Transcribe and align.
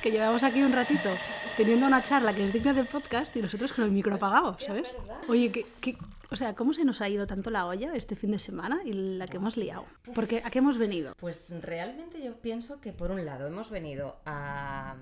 que 0.00 0.10
llevamos 0.10 0.42
aquí 0.42 0.62
un 0.62 0.72
ratito 0.72 1.10
teniendo 1.56 1.86
una 1.86 2.02
charla 2.02 2.34
que 2.34 2.44
es 2.44 2.52
digna 2.52 2.72
del 2.72 2.86
podcast 2.86 3.34
y 3.36 3.42
nosotros 3.42 3.72
con 3.72 3.84
el 3.84 3.90
micro 3.90 4.14
apagado, 4.14 4.56
¿sabes? 4.58 4.96
Oye, 5.28 5.52
¿qué, 5.52 5.66
qué, 5.80 5.96
o 6.30 6.36
sea, 6.36 6.54
¿cómo 6.54 6.72
se 6.72 6.84
nos 6.84 7.00
ha 7.00 7.08
ido 7.08 7.26
tanto 7.26 7.50
la 7.50 7.66
olla 7.66 7.94
este 7.94 8.16
fin 8.16 8.30
de 8.30 8.38
semana 8.38 8.80
y 8.84 8.92
la 8.92 9.26
que 9.26 9.36
hemos 9.36 9.56
liado? 9.56 9.84
Porque 10.14 10.42
¿a 10.44 10.50
qué 10.50 10.60
hemos 10.60 10.78
venido? 10.78 11.14
Pues 11.18 11.50
realmente 11.60 12.22
yo 12.22 12.40
pienso 12.40 12.80
que 12.80 12.92
por 12.92 13.10
un 13.10 13.24
lado 13.24 13.46
hemos 13.46 13.68
venido 13.70 14.20
a, 14.24 14.96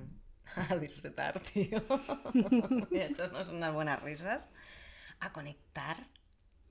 a 0.56 0.76
disfrutar, 0.76 1.39
tío, 1.41 1.83
y 2.91 2.99
a 2.99 3.07
echarnos 3.07 3.49
unas 3.49 3.73
buenas 3.73 4.03
risas, 4.03 4.51
a 5.21 5.33
conectar, 5.33 6.07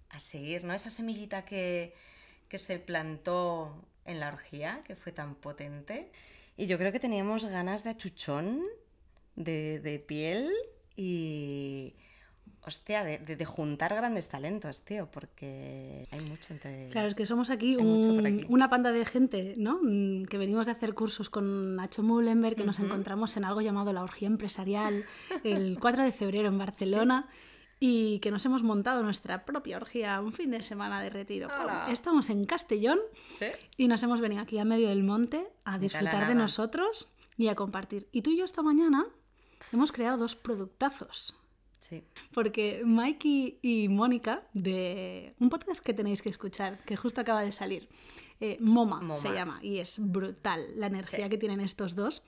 a 0.09 0.19
seguir, 0.19 0.63
¿no? 0.63 0.73
Esa 0.73 0.89
semillita 0.89 1.45
que, 1.45 1.95
que 2.49 2.57
se 2.57 2.79
plantó 2.79 3.85
en 4.05 4.19
la 4.19 4.29
orgía, 4.29 4.81
que 4.85 4.95
fue 4.95 5.11
tan 5.11 5.35
potente. 5.35 6.11
Y 6.57 6.65
yo 6.65 6.77
creo 6.77 6.91
que 6.91 6.99
teníamos 6.99 7.45
ganas 7.45 7.83
de 7.83 7.91
achuchón, 7.91 8.63
de, 9.35 9.79
de 9.79 9.99
piel 9.99 10.51
y. 10.95 11.93
Hostia, 12.65 13.01
de, 13.05 13.19
de- 13.19 13.37
de 13.37 13.45
juntar 13.45 13.95
grandes 13.95 14.27
talentos, 14.27 14.83
tío, 14.83 15.09
porque 15.09 16.05
hay 16.11 16.19
mucho 16.19 16.51
entre. 16.53 16.89
Claro, 16.89 17.07
es 17.07 17.15
que 17.15 17.25
somos 17.25 17.49
aquí, 17.49 17.77
un- 17.77 18.25
aquí. 18.25 18.45
una 18.49 18.69
panda 18.69 18.91
de 18.91 19.05
gente, 19.05 19.53
¿no? 19.57 19.79
Mm, 19.81 20.25
Que 20.25 20.37
venimos 20.37 20.65
de 20.65 20.73
hacer 20.73 20.93
cursos 20.93 21.29
con 21.29 21.77
Nacho 21.77 22.03
Mullenberg, 22.03 22.57
que 22.57 22.65
nos 22.65 22.79
encontramos 22.79 23.37
en 23.37 23.45
algo 23.45 23.61
llamado 23.61 23.93
la 23.93 24.03
orgía 24.03 24.27
empresarial 24.27 25.05
el 25.45 25.77
4 25.79 26.03
de 26.03 26.11
febrero 26.11 26.49
en 26.49 26.57
Barcelona. 26.57 27.29
Y 27.79 28.19
que 28.19 28.31
nos 28.31 28.43
hemos 28.45 28.63
montado 28.63 29.03
nuestra 29.03 29.45
propia 29.45 29.77
orgía 29.77 30.19
un 30.21 30.33
fin 30.33 30.49
de 30.49 30.63
semana 30.63 31.01
de 31.01 31.09
retiro. 31.11 31.47
Estamos 31.89 32.29
en 32.31 32.45
Castellón 32.45 32.99
Sí. 33.31 33.45
y 33.77 33.87
nos 33.87 34.01
hemos 34.01 34.19
venido 34.19 34.41
aquí 34.41 34.57
a 34.57 34.65
medio 34.65 34.89
del 34.89 35.03
monte 35.03 35.47
a 35.63 35.77
disfrutar 35.77 36.27
de 36.27 36.33
nosotros 36.35 37.07
y 37.37 37.49
a 37.49 37.55
compartir. 37.55 38.07
Y 38.11 38.23
tú 38.23 38.31
y 38.31 38.37
yo 38.37 38.45
esta 38.45 38.63
mañana 38.63 39.05
hemos 39.71 39.91
creado 39.91 40.17
dos 40.17 40.35
productazos. 40.35 41.35
Sí. 41.79 42.03
Porque 42.33 42.81
Mikey 42.83 43.59
y 43.61 43.87
Mónica, 43.89 44.41
de 44.53 45.35
un 45.39 45.49
podcast 45.49 45.79
que 45.83 45.93
tenéis 45.93 46.23
que 46.23 46.29
escuchar, 46.29 46.83
que 46.83 46.97
justo 46.97 47.21
acaba 47.21 47.41
de 47.43 47.51
salir, 47.51 47.87
eh, 48.39 48.57
Moma, 48.59 48.99
Moma. 49.01 49.17
se 49.17 49.31
llama, 49.31 49.59
y 49.61 49.77
es 49.77 49.99
brutal 49.99 50.65
la 50.75 50.87
energía 50.87 51.25
Sí. 51.25 51.29
que 51.29 51.37
tienen 51.37 51.59
estos 51.61 51.93
dos, 51.95 52.23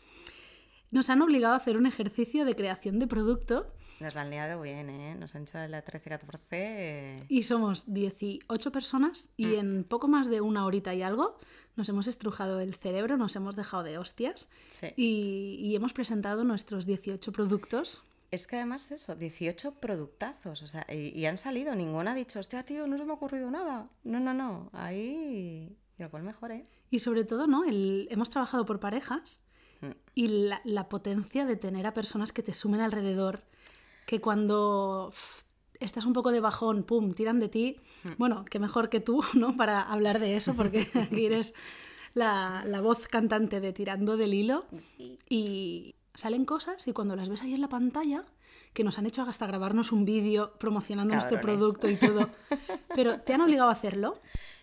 nos 0.92 1.10
han 1.10 1.22
obligado 1.24 1.56
a 1.56 1.58
hacer 1.58 1.76
un 1.78 1.88
ejercicio 1.88 2.46
de 2.46 2.56
creación 2.56 3.00
de 3.00 3.08
producto 3.08 3.74
Nos 4.02 4.16
la 4.16 4.22
han 4.22 4.30
liado 4.30 4.62
bien, 4.62 4.90
¿eh? 4.90 5.16
Nos 5.16 5.36
han 5.36 5.44
hecho 5.44 5.58
la 5.68 5.84
13-14. 5.84 6.38
eh, 6.52 7.18
y 7.28 7.44
somos 7.44 7.84
18 7.94 8.72
personas 8.72 9.30
y 9.38 9.56
en 9.56 9.84
poco 9.84 10.08
más 10.08 10.30
de 10.30 10.42
una 10.42 10.66
horita 10.66 10.94
y 10.96 11.02
algo 11.02 11.38
nos 11.76 11.88
hemos 11.90 12.08
estrujado 12.08 12.60
el 12.60 12.74
cerebro, 12.76 13.18
nos 13.18 13.36
hemos 13.36 13.56
dejado 13.56 13.84
de 13.84 13.98
hostias 13.98 14.50
Sí. 14.72 14.88
y, 14.98 15.58
y 15.62 15.76
hemos 15.76 15.94
presentado 15.94 16.44
nuestros 16.44 16.86
18 16.86 17.32
productos. 17.32 18.04
Es 18.32 18.46
que 18.48 18.58
además 18.58 18.92
eso, 18.92 19.16
18 19.16 19.76
productazos, 19.80 20.62
o 20.62 20.68
sea, 20.68 20.86
y, 20.90 21.18
y 21.20 21.26
han 21.26 21.38
salido, 21.38 21.74
ninguno 21.76 22.10
ha 22.12 22.14
dicho, 22.16 22.40
hostia, 22.40 22.64
tío, 22.64 22.86
no 22.88 22.98
se 22.98 23.04
me 23.06 23.12
ha 23.12 23.16
ocurrido 23.16 23.50
nada. 23.50 23.90
No, 24.04 24.20
no, 24.20 24.34
no, 24.34 24.70
ahí, 24.74 25.76
igual 25.98 26.24
mejor, 26.24 26.52
¿eh? 26.52 26.66
Y 26.92 27.00
sobre 27.00 27.24
todo, 27.24 27.48
¿no? 27.48 27.64
El, 27.66 28.08
hemos 28.12 28.30
trabajado 28.30 28.66
por 28.66 28.80
parejas 28.80 29.42
Mm. 29.82 29.92
y 30.14 30.28
la, 30.28 30.60
la 30.66 30.90
potencia 30.90 31.46
de 31.46 31.56
tener 31.56 31.88
a 31.88 31.94
personas 31.94 32.34
que 32.34 32.44
te 32.44 32.54
sumen 32.54 32.82
alrededor, 32.82 33.44
que 34.10 34.20
cuando 34.22 35.14
estás 35.80 36.04
un 36.06 36.14
poco 36.14 36.32
de 36.32 36.40
bajón, 36.40 36.82
pum, 36.82 37.12
tiran 37.12 37.40
de 37.40 37.48
ti. 37.48 37.80
Mm. 38.04 38.10
Bueno, 38.18 38.44
que 38.46 38.58
mejor 38.58 38.90
que 38.90 39.00
tú, 39.02 39.24
¿no? 39.36 39.56
Para 39.56 39.84
hablar 39.84 40.18
de 40.20 40.36
eso, 40.36 40.56
porque 40.56 40.88
aquí 40.96 41.28
eres 41.28 41.54
la, 42.16 42.64
la 42.66 42.82
voz 42.82 43.08
cantante 43.08 43.62
de 43.62 43.72
Tirando 43.72 44.18
del 44.18 44.34
Hilo. 44.34 44.66
Sí. 44.98 45.20
Y 45.30 45.96
salen 46.16 46.46
cosas 46.46 46.88
y 46.88 46.92
cuando 46.94 47.16
las 47.16 47.30
ves 47.30 47.44
ahí 47.44 47.54
en 47.54 47.62
la 47.62 47.70
pantalla, 47.70 48.26
que 48.74 48.84
nos 48.84 48.98
han 48.98 49.06
hecho 49.06 49.22
hasta 49.22 49.46
grabarnos 49.46 49.92
un 49.92 50.06
vídeo 50.06 50.54
promocionando 50.58 51.14
nuestro 51.14 51.38
Cabrones. 51.38 51.58
producto 51.60 51.88
y 51.88 51.96
todo, 51.98 52.30
pero 52.96 53.20
te 53.22 53.34
han 53.36 53.42
obligado 53.42 53.70
a 53.70 53.74
hacerlo, 53.74 54.20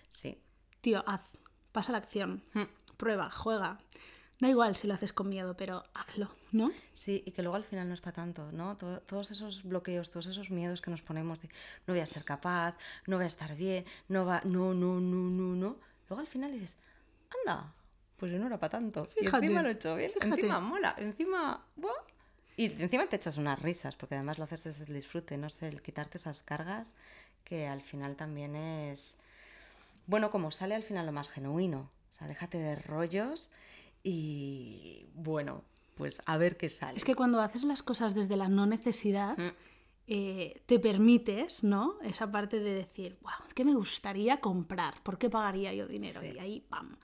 Sí. 0.08 0.38
tío, 0.80 1.04
haz, 1.06 1.22
pasa 1.70 1.92
la 1.92 1.98
acción, 1.98 2.42
Mm. 2.52 2.62
prueba, 2.96 3.30
juega. 3.30 3.78
Da 4.38 4.48
igual 4.48 4.76
si 4.76 4.86
lo 4.86 4.92
haces 4.94 5.12
con 5.14 5.28
miedo, 5.30 5.56
pero 5.56 5.82
hazlo, 5.94 6.28
¿no? 6.52 6.70
Sí, 6.92 7.22
y 7.24 7.30
que 7.30 7.42
luego 7.42 7.56
al 7.56 7.64
final 7.64 7.88
no 7.88 7.94
es 7.94 8.02
para 8.02 8.16
tanto, 8.16 8.52
¿no? 8.52 8.76
To- 8.76 9.00
todos 9.00 9.30
esos 9.30 9.62
bloqueos, 9.64 10.10
todos 10.10 10.26
esos 10.26 10.50
miedos 10.50 10.82
que 10.82 10.90
nos 10.90 11.00
ponemos 11.00 11.40
de 11.40 11.48
no 11.86 11.94
voy 11.94 12.00
a 12.00 12.06
ser 12.06 12.22
capaz, 12.24 12.76
no 13.06 13.16
voy 13.16 13.24
a 13.24 13.28
estar 13.28 13.54
bien, 13.56 13.84
no 14.08 14.26
va, 14.26 14.42
no, 14.44 14.74
no, 14.74 15.00
no, 15.00 15.16
no, 15.30 15.54
no. 15.56 15.76
Luego 16.08 16.20
al 16.20 16.26
final 16.26 16.52
dices, 16.52 16.76
anda, 17.46 17.72
pues 18.18 18.30
yo 18.30 18.38
no 18.38 18.46
era 18.46 18.58
para 18.58 18.70
tanto. 18.72 19.06
Fíjate, 19.06 19.24
y 19.24 19.48
encima 19.48 19.62
lo 19.62 19.68
he 19.70 19.72
hecho 19.72 19.96
bien, 19.96 20.10
fíjate. 20.10 20.26
encima 20.34 20.60
mola, 20.60 20.94
encima, 20.98 21.64
¡buah! 21.76 21.92
Y 22.58 22.66
encima 22.82 23.06
te 23.06 23.16
echas 23.16 23.38
unas 23.38 23.60
risas, 23.60 23.96
porque 23.96 24.16
además 24.16 24.36
lo 24.38 24.44
haces 24.44 24.64
desde 24.64 24.84
el 24.84 24.94
disfrute, 24.94 25.36
no 25.38 25.48
sé, 25.50 25.68
el 25.68 25.80
quitarte 25.82 26.18
esas 26.18 26.42
cargas, 26.42 26.94
que 27.44 27.66
al 27.68 27.80
final 27.82 28.16
también 28.16 28.54
es, 28.56 29.16
bueno, 30.06 30.30
como 30.30 30.50
sale 30.50 30.74
al 30.74 30.82
final 30.82 31.06
lo 31.06 31.12
más 31.12 31.28
genuino. 31.28 31.90
O 32.12 32.14
sea, 32.18 32.28
déjate 32.28 32.56
de 32.58 32.76
rollos 32.76 33.50
y, 34.08 35.08
bueno, 35.14 35.64
pues 35.96 36.22
a 36.26 36.36
ver 36.36 36.56
qué 36.56 36.68
sale. 36.68 36.96
Es 36.96 37.04
que 37.04 37.14
cuando 37.16 37.40
haces 37.40 37.64
las 37.64 37.82
cosas 37.82 38.14
desde 38.14 38.36
la 38.36 38.48
no 38.48 38.64
necesidad, 38.66 39.36
Mm. 39.36 39.50
eh, 40.06 40.62
te 40.66 40.78
permites, 40.78 41.64
¿no? 41.64 41.98
Esa 42.02 42.30
parte 42.30 42.60
de 42.60 42.72
decir, 42.74 43.18
wow, 43.22 43.32
es 43.48 43.54
que 43.54 43.64
me 43.64 43.74
gustaría 43.74 44.36
comprar, 44.38 45.02
¿por 45.02 45.18
qué 45.18 45.28
pagaría 45.28 45.74
yo 45.74 45.86
dinero? 45.88 46.20
Sí. 46.20 46.32
Y 46.34 46.38
ahí, 46.38 46.60
¡pam! 46.60 46.96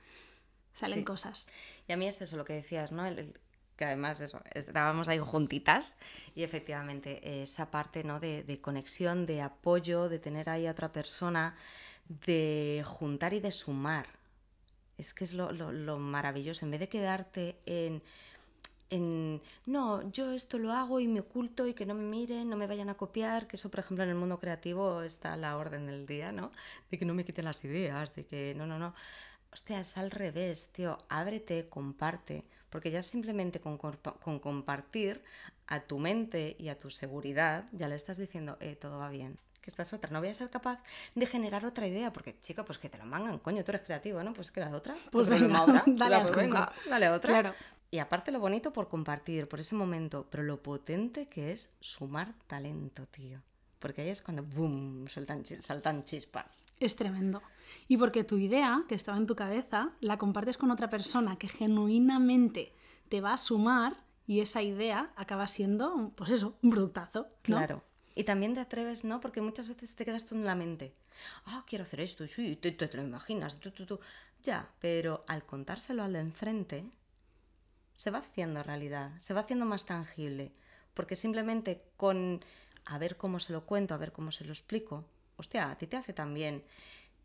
Salen 0.73 1.01
Sí. 1.01 1.05
cosas. 1.05 1.47
Y 1.89 1.93
a 1.93 1.97
mí 1.97 2.07
es 2.07 2.23
eso 2.23 2.37
lo 2.37 2.45
que 2.45 2.53
decías, 2.55 2.93
¿no? 2.93 3.05
El- 3.05 3.19
el- 3.19 3.41
que 3.77 3.87
además 3.87 4.21
eso, 4.21 4.41
estábamos 4.55 5.09
ahí 5.09 5.19
juntitas 5.19 5.97
y 6.37 6.45
efectivamente 6.45 7.21
eh, 7.29 7.43
esa 7.43 7.71
parte, 7.71 8.05
¿no? 8.05 8.21
De, 8.21 8.45
de 8.45 8.61
conexión, 8.61 9.27
de 9.27 9.43
apoyo, 9.43 10.09
de 10.09 10.19
tener 10.21 10.49
ahí 10.51 10.67
a 10.67 10.71
otra 10.71 10.93
persona, 10.93 11.57
de 12.09 12.83
juntar 12.87 13.33
y 13.35 13.41
de 13.41 13.51
sumar. 13.51 14.07
Es 15.03 15.15
que 15.15 15.25
es 15.25 15.33
lo, 15.35 15.47
lo- 15.53 15.73
lo 15.73 15.99
maravilloso. 15.99 16.65
En 16.65 16.71
vez 16.73 16.81
de 16.81 16.89
quedarte 16.95 17.45
en, 17.67 18.03
en, 18.97 19.41
no, 19.67 19.85
yo 20.17 20.33
esto 20.33 20.59
lo 20.59 20.73
hago 20.73 21.01
y 21.01 21.09
me 21.09 21.21
oculto 21.21 21.67
y 21.67 21.75
que 21.75 21.87
no 21.87 21.95
me 21.95 22.05
miren, 22.17 22.51
no 22.51 22.57
me 22.57 22.67
vayan 22.73 22.91
a 22.91 22.97
copiar, 22.97 23.47
que 23.49 23.57
eso, 23.57 23.71
por 23.71 23.81
ejemplo, 23.81 24.05
en 24.05 24.11
el 24.11 24.17
mundo 24.23 24.39
creativo 24.41 25.03
está 25.03 25.37
la 25.37 25.57
orden 25.57 25.87
del 25.87 26.07
día, 26.07 26.33
¿no? 26.33 26.53
De 26.91 26.99
que 26.99 27.05
no 27.07 27.15
me 27.15 27.25
quiten 27.25 27.47
las 27.47 27.65
ideas, 27.65 28.15
de 28.17 28.27
que 28.27 28.55
no, 28.57 28.67
no, 28.67 28.79
no. 28.79 28.95
Hostia, 29.53 29.81
es 29.81 29.99
al 29.99 30.11
revés, 30.11 30.71
tío. 30.73 30.99
Ábrete, 31.09 31.69
comparte. 31.69 32.45
Porque 32.71 32.91
ya 32.91 33.03
simplemente 33.03 33.61
con, 33.61 33.79
con 33.79 34.39
compartir 34.41 35.23
a 35.69 35.81
tu 35.81 35.99
mente 35.99 36.57
y 36.59 36.69
a 36.69 36.79
tu 36.79 36.91
seguridad, 36.91 37.67
ya 37.73 37.89
le 37.89 37.95
estás 37.97 38.19
diciendo, 38.19 38.57
eh, 38.61 38.77
todo 38.77 38.99
va 38.99 39.11
bien. 39.11 39.37
Que 39.63 39.71
esta 39.71 39.83
es 39.83 39.93
otra. 39.93 40.11
No 40.11 40.19
voy 40.19 40.29
a 40.29 40.35
ser 40.35 40.51
capaz 40.51 40.83
de 41.15 41.25
generar 41.25 41.65
otra 41.65 41.87
idea. 41.87 42.13
Porque, 42.13 42.39
chica, 42.41 42.65
pues 42.65 42.79
que 42.79 42.91
te 42.91 42.99
lo 42.99 43.07
mangan, 43.07 43.39
coño, 43.39 43.65
tú 43.65 43.71
eres 43.71 43.83
creativo, 43.83 44.23
¿no? 44.23 44.35
Pues 44.35 44.51
que 44.51 44.61
la 44.61 44.71
otra. 44.71 44.95
¿Qué 44.95 45.11
Pues 45.11 45.29
venga, 45.29 45.65
dale 45.87 46.21
pues 46.23 46.37
venga, 46.37 46.73
dale 46.91 47.07
a 47.07 47.13
otra. 47.13 47.33
Claro. 47.33 47.55
Y 47.91 47.99
aparte 47.99 48.33
lo 48.33 48.41
bonito 48.41 48.73
por 48.73 48.89
compartir, 48.89 49.49
por 49.49 49.61
ese 49.61 49.75
momento, 49.75 50.27
pero 50.31 50.43
lo 50.43 50.63
potente 50.63 51.29
que 51.29 51.53
es 51.53 51.77
sumar 51.81 52.35
talento, 52.47 53.07
tío. 53.07 53.43
Porque 53.79 54.03
ahí 54.03 54.09
es 54.09 54.23
cuando, 54.23 54.43
¡boom!, 54.43 55.09
saltan, 55.09 55.45
saltan 55.45 56.05
chispas. 56.05 56.67
Es 56.81 56.97
tremendo. 56.97 57.43
Y 57.89 57.99
porque 57.99 58.25
tu 58.25 58.39
idea, 58.39 58.85
que 58.89 58.95
estaba 58.95 59.19
en 59.19 59.27
tu 59.27 59.37
cabeza, 59.37 59.91
la 60.01 60.17
compartes 60.17 60.57
con 60.57 60.71
otra 60.71 60.89
persona 60.89 61.37
que 61.37 61.49
genuinamente 61.49 62.75
te 63.09 63.21
va 63.21 63.35
a 63.35 63.39
sumar 63.39 63.97
y 64.27 64.41
esa 64.41 64.63
idea 64.63 65.13
acaba 65.17 65.47
siendo, 65.47 66.13
pues 66.17 66.31
eso, 66.31 66.57
un 66.63 66.71
productazo. 66.71 67.25
¿no? 67.25 67.29
Claro. 67.43 67.83
Y 68.15 68.25
también 68.25 68.55
te 68.55 68.61
atreves, 68.61 69.05
¿no? 69.05 69.21
Porque 69.21 69.41
muchas 69.41 69.69
veces 69.69 69.95
te 69.95 70.05
quedas 70.05 70.27
tú 70.27 70.35
en 70.35 70.45
la 70.45 70.55
mente. 70.55 70.93
Ah, 71.47 71.65
quiero 71.67 71.83
hacer 71.85 72.01
esto, 72.01 72.27
sí, 72.29 72.57
te- 72.57 72.73
te 72.73 72.97
lo 72.97 73.03
imaginas, 73.03 73.59
tú, 73.61 73.71
tú, 73.71 73.87
tú. 73.87 74.01
Ya, 74.43 74.69
pero 74.81 75.25
al 75.29 75.45
contárselo 75.45 76.03
al 76.03 76.13
de 76.13 76.21
enfrente, 76.21 76.85
se 77.95 78.11
va 78.11 78.19
haciendo 78.19 78.63
realidad, 78.63 79.13
se 79.19 79.35
va 79.35 79.41
haciendo 79.41 79.67
más 79.67 79.87
tangible. 79.87 80.53
Porque 80.95 81.17
simplemente 81.17 81.83
con 81.97 82.45
a 82.85 82.99
ver 82.99 83.17
cómo 83.17 83.39
se 83.39 83.53
lo 83.53 83.65
cuento, 83.65 83.95
a 83.95 83.99
ver 83.99 84.13
cómo 84.13 84.33
se 84.33 84.45
lo 84.45 84.53
explico, 84.53 85.05
hostia, 85.37 85.71
a 85.71 85.79
ti 85.79 85.87
te 85.87 85.97
hace 85.97 86.13
también 86.13 86.63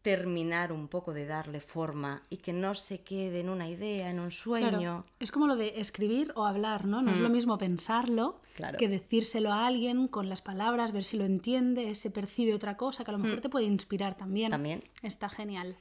terminar 0.02 0.72
un 0.72 0.88
poco 0.88 1.12
de 1.14 1.26
darle 1.26 1.60
forma 1.60 2.22
y 2.30 2.38
que 2.38 2.54
no 2.54 2.74
se 2.76 3.02
quede 3.02 3.42
en 3.42 3.50
una 3.50 3.68
idea, 3.68 4.10
en 4.10 4.20
un 4.20 4.32
sueño. 4.32 4.70
Claro, 4.80 5.06
es 5.20 5.32
como 5.32 5.48
lo 5.48 5.56
de 5.56 5.80
escribir 5.82 6.32
o 6.36 6.46
hablar, 6.46 6.86
¿no? 6.86 7.02
No 7.02 7.12
es 7.12 7.20
lo 7.20 7.30
mismo 7.30 7.58
pensarlo 7.58 8.40
Mm. 8.40 8.56
Claro. 8.58 8.78
que 8.80 8.88
decírselo 8.88 9.52
a 9.52 9.68
alguien 9.68 10.08
con 10.08 10.30
las 10.30 10.42
palabras, 10.42 10.92
ver 10.92 11.04
si 11.04 11.18
lo 11.18 11.26
entiende, 11.26 11.94
se 11.94 12.10
percibe 12.10 12.54
otra 12.56 12.76
cosa, 12.78 13.04
que 13.04 13.12
a 13.12 13.14
lo 13.14 13.20
mejor 13.20 13.42
te 13.42 13.50
puede 13.50 13.66
inspirar 13.66 14.16
también. 14.16 14.50
Mm. 14.50 14.52
También. 14.52 14.84
Está 15.04 15.30
genial. 15.30 15.78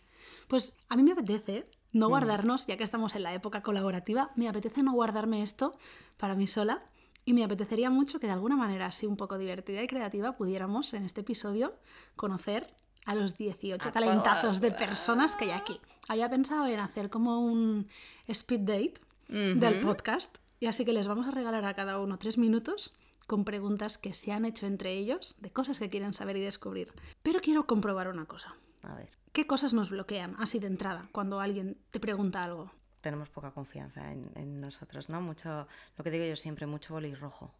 Pues 0.48 0.74
a 0.88 0.96
mí 0.96 1.02
me 1.02 1.12
apetece 1.12 1.66
no 1.92 2.08
guardarnos, 2.08 2.66
ya 2.66 2.76
que 2.76 2.84
estamos 2.84 3.14
en 3.14 3.22
la 3.22 3.32
época 3.32 3.62
colaborativa, 3.62 4.30
me 4.36 4.48
apetece 4.48 4.82
no 4.82 4.92
guardarme 4.92 5.42
esto 5.42 5.78
para 6.18 6.34
mí 6.34 6.46
sola 6.46 6.82
y 7.24 7.32
me 7.32 7.42
apetecería 7.44 7.90
mucho 7.90 8.20
que 8.20 8.26
de 8.26 8.32
alguna 8.34 8.56
manera 8.56 8.86
así 8.86 9.06
un 9.06 9.16
poco 9.16 9.38
divertida 9.38 9.82
y 9.82 9.86
creativa 9.86 10.36
pudiéramos 10.36 10.92
en 10.94 11.04
este 11.04 11.22
episodio 11.22 11.74
conocer 12.14 12.74
a 13.06 13.14
los 13.14 13.36
18 13.36 13.88
A 13.88 13.92
talentazos 13.92 14.60
de 14.60 14.72
personas 14.72 15.34
que 15.36 15.46
hay 15.46 15.50
aquí. 15.52 15.80
Había 16.08 16.28
pensado 16.28 16.66
en 16.66 16.78
hacer 16.80 17.08
como 17.10 17.40
un 17.40 17.88
speed 18.28 18.60
date 18.60 18.94
del 19.28 19.80
podcast 19.80 20.36
Y 20.60 20.66
así 20.66 20.84
que 20.84 20.92
les 20.92 21.08
vamos 21.08 21.26
a 21.26 21.30
regalar 21.30 21.64
a 21.64 21.74
cada 21.74 21.98
uno 21.98 22.18
tres 22.18 22.36
minutos 22.38 22.94
con 23.26 23.44
preguntas 23.44 23.98
que 23.98 24.12
se 24.12 24.30
han 24.32 24.44
hecho 24.44 24.66
entre 24.66 24.92
ellos 24.92 25.34
de 25.40 25.50
cosas 25.50 25.78
que 25.80 25.90
quieren 25.90 26.12
saber 26.12 26.36
y 26.36 26.40
descubrir. 26.40 26.92
Pero 27.22 27.40
quiero 27.40 27.66
comprobar 27.66 28.06
una 28.08 28.24
cosa. 28.26 28.54
A 28.82 28.94
ver, 28.94 29.08
¿Qué 29.32 29.46
cosas 29.48 29.74
nos 29.74 29.90
bloquean 29.90 30.36
así 30.38 30.58
de 30.60 30.68
entrada 30.68 31.08
cuando 31.12 31.40
alguien 31.40 31.76
te 31.90 31.98
pregunta 32.00 32.44
algo? 32.44 32.70
tenemos 33.00 33.28
poca 33.28 33.52
confianza 33.52 34.10
en, 34.10 34.30
en 34.34 34.60
nosotros, 34.60 35.08
¿no? 35.08 35.20
Mucho, 35.20 35.68
lo 35.96 36.02
que 36.04 36.10
digo 36.10 36.24
yo 36.24 36.34
siempre, 36.34 36.66
mucho 36.66 36.94
boli 36.94 37.14
rojo. 37.14 37.52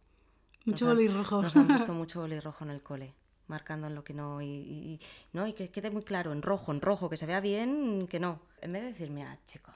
Mucho 0.65 0.83
Nos 0.85 0.91
han- 0.91 0.97
boli 0.97 1.07
rojo. 1.07 1.41
Nos 1.41 1.55
han 1.55 1.67
puesto 1.67 1.93
mucho 1.93 2.19
boli 2.21 2.37
rojo 2.41 2.65
en 2.65 2.71
el 2.71 2.81
cole, 2.83 3.13
marcando 3.47 3.87
en 3.87 3.95
lo 3.95 4.03
que 4.03 4.13
no 4.13 4.41
y, 4.41 4.99
no 5.33 5.47
y 5.47 5.53
que 5.53 5.69
quede 5.69 5.91
muy 5.91 6.03
claro 6.03 6.31
en 6.31 6.41
rojo, 6.41 6.71
en 6.71 6.81
rojo, 6.81 7.09
que 7.09 7.17
se 7.17 7.25
vea 7.25 7.39
bien, 7.39 8.07
que 8.07 8.19
no. 8.19 8.41
En 8.61 8.73
vez 8.73 8.81
de 8.83 8.89
decir, 8.89 9.09
mira, 9.09 9.39
chico, 9.45 9.73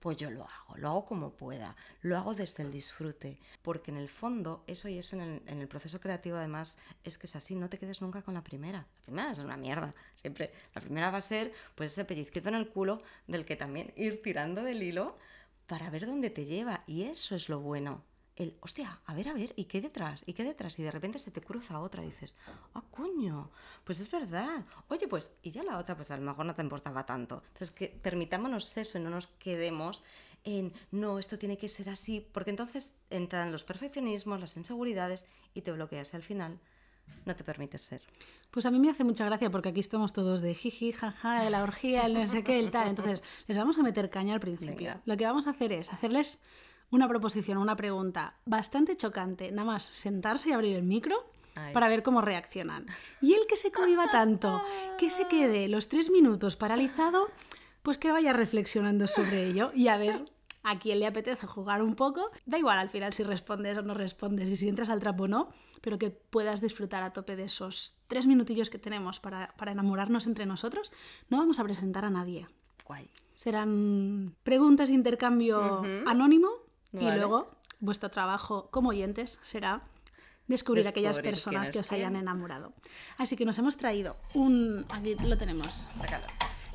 pues 0.00 0.18
yo 0.18 0.30
lo 0.30 0.44
hago, 0.44 0.76
lo 0.76 0.88
hago 0.88 1.06
como 1.06 1.32
pueda, 1.32 1.76
lo 2.02 2.16
hago 2.16 2.34
desde 2.34 2.62
el 2.62 2.70
disfrute, 2.70 3.38
porque 3.62 3.90
en 3.90 3.96
el 3.96 4.08
fondo 4.08 4.62
eso 4.66 4.88
y 4.88 4.98
eso 4.98 5.16
en 5.16 5.22
el, 5.22 5.42
en 5.46 5.60
el 5.60 5.68
proceso 5.68 6.00
creativo 6.00 6.36
además 6.36 6.76
es 7.04 7.16
que 7.16 7.26
es 7.26 7.36
así, 7.36 7.54
no 7.54 7.68
te 7.68 7.78
quedes 7.78 8.02
nunca 8.02 8.22
con 8.22 8.34
la 8.34 8.44
primera. 8.44 8.86
La 8.98 9.02
primera 9.04 9.30
es 9.32 9.38
una 9.38 9.56
mierda, 9.56 9.94
siempre. 10.14 10.52
La 10.74 10.80
primera 10.80 11.10
va 11.10 11.18
a 11.18 11.22
ser 11.22 11.52
pues 11.74 11.92
ese 11.92 12.04
pellizquito 12.04 12.48
en 12.48 12.56
el 12.56 12.68
culo 12.68 13.02
del 13.26 13.44
que 13.44 13.56
también 13.56 13.92
ir 13.96 14.22
tirando 14.22 14.62
del 14.62 14.82
hilo 14.82 15.18
para 15.66 15.88
ver 15.88 16.06
dónde 16.06 16.30
te 16.30 16.44
lleva 16.44 16.80
y 16.86 17.04
eso 17.04 17.34
es 17.34 17.48
lo 17.48 17.60
bueno 17.60 18.02
el, 18.36 18.56
hostia, 18.60 19.00
a 19.06 19.14
ver, 19.14 19.28
a 19.28 19.32
ver, 19.32 19.52
¿y 19.56 19.66
qué 19.66 19.80
detrás? 19.80 20.24
¿Y 20.26 20.32
qué 20.32 20.42
detrás? 20.42 20.78
Y 20.78 20.82
de 20.82 20.90
repente 20.90 21.18
se 21.18 21.30
te 21.30 21.40
cruza 21.40 21.78
otra 21.80 22.02
y 22.02 22.06
dices, 22.06 22.36
ah, 22.74 22.82
coño, 22.90 23.50
pues 23.84 24.00
es 24.00 24.10
verdad. 24.10 24.64
Oye, 24.88 25.06
pues, 25.06 25.36
y 25.42 25.52
ya 25.52 25.62
la 25.62 25.78
otra, 25.78 25.94
pues 25.94 26.10
a 26.10 26.16
lo 26.16 26.22
mejor 26.22 26.44
no 26.44 26.54
te 26.54 26.62
importaba 26.62 27.06
tanto. 27.06 27.42
Entonces, 27.46 27.70
que 27.70 27.88
permitámonos 27.88 28.76
eso 28.76 28.98
y 28.98 29.02
no 29.02 29.10
nos 29.10 29.28
quedemos 29.28 30.02
en, 30.42 30.72
no, 30.90 31.18
esto 31.18 31.38
tiene 31.38 31.56
que 31.56 31.68
ser 31.68 31.88
así, 31.88 32.20
porque 32.32 32.50
entonces 32.50 32.96
entran 33.08 33.52
los 33.52 33.64
perfeccionismos, 33.64 34.40
las 34.40 34.56
inseguridades 34.56 35.28
y 35.54 35.62
te 35.62 35.72
bloqueas 35.72 36.12
y 36.12 36.16
al 36.16 36.22
final 36.22 36.58
no 37.24 37.36
te 37.36 37.44
permites 37.44 37.82
ser. 37.82 38.02
Pues 38.50 38.66
a 38.66 38.70
mí 38.70 38.78
me 38.78 38.90
hace 38.90 39.04
mucha 39.04 39.24
gracia 39.24 39.50
porque 39.50 39.70
aquí 39.70 39.80
estamos 39.80 40.12
todos 40.12 40.40
de 40.40 40.54
jiji, 40.54 40.92
jaja, 40.92 41.42
de 41.42 41.50
la 41.50 41.62
orgía, 41.62 42.06
el 42.06 42.14
no 42.14 42.28
sé 42.28 42.44
qué, 42.44 42.58
el 42.58 42.70
tal. 42.70 42.88
Entonces, 42.88 43.22
les 43.46 43.56
vamos 43.56 43.78
a 43.78 43.82
meter 43.82 44.10
caña 44.10 44.34
al 44.34 44.40
principio. 44.40 44.76
Venga. 44.76 45.02
Lo 45.04 45.16
que 45.16 45.24
vamos 45.24 45.46
a 45.46 45.50
hacer 45.50 45.72
es 45.72 45.92
hacerles 45.92 46.40
una 46.90 47.08
proposición, 47.08 47.58
una 47.58 47.76
pregunta 47.76 48.36
bastante 48.44 48.96
chocante, 48.96 49.50
nada 49.52 49.66
más 49.66 49.84
sentarse 49.84 50.50
y 50.50 50.52
abrir 50.52 50.76
el 50.76 50.82
micro 50.82 51.16
Ay. 51.54 51.72
para 51.72 51.88
ver 51.88 52.02
cómo 52.02 52.20
reaccionan. 52.20 52.86
Y 53.20 53.34
el 53.34 53.46
que 53.46 53.56
se 53.56 53.72
cohiba 53.72 54.10
tanto, 54.10 54.62
que 54.98 55.10
se 55.10 55.26
quede 55.28 55.68
los 55.68 55.88
tres 55.88 56.10
minutos 56.10 56.56
paralizado, 56.56 57.28
pues 57.82 57.98
que 57.98 58.12
vaya 58.12 58.32
reflexionando 58.32 59.06
sobre 59.06 59.46
ello 59.46 59.70
y 59.74 59.88
a 59.88 59.96
ver 59.96 60.24
a 60.64 60.78
quién 60.78 60.98
le 60.98 61.06
apetece 61.06 61.46
jugar 61.46 61.82
un 61.82 61.94
poco. 61.94 62.30
Da 62.46 62.58
igual 62.58 62.78
al 62.78 62.88
final 62.88 63.12
si 63.12 63.22
respondes 63.22 63.76
o 63.78 63.82
no 63.82 63.94
respondes 63.94 64.48
y 64.48 64.56
si 64.56 64.68
entras 64.68 64.88
al 64.88 65.00
trapo 65.00 65.24
o 65.24 65.28
no, 65.28 65.50
pero 65.80 65.98
que 65.98 66.10
puedas 66.10 66.60
disfrutar 66.60 67.02
a 67.02 67.12
tope 67.12 67.36
de 67.36 67.44
esos 67.44 67.94
tres 68.08 68.26
minutillos 68.26 68.70
que 68.70 68.78
tenemos 68.78 69.20
para, 69.20 69.54
para 69.56 69.72
enamorarnos 69.72 70.26
entre 70.26 70.46
nosotros. 70.46 70.92
No 71.28 71.36
vamos 71.36 71.58
a 71.60 71.64
presentar 71.64 72.04
a 72.04 72.10
nadie. 72.10 72.48
Guay. 72.86 73.10
Serán 73.34 74.34
preguntas 74.42 74.88
de 74.88 74.94
intercambio 74.94 75.82
anónimo 76.06 76.48
y 77.00 77.10
luego 77.10 77.50
vuestro 77.80 78.10
trabajo 78.10 78.68
como 78.70 78.90
oyentes 78.90 79.38
será 79.42 79.82
descubrir 80.46 80.86
aquellas 80.88 81.16
Descubrir 81.16 81.32
personas 81.34 81.62
quién 81.68 81.72
que 81.72 81.78
os 81.80 81.92
hayan 81.92 82.12
quién. 82.12 82.22
enamorado. 82.22 82.72
Así 83.18 83.36
que 83.36 83.44
nos 83.44 83.58
hemos 83.58 83.76
traído 83.76 84.16
un... 84.34 84.84
Aquí 84.92 85.14
lo 85.16 85.36
tenemos. 85.38 85.88
Sácalo. 86.00 86.24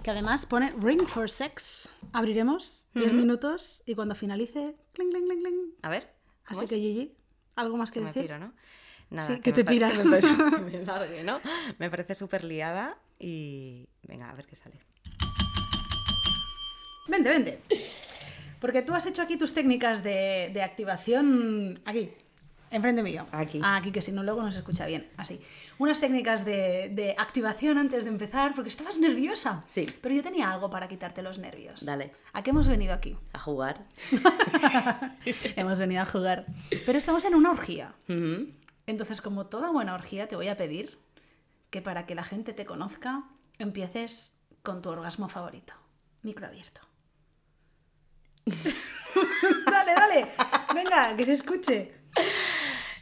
Que 0.04 0.12
además 0.12 0.46
pone 0.46 0.72
Ring 0.82 1.02
for 1.02 1.30
Sex. 1.30 1.90
Abriremos 2.14 2.88
tres 2.94 3.14
minutos 3.14 3.84
y 3.86 3.96
cuando 3.96 4.16
finalice... 4.16 4.76
Cling, 4.94 5.10
cling, 5.10 5.26
cling, 5.26 5.40
cling. 5.40 5.74
A 5.82 5.90
ver. 5.90 6.14
¿cómo 6.48 6.62
Así 6.62 6.66
es? 6.66 6.70
que 6.72 6.78
Gigi, 6.78 7.16
¿algo 7.56 7.78
más 7.78 7.90
que 7.92 7.96
que 7.96 8.02
me 8.02 8.08
decir? 8.08 8.24
piro, 8.24 8.40
¿no? 8.40 8.54
Nada, 9.12 9.28
Sí, 9.28 9.40
que 9.42 9.52
me 9.52 9.56
te 9.56 9.66
pira. 9.66 9.92
Que 9.92 10.04
me, 10.04 10.20
que 10.20 10.58
me 10.80 10.86
largue, 10.86 11.24
¿no? 11.24 11.40
Me 11.80 11.90
parece 11.90 12.16
súper 12.16 12.44
liada 12.44 12.98
y 13.20 13.88
venga, 14.04 14.30
a 14.30 14.34
ver 14.36 14.46
qué 14.48 14.56
sale. 14.56 14.80
Vente, 17.08 17.30
vente. 17.30 17.62
Porque 18.60 18.82
tú 18.82 18.94
has 18.94 19.06
hecho 19.06 19.22
aquí 19.22 19.38
tus 19.38 19.54
técnicas 19.54 20.04
de, 20.04 20.52
de 20.54 20.62
activación 20.62 21.82
aquí, 21.86 22.12
enfrente 22.72 23.04
mío. 23.04 23.26
Aquí. 23.32 23.60
Ah, 23.64 23.78
aquí, 23.78 23.92
que 23.92 24.02
si 24.02 24.12
no 24.12 24.24
luego 24.24 24.42
no 24.42 24.52
se 24.52 24.60
escucha 24.60 24.86
bien. 24.86 25.10
Así. 25.18 25.42
Unas 25.78 26.00
técnicas 26.00 26.46
de, 26.46 26.90
de 26.90 27.16
activación 27.18 27.78
antes 27.78 28.04
de 28.04 28.10
empezar, 28.10 28.54
porque 28.54 28.70
estabas 28.70 28.98
nerviosa. 28.98 29.64
Sí. 29.68 29.88
Pero 30.02 30.16
yo 30.16 30.24
tenía 30.24 30.52
algo 30.52 30.70
para 30.70 30.88
quitarte 30.88 31.22
los 31.22 31.40
nervios. 31.40 31.86
Dale. 31.86 32.14
¿A 32.34 32.44
qué 32.44 32.52
hemos 32.52 32.68
venido 32.68 32.94
aquí? 32.94 33.18
A 33.34 33.40
jugar. 33.40 33.86
hemos 35.56 35.80
venido 35.80 36.02
a 36.02 36.06
jugar. 36.06 36.46
Pero 36.86 36.98
estamos 36.98 37.26
en 37.26 37.36
una 37.36 37.52
orgía. 37.52 37.94
Entonces, 38.86 39.22
como 39.22 39.48
toda 39.48 39.72
buena 39.72 39.94
orgía, 39.94 40.28
te 40.28 40.36
voy 40.36 40.48
a 40.48 40.58
pedir 40.58 41.00
que 41.70 41.82
para 41.82 42.06
que 42.06 42.16
la 42.16 42.24
gente 42.24 42.54
te 42.54 42.66
conozca, 42.66 43.24
empieces 43.60 44.40
con 44.64 44.82
tu 44.82 44.90
orgasmo 44.90 45.30
favorito. 45.30 45.74
Micro 46.24 46.48
abierto. 46.48 46.82
dale, 49.72 49.94
dale. 49.94 50.28
Venga, 50.74 51.16
que 51.16 51.26
se 51.26 51.34
escuche. 51.34 51.92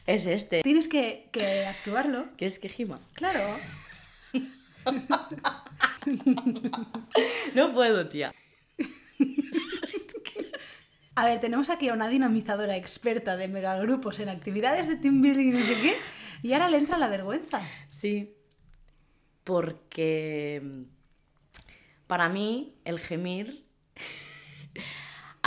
Es 0.06 0.26
este. 0.26 0.62
Tienes 0.62 0.88
que, 0.88 1.30
que 1.32 1.66
actuarlo. 1.66 2.28
¿Quieres 2.38 2.60
que 2.60 2.70
gima? 2.70 3.00
Claro. 3.14 3.42
No 7.54 7.74
puedo, 7.74 8.08
tía. 8.08 8.34
A 11.16 11.26
ver, 11.26 11.42
tenemos 11.42 11.70
aquí 11.70 11.90
a 11.90 11.94
una 11.94 12.08
dinamizadora 12.08 12.76
experta 12.76 13.38
de 13.38 13.48
megagrupos 13.48 14.20
en 14.20 14.30
actividades 14.30 14.88
de 14.88 14.98
team 14.98 15.22
building 15.22 15.48
y 15.48 15.52
no 15.52 15.66
sé 15.66 15.74
qué. 15.82 15.98
Y 16.44 16.54
ahora 16.54 16.70
le 16.70 16.78
entra 16.78 16.98
la 16.98 17.08
vergüenza. 17.08 17.62
Sí. 17.88 18.36
Porque 19.44 20.62
mm, 20.64 20.84
para 22.06 22.30
mí 22.30 22.80
el 22.86 23.00
gemir 23.00 23.67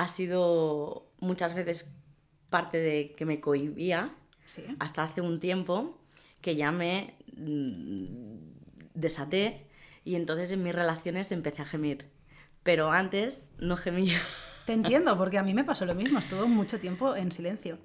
ha 0.01 0.09
sido 0.09 1.13
muchas 1.21 1.53
veces 1.55 1.95
parte 2.49 2.79
de 2.79 3.13
que 3.17 3.27
me 3.27 3.39
cohibía 3.39 4.15
Sí. 4.47 4.65
hasta 4.79 5.05
hace 5.05 5.21
un 5.21 5.39
tiempo 5.41 5.99
que 6.41 6.57
ya 6.57 6.73
me 6.73 7.15
mm, 7.37 8.95
desaté 8.95 9.67
y 10.03 10.15
entonces 10.15 10.51
en 10.53 10.63
mis 10.63 10.75
relaciones 10.75 11.31
empecé 11.33 11.61
a 11.63 11.67
gemir. 11.67 12.09
Pero 12.63 12.91
antes 12.91 13.51
no 13.59 13.77
gemía. 13.77 14.19
Te 14.67 14.73
entiendo, 14.73 15.19
porque 15.19 15.37
a 15.39 15.43
mí 15.43 15.53
me 15.53 15.65
pasó 15.65 15.85
lo 15.85 15.95
mismo. 15.95 16.19
Estuvo 16.19 16.49
mucho 16.49 16.81
tiempo 16.81 17.15
en 17.15 17.31
silencio. 17.31 17.79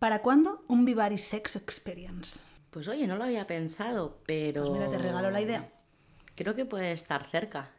¿Para 0.00 0.20
cuándo 0.20 0.64
un 0.66 0.84
Vivari 0.84 1.16
Sex 1.18 1.54
Experience? 1.54 2.40
Pues 2.70 2.88
oye, 2.88 3.06
no 3.06 3.16
lo 3.16 3.24
había 3.24 3.46
pensado, 3.46 4.18
pero... 4.26 4.64
Pues 4.64 4.72
mira, 4.78 4.90
te 4.90 4.98
regalo 4.98 5.30
la 5.30 5.40
idea. 5.40 5.70
Creo 6.34 6.56
que 6.56 6.64
puede 6.64 6.90
estar 6.90 7.24
cerca. 7.30 7.70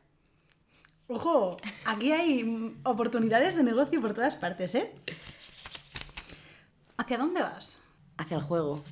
Ojo, 1.08 1.58
aquí 1.86 2.12
hay 2.12 2.76
oportunidades 2.84 3.56
de 3.56 3.64
negocio 3.64 4.02
por 4.02 4.14
todas 4.14 4.36
partes, 4.36 4.74
¿eh? 4.76 4.92
¿Hacia 6.98 7.18
dónde 7.18 7.42
vas? 7.42 7.80
Hacia 8.18 8.38
el 8.38 8.44
juego, 8.44 8.84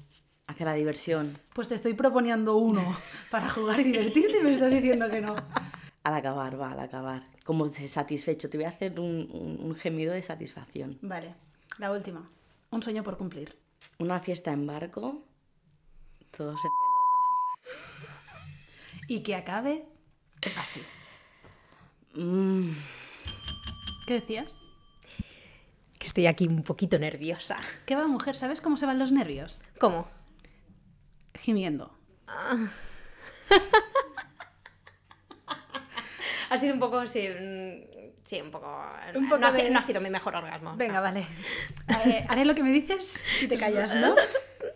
hacia 0.48 0.66
la 0.66 0.74
diversión. 0.74 1.32
Pues 1.54 1.68
te 1.70 1.76
estoy 1.76 1.94
proponiendo 1.94 2.58
uno 2.58 2.98
para 3.32 3.50
jugar 3.50 3.80
y 3.80 3.84
divertirte 3.86 4.40
y 4.40 4.44
me 4.44 4.52
estás 4.54 4.72
diciendo 4.72 5.10
que 5.10 5.22
no. 5.22 5.36
Al 6.04 6.16
acabar, 6.16 6.60
va, 6.60 6.72
al 6.72 6.80
acabar. 6.80 7.24
Como 7.46 7.72
satisfecho. 7.72 8.50
Te 8.50 8.58
voy 8.58 8.66
a 8.66 8.70
hacer 8.70 9.00
un, 9.00 9.30
un- 9.32 9.60
un 9.64 9.76
gemido 9.76 10.14
de 10.14 10.22
satisfacción. 10.22 10.98
Vale, 11.02 11.36
la 11.78 11.92
última. 11.92 12.28
Un 12.72 12.82
sueño 12.84 13.04
por 13.04 13.18
cumplir. 13.18 13.56
Una 14.00 14.20
fiesta 14.20 14.52
en 14.52 14.66
barco, 14.68 15.24
todos 16.36 16.60
en 16.66 16.72
Y 19.08 19.22
que 19.24 19.36
acabe 19.36 19.86
así. 20.58 20.82
Mm, 22.14 22.72
¿Qué 24.08 24.14
decías? 24.16 24.60
Que 25.98 26.08
estoy 26.08 26.28
aquí 26.28 26.48
un 26.48 26.64
poquito 26.64 26.98
nerviosa. 27.00 27.58
¿Qué 27.86 27.96
va, 27.96 28.08
mujer? 28.08 28.36
¿Sabes 28.36 28.60
cómo 28.62 28.78
se 28.78 28.86
van 28.86 29.00
los 29.00 29.12
nervios? 29.12 29.62
¿Cómo? 29.80 30.08
Gimiendo. 31.40 31.98
Ha 36.50 36.58
sido 36.58 36.74
un 36.74 36.82
poco, 36.82 37.08
sí, 37.08 37.30
mm, 37.30 37.82
sí, 38.26 38.42
un 38.42 38.52
poco... 38.52 38.68
Un 39.16 39.30
poco 39.30 39.40
no, 39.40 39.48
ha, 39.48 39.52
de- 39.52 39.62
sido, 39.62 39.72
no 39.72 39.80
ha 39.80 39.82
sido 39.82 40.02
mi 40.02 40.10
mejor 40.10 40.36
orgasmo. 40.36 40.76
Venga, 40.76 41.00
vale. 41.00 41.26
Eh, 42.06 42.26
haré 42.28 42.44
lo 42.44 42.54
que 42.56 42.62
me 42.62 42.74
dices 42.74 43.24
y 43.42 43.48
te 43.48 43.58
callas, 43.58 43.96
¿no? 43.96 44.14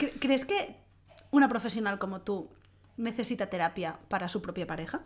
Cre- 0.00 0.12
¿Crees 0.18 0.44
que 0.44 0.74
una 1.30 1.48
profesional 1.48 2.00
como 2.00 2.22
tú 2.22 2.50
necesita 2.96 3.46
terapia 3.48 3.98
para 4.08 4.28
su 4.28 4.42
propia 4.42 4.66
pareja? 4.66 5.02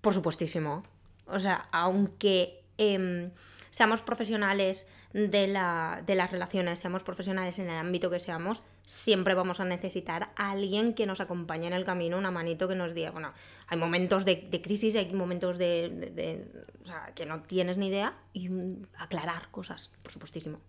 Por 0.00 0.14
supuestísimo. 0.14 0.82
O 1.26 1.38
sea, 1.38 1.68
aunque 1.72 2.64
em, 2.78 3.30
seamos 3.70 4.02
profesionales 4.02 4.88
de, 5.12 5.46
la, 5.46 6.02
de 6.06 6.14
las 6.14 6.30
relaciones, 6.30 6.80
seamos 6.80 7.02
profesionales 7.02 7.58
en 7.58 7.68
el 7.70 7.76
ámbito 7.76 8.10
que 8.10 8.18
seamos, 8.18 8.62
siempre 8.82 9.34
vamos 9.34 9.60
a 9.60 9.64
necesitar 9.64 10.32
a 10.36 10.50
alguien 10.50 10.94
que 10.94 11.06
nos 11.06 11.20
acompañe 11.20 11.66
en 11.66 11.74
el 11.74 11.84
camino, 11.84 12.16
una 12.18 12.30
manito 12.30 12.66
que 12.66 12.74
nos 12.74 12.94
diga, 12.94 13.10
bueno, 13.10 13.32
hay 13.68 13.78
momentos 13.78 14.24
de, 14.24 14.48
de 14.50 14.62
crisis, 14.62 14.96
hay 14.96 15.12
momentos 15.12 15.58
de, 15.58 15.90
de- 16.14 16.64
o 16.82 16.86
sea, 16.86 17.12
que 17.14 17.26
no 17.26 17.42
tienes 17.42 17.76
ni 17.78 17.88
idea 17.88 18.14
y 18.32 18.48
aclarar 18.98 19.50
cosas, 19.50 19.90
por 20.02 20.10
supuestísimo. 20.12 20.60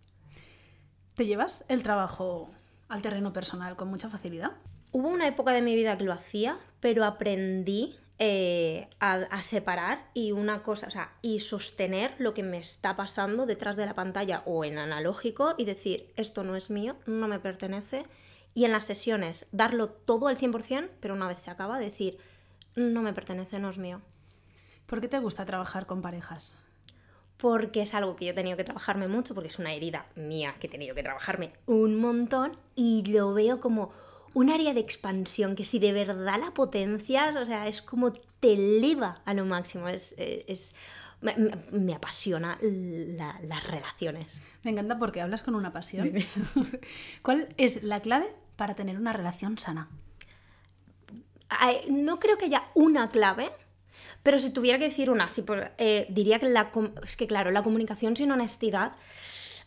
¿Te 1.16 1.26
llevas 1.26 1.64
el 1.70 1.82
trabajo 1.84 2.50
al 2.90 3.02
terreno 3.02 3.34
personal 3.34 3.76
con 3.76 3.88
mucha 3.88 4.10
facilidad? 4.10 4.52
Hubo 4.94 5.10
una 5.10 5.28
época 5.28 5.52
de 5.52 5.64
mi 5.64 5.76
vida 5.76 5.98
que 5.98 6.04
lo 6.04 6.14
hacía, 6.14 6.60
pero 6.80 7.04
aprendí 7.04 7.98
eh, 8.20 8.88
a, 9.00 9.14
a 9.14 9.42
separar 9.42 10.08
y 10.14 10.32
una 10.32 10.62
cosa, 10.62 10.86
o 10.86 10.92
sea, 10.92 11.12
y 11.24 11.40
sostener 11.40 12.14
lo 12.20 12.36
que 12.36 12.44
me 12.44 12.60
está 12.60 12.96
pasando 12.96 13.48
detrás 13.48 13.76
de 13.76 13.88
la 13.88 13.96
pantalla 13.96 14.44
o 14.46 14.64
en 14.64 14.78
analógico 14.78 15.56
y 15.58 15.66
decir, 15.66 16.14
esto 16.16 16.44
no 16.44 16.56
es 16.56 16.70
mío, 16.70 16.96
no 17.08 17.28
me 17.28 17.40
pertenece. 17.40 18.06
Y 18.54 18.66
en 18.66 18.72
las 18.72 18.86
sesiones, 18.86 19.48
darlo 19.52 19.90
todo 19.90 20.28
al 20.28 20.38
100%, 20.38 20.90
pero 21.00 21.16
una 21.16 21.28
vez 21.28 21.40
se 21.40 21.50
acaba, 21.50 21.80
decir, 21.80 22.20
no 22.76 23.02
me 23.02 23.14
pertenece, 23.14 23.58
no 23.58 23.72
es 23.72 23.80
mío. 23.80 24.00
¿Por 24.86 25.02
qué 25.02 25.08
te 25.08 25.18
gusta 25.18 25.44
trabajar 25.44 25.88
con 25.88 26.04
parejas? 26.04 26.56
porque 27.44 27.82
es 27.82 27.94
algo 27.94 28.16
que 28.16 28.24
yo 28.24 28.32
he 28.32 28.34
tenido 28.34 28.56
que 28.56 28.64
trabajarme 28.64 29.10
mucho, 29.10 29.34
porque 29.34 29.50
es 29.50 29.60
una 29.60 29.74
herida 29.74 30.06
mía 30.16 30.56
que 30.62 30.68
he 30.68 30.70
tenido 30.70 30.96
que 30.96 31.04
trabajarme 31.04 31.52
un 31.66 32.00
montón 32.00 32.56
y 32.74 33.04
lo 33.06 33.34
veo 33.34 33.60
como 33.60 33.92
un 34.34 34.50
área 34.50 34.74
de 34.74 34.80
expansión 34.80 35.56
que 35.56 35.66
si 35.66 35.80
de 35.80 35.92
verdad 35.94 36.40
la 36.40 36.54
potencias, 36.54 37.36
o 37.36 37.46
sea, 37.46 37.68
es 37.68 37.82
como 37.82 38.14
te 38.14 38.54
eleva 38.54 39.22
a 39.26 39.34
lo 39.34 39.46
máximo, 39.46 39.88
es... 39.88 40.16
eh, 40.18 40.46
es- 40.48 40.76
me, 41.72 41.94
apasiona 41.96 42.58
la- 42.62 43.40
las 43.48 43.64
relaciones. 43.66 44.42
Me 44.64 44.72
encanta 44.72 45.00
porque 45.00 45.22
hablas 45.22 45.42
con 45.42 45.56
una 45.56 45.72
pasión. 45.72 46.12
¿Cuál 47.22 47.48
es 47.56 47.82
la 47.82 48.02
clave 48.02 48.28
para 48.58 48.76
tener 48.76 48.98
una 48.98 49.14
relación 49.14 49.58
sana? 49.58 49.88
No 51.90 52.20
creo 52.20 52.38
que 52.38 52.46
haya 52.46 52.64
una 52.74 53.08
clave, 53.10 53.52
pero 54.24 54.40
si 54.40 54.50
tuviera 54.50 54.80
que 54.80 54.86
decir 54.86 55.10
una, 55.10 55.30
sí, 55.30 55.44
por- 55.44 55.72
eh, 55.78 56.08
diría 56.10 56.40
que 56.40 56.50
la, 56.50 56.72
es 57.04 57.16
que 57.16 57.28
claro, 57.28 57.52
la 57.52 57.64
comunicación 57.64 58.18
sin 58.18 58.32
honestidad 58.32 58.94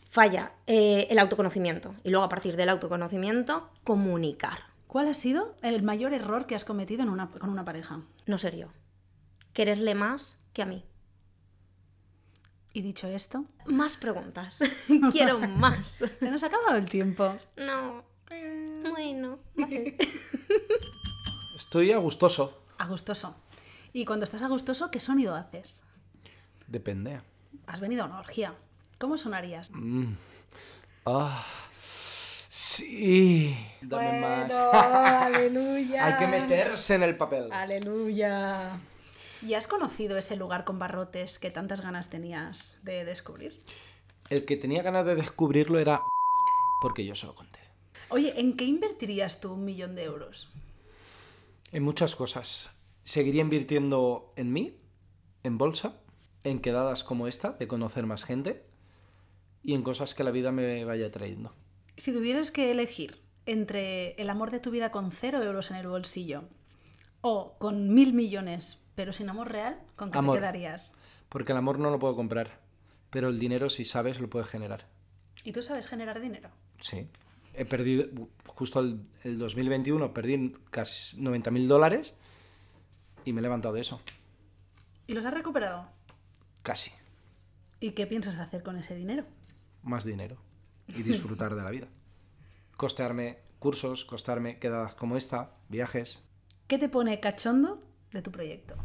falla 0.09 0.53
eh, 0.67 1.07
el 1.09 1.19
autoconocimiento 1.19 1.93
y 2.03 2.09
luego 2.09 2.25
a 2.25 2.29
partir 2.29 2.55
del 2.55 2.69
autoconocimiento 2.69 3.69
comunicar, 3.83 4.59
¿Cuál 4.87 5.09
ha 5.09 5.13
sido 5.13 5.55
el 5.63 5.83
mayor 5.83 6.13
error 6.13 6.45
que 6.45 6.55
has 6.55 6.63
cometido 6.63 7.03
en 7.03 7.09
una- 7.09 7.29
con 7.29 7.49
una 7.49 7.65
pareja? 7.65 8.01
no 8.25 8.37
ser 8.37 8.55
yo. 8.55 8.67
Quererle 9.51 9.95
más 9.95 10.39
que 10.53 10.61
a 10.61 10.65
mí. 10.65 10.85
Y 12.73 12.81
dicho 12.81 13.07
esto, 13.07 13.43
Más 13.65 13.97
preguntas. 13.97 14.59
Quiero 15.11 15.39
más. 15.39 15.87
se 16.19 16.31
nos 16.31 16.41
ha 16.43 16.47
acabado 16.47 16.77
el 16.77 16.87
tiempo. 16.87 17.35
No. 17.57 18.03
Bueno. 18.91 19.39
Estoy 21.55 21.91
a 21.91 21.97
gustoso. 21.97 22.63
Agustoso. 22.77 23.35
Y 23.93 24.05
cuando 24.05 24.23
estás 24.25 24.41
agustoso, 24.41 24.89
¿qué 24.91 24.99
sonido 24.99 25.35
haces? 25.35 25.83
Depende. 26.67 27.21
Has 27.65 27.79
venido 27.79 28.03
a 28.03 28.05
una 28.07 28.19
orgía. 28.19 28.53
¿Cómo 28.97 29.17
sonarías? 29.17 29.71
Ah, 31.05 31.45
sí. 32.49 33.55
Dame 33.81 34.19
más. 34.19 34.51
aleluya. 34.73 36.05
Hay 36.05 36.13
que 36.17 36.27
meterse 36.27 36.95
en 36.95 37.03
el 37.03 37.15
papel. 37.15 37.51
Aleluya. 37.51 38.79
¿Y 39.41 39.53
has 39.53 39.67
conocido 39.67 40.17
ese 40.17 40.35
lugar 40.35 40.63
con 40.63 40.79
barrotes 40.79 41.37
que 41.37 41.51
tantas 41.51 41.81
ganas 41.81 42.09
tenías 42.09 42.79
de 42.81 43.05
descubrir? 43.05 43.59
El 44.29 44.45
que 44.45 44.57
tenía 44.57 44.81
ganas 44.81 45.05
de 45.05 45.15
descubrirlo 45.15 45.79
era 45.79 46.01
porque 46.81 47.05
yo 47.05 47.13
se 47.13 47.27
lo 47.27 47.35
conté. 47.35 47.59
Oye, 48.09 48.39
¿en 48.39 48.57
qué 48.57 48.65
invertirías 48.65 49.39
tú 49.39 49.53
un 49.53 49.63
millón 49.63 49.95
de 49.95 50.05
euros? 50.05 50.49
En 51.71 51.83
muchas 51.83 52.15
cosas. 52.15 52.71
Seguiría 53.03 53.41
invirtiendo 53.41 54.33
en 54.35 54.51
mí, 54.51 54.77
en 55.43 55.57
bolsa, 55.57 56.01
en 56.43 56.59
quedadas 56.59 57.03
como 57.03 57.27
esta, 57.27 57.51
de 57.51 57.67
conocer 57.67 58.05
más 58.05 58.23
gente, 58.25 58.65
y 59.67 59.73
en 59.73 59.83
cosas 59.83 60.15
que 60.15 60.23
la 60.23 60.31
vida 60.31 60.53
me 60.53 60.85
vaya 60.85 61.11
trayendo. 61.11 61.53
Si 61.97 62.13
tuvieras 62.13 62.51
que 62.51 62.71
elegir 62.71 63.21
entre 63.45 64.13
el 64.13 64.29
amor 64.29 64.49
de 64.49 64.61
tu 64.61 64.71
vida 64.71 64.91
con 64.91 65.11
cero 65.11 65.43
euros 65.43 65.71
en 65.71 65.75
el 65.75 65.89
bolsillo 65.89 66.45
o 67.19 67.57
con 67.59 67.93
mil 67.93 68.13
millones 68.13 68.79
pero 68.95 69.11
sin 69.11 69.29
amor 69.29 69.51
real, 69.51 69.77
¿con 69.97 70.09
qué 70.09 70.19
Amor. 70.19 70.35
te 70.35 70.39
quedarías? 70.39 70.93
Porque 71.27 71.51
el 71.51 71.57
amor 71.57 71.79
no 71.79 71.91
lo 71.91 71.99
puedo 71.99 72.15
comprar, 72.15 72.61
pero 73.09 73.27
el 73.27 73.39
dinero, 73.39 73.69
si 73.69 73.83
sabes, 73.83 74.21
lo 74.21 74.29
puedes 74.29 74.47
generar. 74.47 74.87
¿Y 75.43 75.51
tú 75.51 75.61
sabes 75.61 75.85
generar 75.85 76.21
dinero? 76.21 76.49
Sí. 76.79 77.09
He 77.53 77.65
perdido, 77.65 78.05
justo 78.47 78.79
el, 78.79 79.01
el 79.23 79.37
2021, 79.37 80.13
perdí 80.13 80.55
casi 80.71 81.21
90 81.21 81.51
mil 81.51 81.67
dólares 81.67 82.15
y 83.25 83.33
me 83.33 83.41
he 83.41 83.43
levantado 83.43 83.73
de 83.73 83.81
eso. 83.81 83.99
¿Y 85.07 85.13
los 85.13 85.25
has 85.25 85.33
recuperado? 85.33 85.89
Casi. 86.63 86.91
¿Y 87.81 87.91
qué 87.91 88.07
piensas 88.07 88.37
hacer 88.37 88.63
con 88.63 88.77
ese 88.77 88.95
dinero? 88.95 89.25
Más 89.87 90.03
dinero. 90.03 90.37
Y 90.89 91.03
disfrutar 91.03 91.55
de 91.55 91.63
la 91.63 91.71
vida. 91.71 91.87
Costearme 92.75 93.39
cursos, 93.57 94.05
costearme 94.05 94.59
quedadas 94.59 94.95
como 94.95 95.17
esta, 95.17 95.55
viajes. 95.69 96.21
¿Qué 96.67 96.77
te 96.77 96.89
pone 96.89 97.19
cachondo 97.19 97.81
de 98.11 98.21
tu 98.21 98.31
proyecto? 98.31 98.75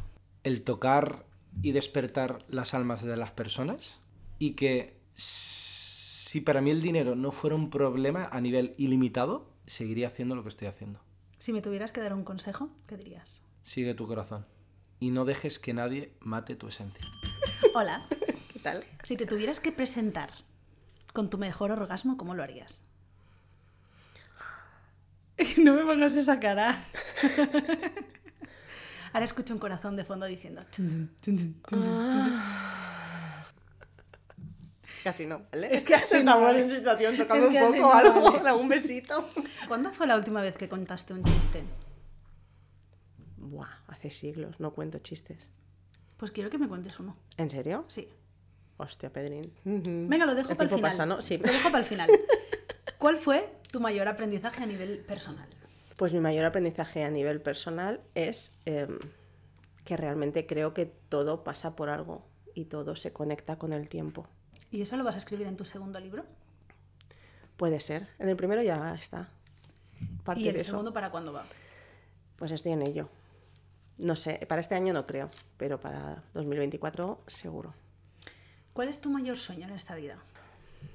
El 0.45 0.63
tocar 0.63 1.27
y 1.61 1.73
despertar 1.73 2.45
las 2.49 2.75
almas 2.75 3.03
de 3.03 3.17
las 3.17 3.33
personas. 3.33 4.01
Y 4.39 4.53
que 4.53 5.01
si 5.15 6.41
para 6.41 6.61
mí 6.61 6.71
el 6.71 6.81
dinero 6.81 7.15
no 7.17 7.33
fuera 7.33 7.57
un 7.57 7.69
problema 7.69 8.29
a 8.33 8.41
nivel 8.41 8.75
ilimitado, 8.79 9.53
seguiría 9.67 10.09
haciendo 10.09 10.35
lo 10.35 10.43
que 10.43 10.49
estoy 10.49 10.69
haciendo. 10.69 11.01
Si 11.39 11.53
me 11.53 11.61
tuvieras 11.61 11.93
que 11.93 12.01
dar 12.01 12.15
un 12.15 12.25
consejo, 12.25 12.71
¿qué 12.87 12.97
dirías? 12.97 13.43
Sigue 13.65 13.95
tu 13.95 14.07
corazón. 14.07 14.47
Y 15.01 15.11
no 15.11 15.25
dejes 15.25 15.59
que 15.59 15.75
nadie 15.75 16.15
mate 16.21 16.55
tu 16.55 16.69
esencia. 16.69 17.05
Hola. 17.75 18.07
¿Qué 18.53 18.61
tal? 18.61 18.85
Si 19.03 19.17
te 19.17 19.27
tuvieras 19.27 19.59
que 19.59 19.73
presentar 19.73 20.31
con 21.13 21.29
tu 21.31 21.39
mejor 21.39 21.71
orgasmo, 21.73 22.17
¿cómo 22.17 22.35
lo 22.35 22.43
harías? 22.43 22.83
No 25.59 25.75
me 25.75 25.85
pongas 25.85 26.15
esa 26.15 26.39
cara. 26.39 26.77
Ahora 29.13 29.25
escucho 29.25 29.53
un 29.55 29.61
corazón 29.61 29.97
de 29.97 30.05
fondo 30.05 30.27
diciendo. 30.27 30.63
Es 34.95 35.07
así 35.07 35.27
no, 35.27 35.43
¿vale? 35.51 35.75
Es 35.75 35.83
que 35.83 35.95
no 36.13 36.19
Estamos 36.19 36.43
vale. 36.43 36.61
en 36.61 36.71
situación 36.77 37.17
tocando 37.17 37.47
Es 37.47 37.53
que 37.53 37.63
un 37.63 37.67
poco 37.73 37.79
no 37.79 37.93
algo, 37.93 38.31
vale. 38.33 38.45
da 38.45 38.55
un 38.55 38.69
besito. 38.69 39.29
¿Cuándo 39.69 39.91
fue 39.91 40.07
la 40.07 40.17
última 40.17 40.41
vez 40.41 40.55
que 40.57 40.69
contaste 40.69 41.13
un 41.13 41.25
chiste? 41.25 41.65
Buah, 43.37 43.69
hace 43.89 44.11
siglos 44.11 44.61
no 44.61 44.73
cuento 44.73 44.99
chistes. 45.01 45.49
Pues 46.17 46.31
quiero 46.31 46.51
que 46.51 46.59
me 46.59 46.69
cuentes 46.69 46.99
uno. 47.01 47.17
¿En 47.37 47.51
serio? 47.51 47.85
Sí. 47.89 48.09
Hostia, 48.83 49.11
Pedrín. 49.13 49.53
Venga, 49.65 50.27
lo 50.27 50.35
dejo 50.35 50.51
El 50.51 50.57
para 50.57 50.69
el 50.71 50.75
final. 50.77 50.91
pasa, 50.91 51.07
¿no? 51.07 51.23
Sí. 51.23 51.39
Lo 51.39 51.53
dejo 51.53 51.71
para 51.71 51.79
el 51.81 51.85
final. 51.89 52.11
¿Cuál 52.99 53.17
fue 53.17 53.49
tu 53.71 53.81
mayor 53.81 54.09
aprendizaje 54.09 54.63
a 54.63 54.67
nivel 54.67 54.99
personal? 55.01 55.49
Pues 55.97 56.13
mi 56.13 56.21
mayor 56.21 56.45
aprendizaje 56.45 57.05
a 57.05 57.11
nivel 57.11 57.41
personal 57.41 58.01
es 58.15 58.57
em, 58.65 58.99
que 59.85 59.97
realmente 59.97 60.47
creo 60.47 60.75
que 60.75 60.87
todo 60.87 61.45
pasa 61.45 61.77
por 61.77 61.91
algo 61.91 62.27
y 62.55 62.65
todo 62.67 62.97
se 62.97 63.13
conecta 63.13 63.57
con 63.57 63.73
el 63.73 63.89
tiempo. 63.89 64.27
¿Y 64.71 64.83
eso 64.83 64.97
lo 64.97 65.05
vas 65.05 65.15
a 65.15 65.19
escribir 65.19 65.47
en 65.47 65.57
tu 65.57 65.65
segundo 65.65 66.01
libro? 66.01 66.25
Puede 67.57 67.79
ser. 67.81 68.09
En 68.19 68.29
el 68.29 68.37
primero 68.37 68.63
ya 68.63 68.95
está. 68.95 69.29
Parte 70.25 70.41
¿Y 70.41 70.49
el 70.49 70.55
de 70.55 70.61
eso. 70.63 70.71
segundo 70.71 70.93
para 70.93 71.11
cuándo 71.11 71.33
va? 71.33 71.45
Pues 72.37 72.51
estoy 72.51 72.73
en 72.73 72.83
ello. 72.83 73.09
No 73.99 74.17
sé, 74.17 74.45
para 74.49 74.61
este 74.61 74.75
año 74.75 74.93
no 74.93 75.07
creo, 75.07 75.31
pero 75.57 75.79
para 75.79 76.25
2024 76.35 77.23
seguro. 77.27 77.75
¿Cuál 78.73 78.89
es 78.89 79.01
tu 79.01 79.11
mayor 79.11 79.37
sueño 79.37 79.67
en 79.67 79.75
esta 79.75 79.95
vida? 79.95 80.17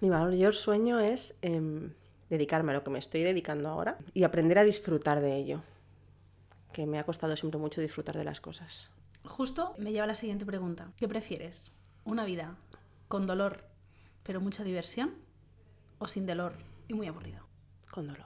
Mi 0.01 0.10
mayor 0.10 0.55
sueño 0.55 1.00
es 1.00 1.38
em, 1.41 1.93
dedicarme 2.29 2.72
a 2.72 2.75
lo 2.75 2.84
que 2.84 2.89
me 2.89 2.98
estoy 2.98 3.22
dedicando 3.22 3.69
ahora 3.69 3.98
y 4.13 4.24
aprender 4.24 4.57
a 4.57 4.63
disfrutar 4.63 5.22
de 5.22 5.36
ello. 5.36 5.62
Que 6.74 6.88
me 6.88 6.98
ha 6.98 7.05
costado 7.05 7.36
siempre 7.38 7.60
mucho 7.60 7.79
disfrutar 7.79 8.17
de 8.17 8.24
las 8.24 8.41
cosas. 8.41 8.89
Justo 9.25 9.75
me 9.77 9.91
lleva 9.91 10.05
a 10.05 10.07
la 10.07 10.15
siguiente 10.15 10.46
pregunta. 10.46 10.91
¿Qué 10.98 11.07
prefieres? 11.07 11.75
¿Una 12.03 12.25
vida 12.25 12.57
con 13.07 13.27
dolor 13.27 13.65
pero 14.24 14.41
mucha 14.41 14.63
diversión? 14.63 15.13
¿O 16.00 16.07
sin 16.07 16.25
dolor 16.25 16.53
y 16.88 16.96
muy 16.96 17.07
aburrido? 17.07 17.46
Con 17.91 18.07
dolor. 18.07 18.25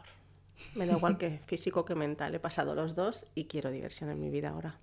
Me 0.75 0.85
da 0.85 0.93
igual 0.93 1.17
que 1.17 1.39
físico 1.45 1.83
que 1.83 1.95
mental. 1.95 2.33
He 2.33 2.39
pasado 2.39 2.73
los 2.73 2.95
dos 2.95 3.25
y 3.35 3.45
quiero 3.45 3.69
diversión 3.69 4.09
en 4.09 4.19
mi 4.19 4.29
vida 4.29 4.49
ahora. 4.49 4.79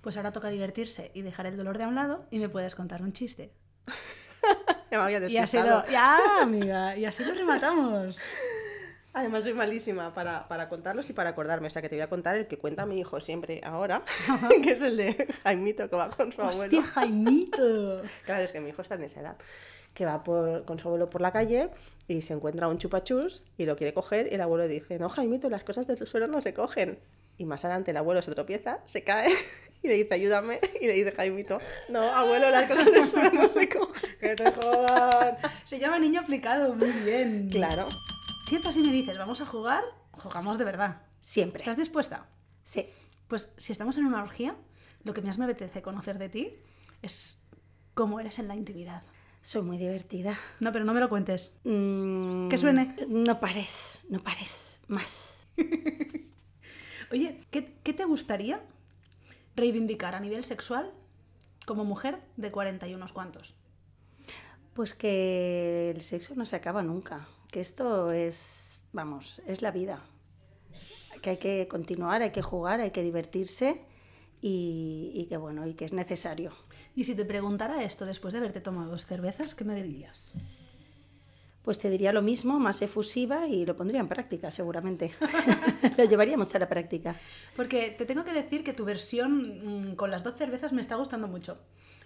Pues 0.00 0.16
ahora 0.16 0.32
toca 0.32 0.48
divertirse 0.48 1.10
y 1.12 1.22
dejar 1.22 1.46
el 1.46 1.56
dolor 1.56 1.78
de 1.78 1.84
a 1.84 1.88
un 1.88 1.96
lado 1.96 2.26
y 2.30 2.38
me 2.38 2.48
puedes 2.48 2.74
contar 2.74 3.02
un 3.02 3.12
chiste. 3.12 3.52
Ya 4.90 4.98
me 4.98 5.04
había 5.04 5.18
Y 5.28 5.38
así 5.38 5.56
despistado. 5.56 5.84
lo... 5.86 5.90
¡Ya, 5.92 6.18
amiga! 6.42 6.96
Y 6.96 7.04
así 7.06 7.24
lo 7.24 7.32
rematamos. 7.32 8.18
Además 9.14 9.42
soy 9.44 9.54
malísima 9.54 10.12
para, 10.14 10.48
para 10.48 10.68
contarlos 10.68 11.08
y 11.10 11.12
para 11.12 11.30
acordarme. 11.30 11.66
O 11.68 11.70
sea 11.70 11.80
que 11.82 11.88
te 11.88 11.94
voy 11.96 12.02
a 12.02 12.08
contar 12.10 12.36
el 12.36 12.46
que 12.46 12.58
cuenta 12.58 12.84
mi 12.86 12.98
hijo 13.00 13.20
siempre 13.20 13.60
ahora, 13.64 14.02
que 14.62 14.72
es 14.72 14.82
el 14.82 14.96
de 14.96 15.28
Jaimito 15.44 15.88
que 15.88 15.96
va 15.96 16.10
con 16.10 16.32
su 16.32 16.40
abuelo. 16.42 16.62
¡Hostia, 16.62 16.82
Jaimito! 16.82 18.02
Claro, 18.24 18.44
es 18.44 18.52
que 18.52 18.60
mi 18.60 18.70
hijo 18.70 18.82
está 18.82 18.94
en 18.96 19.04
esa 19.04 19.20
edad. 19.20 19.36
que 19.94 20.04
va 20.06 20.22
por- 20.24 20.64
con 20.64 20.78
su 20.78 20.88
abuelo 20.88 21.08
por 21.10 21.20
la 21.20 21.30
calle 21.32 21.68
y 22.08 22.22
se 22.22 22.32
encuentra 22.34 22.68
un 22.68 22.78
chupachus 22.78 23.44
y 23.58 23.66
lo 23.66 23.76
quiere 23.76 23.92
coger 23.94 24.28
y 24.30 24.34
el 24.34 24.40
abuelo 24.40 24.66
dice, 24.68 24.98
no, 24.98 25.08
Jaimito, 25.10 25.48
las 25.50 25.64
cosas 25.64 25.86
del 25.86 26.06
suelo 26.06 26.26
no 26.26 26.40
se 26.42 26.52
cogen. 26.54 26.98
Y 27.38 27.44
más 27.44 27.64
adelante 27.64 27.90
el 27.90 27.96
abuelo 27.96 28.22
se 28.22 28.30
tropieza, 28.32 28.80
se 28.84 29.02
cae 29.04 29.30
y 29.82 29.88
le 29.88 29.94
dice, 29.94 30.14
ayúdame. 30.14 30.60
Y 30.80 30.86
le 30.86 30.92
dice 30.92 31.12
Jaimito, 31.12 31.58
no, 31.88 32.00
abuelo, 32.02 32.50
las 32.50 32.68
cosas 32.68 32.92
del 32.92 33.06
suelo 33.06 33.30
no 33.32 33.48
se 33.48 33.68
cogen. 33.68 33.92
Que 34.20 34.34
te 34.36 34.52
jodan. 34.52 35.36
Se 35.64 35.78
llama 35.80 35.98
niño 35.98 36.20
aplicado, 36.20 36.74
muy 36.74 36.90
bien. 37.04 37.48
Claro. 37.50 37.88
Siento 38.46 38.70
si 38.70 38.80
me 38.82 38.92
dices, 38.92 39.18
vamos 39.18 39.40
a 39.40 39.46
jugar, 39.46 39.82
jugamos 40.12 40.58
de 40.58 40.64
verdad. 40.64 41.02
Siempre. 41.20 41.60
¿Estás 41.60 41.76
dispuesta? 41.76 42.26
Sí. 42.62 42.88
Pues 43.28 43.52
si 43.56 43.72
estamos 43.72 43.96
en 43.96 44.04
una 44.06 44.22
orgía, 44.22 44.54
lo 45.04 45.14
que 45.14 45.22
más 45.22 45.38
me 45.38 45.46
apetece 45.46 45.82
conocer 45.82 46.18
de 46.18 46.28
ti 46.28 46.54
es 47.00 47.42
cómo 47.94 48.20
eres 48.20 48.38
en 48.38 48.46
la 48.48 48.54
intimidad. 48.54 49.02
Soy 49.40 49.62
muy 49.62 49.78
divertida. 49.78 50.38
No, 50.60 50.70
pero 50.72 50.84
no 50.84 50.94
me 50.94 51.00
lo 51.00 51.08
cuentes. 51.08 51.52
Mm, 51.64 52.48
Que 52.48 52.58
suene. 52.58 52.94
No 53.08 53.40
pares, 53.40 53.98
no 54.08 54.22
pares. 54.22 54.80
Más. 54.86 55.48
Oye, 57.12 57.38
¿qué, 57.50 57.74
qué 57.82 57.92
te 57.92 58.06
gustaría 58.06 58.62
reivindicar 59.54 60.14
a 60.14 60.20
nivel 60.20 60.44
sexual 60.44 60.90
como 61.66 61.84
mujer 61.84 62.22
de 62.38 62.50
40 62.50 62.88
y 62.88 62.94
unos 62.94 63.12
cuantos? 63.12 63.54
Pues 64.72 64.94
que 64.94 65.90
el 65.90 66.00
sexo 66.00 66.34
no 66.36 66.46
se 66.46 66.56
acaba 66.56 66.82
nunca. 66.82 67.28
Que 67.50 67.60
esto 67.60 68.10
es, 68.10 68.80
vamos, 68.94 69.42
es 69.46 69.60
la 69.60 69.70
vida. 69.70 70.02
Que 71.20 71.30
hay 71.30 71.36
que 71.36 71.68
continuar, 71.68 72.22
hay 72.22 72.32
que 72.32 72.40
jugar, 72.40 72.80
hay 72.80 72.92
que 72.92 73.02
divertirse 73.02 73.84
y, 74.40 75.12
y 75.14 75.26
que 75.26 75.36
bueno, 75.36 75.66
y 75.66 75.74
que 75.74 75.84
es 75.84 75.92
necesario. 75.92 76.54
Y 76.96 77.04
si 77.04 77.14
te 77.14 77.26
preguntara 77.26 77.84
esto 77.84 78.06
después 78.06 78.32
de 78.32 78.38
haberte 78.38 78.62
tomado 78.62 78.90
dos 78.90 79.04
cervezas, 79.04 79.54
¿qué 79.54 79.64
me 79.64 79.74
dirías? 79.74 80.34
Pues 81.62 81.78
te 81.78 81.90
diría 81.90 82.12
lo 82.12 82.22
mismo, 82.22 82.58
más 82.58 82.82
efusiva 82.82 83.46
y 83.46 83.64
lo 83.64 83.76
pondría 83.76 84.00
en 84.00 84.08
práctica 84.08 84.50
seguramente. 84.50 85.14
lo 85.96 86.04
llevaríamos 86.04 86.52
a 86.54 86.58
la 86.58 86.68
práctica. 86.68 87.14
Porque 87.54 87.90
te 87.90 88.04
tengo 88.04 88.24
que 88.24 88.32
decir 88.32 88.64
que 88.64 88.72
tu 88.72 88.84
versión 88.84 89.90
mm, 89.90 89.94
con 89.94 90.10
las 90.10 90.24
dos 90.24 90.36
cervezas 90.36 90.72
me 90.72 90.80
está 90.80 90.96
gustando 90.96 91.28
mucho. 91.28 91.58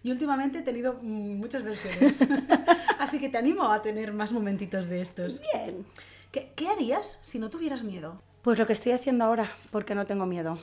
Y 0.03 0.11
últimamente 0.11 0.59
he 0.59 0.63
tenido 0.63 0.99
mm, 1.01 1.39
muchas 1.39 1.63
versiones. 1.63 2.19
Así 2.99 3.19
que 3.19 3.31
te 3.31 3.39
animo 3.39 3.73
a 3.73 3.81
tener 3.81 4.13
más 4.13 4.31
momentitos 4.31 4.87
de 4.87 5.01
estos. 5.01 5.41
Bien. 5.53 5.87
¿Qué, 6.31 6.53
qué 6.55 6.69
harías 6.69 7.19
si 7.23 7.39
no 7.39 7.49
tuvieras 7.49 7.83
miedo? 7.83 8.21
Pues 8.43 8.59
lo 8.59 8.67
que 8.67 8.75
estoy 8.75 8.93
haciendo 8.93 9.25
ahora, 9.25 9.51
porque 9.71 9.95
no 9.95 10.07
tengo 10.07 10.27
miedo. 10.27 10.59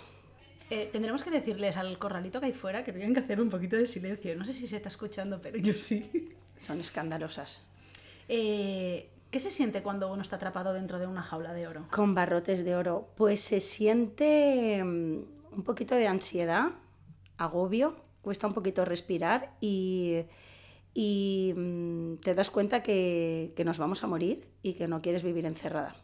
Eh, 0.69 0.89
tendremos 0.91 1.23
que 1.23 1.31
decirles 1.31 1.77
al 1.77 1.97
corralito 1.99 2.39
que 2.39 2.47
hay 2.47 2.53
fuera 2.53 2.83
que 2.83 2.93
tienen 2.93 3.13
que 3.13 3.19
hacer 3.19 3.41
un 3.41 3.49
poquito 3.49 3.75
de 3.75 3.87
silencio. 3.87 4.35
No 4.35 4.45
sé 4.45 4.53
si 4.53 4.67
se 4.67 4.77
está 4.77 4.89
escuchando, 4.89 5.41
pero 5.41 5.57
yo 5.57 5.73
sí. 5.73 6.33
Son 6.57 6.79
escandalosas. 6.79 7.61
Eh, 8.27 9.09
¿Qué 9.33 9.39
se 9.39 9.49
siente 9.49 9.81
cuando 9.81 10.13
uno 10.13 10.21
está 10.21 10.35
atrapado 10.35 10.73
dentro 10.73 10.99
de 10.99 11.07
una 11.07 11.23
jaula 11.23 11.53
de 11.53 11.67
oro? 11.67 11.87
Con 11.89 12.13
barrotes 12.13 12.63
de 12.63 12.75
oro. 12.75 13.09
Pues 13.15 13.41
se 13.41 13.59
siente 13.59 14.83
mm, 14.83 15.23
un 15.55 15.63
poquito 15.63 15.95
de 15.95 16.07
ansiedad, 16.07 16.67
agobio, 17.37 17.95
cuesta 18.21 18.45
un 18.45 18.53
poquito 18.53 18.85
respirar 18.85 19.55
y, 19.59 20.25
y, 20.93 21.51
mm, 21.55 22.17
te 22.17 22.35
das 22.35 22.51
cuenta 22.51 22.83
que, 22.83 23.53
que 23.55 23.65
nos 23.65 23.79
vamos 23.79 24.03
a 24.03 24.07
morir 24.07 24.47
y 24.61 24.73
que 24.73 24.87
no 24.87 25.01
quieres 25.01 25.23
vivir 25.23 25.47
encerrada. 25.47 25.95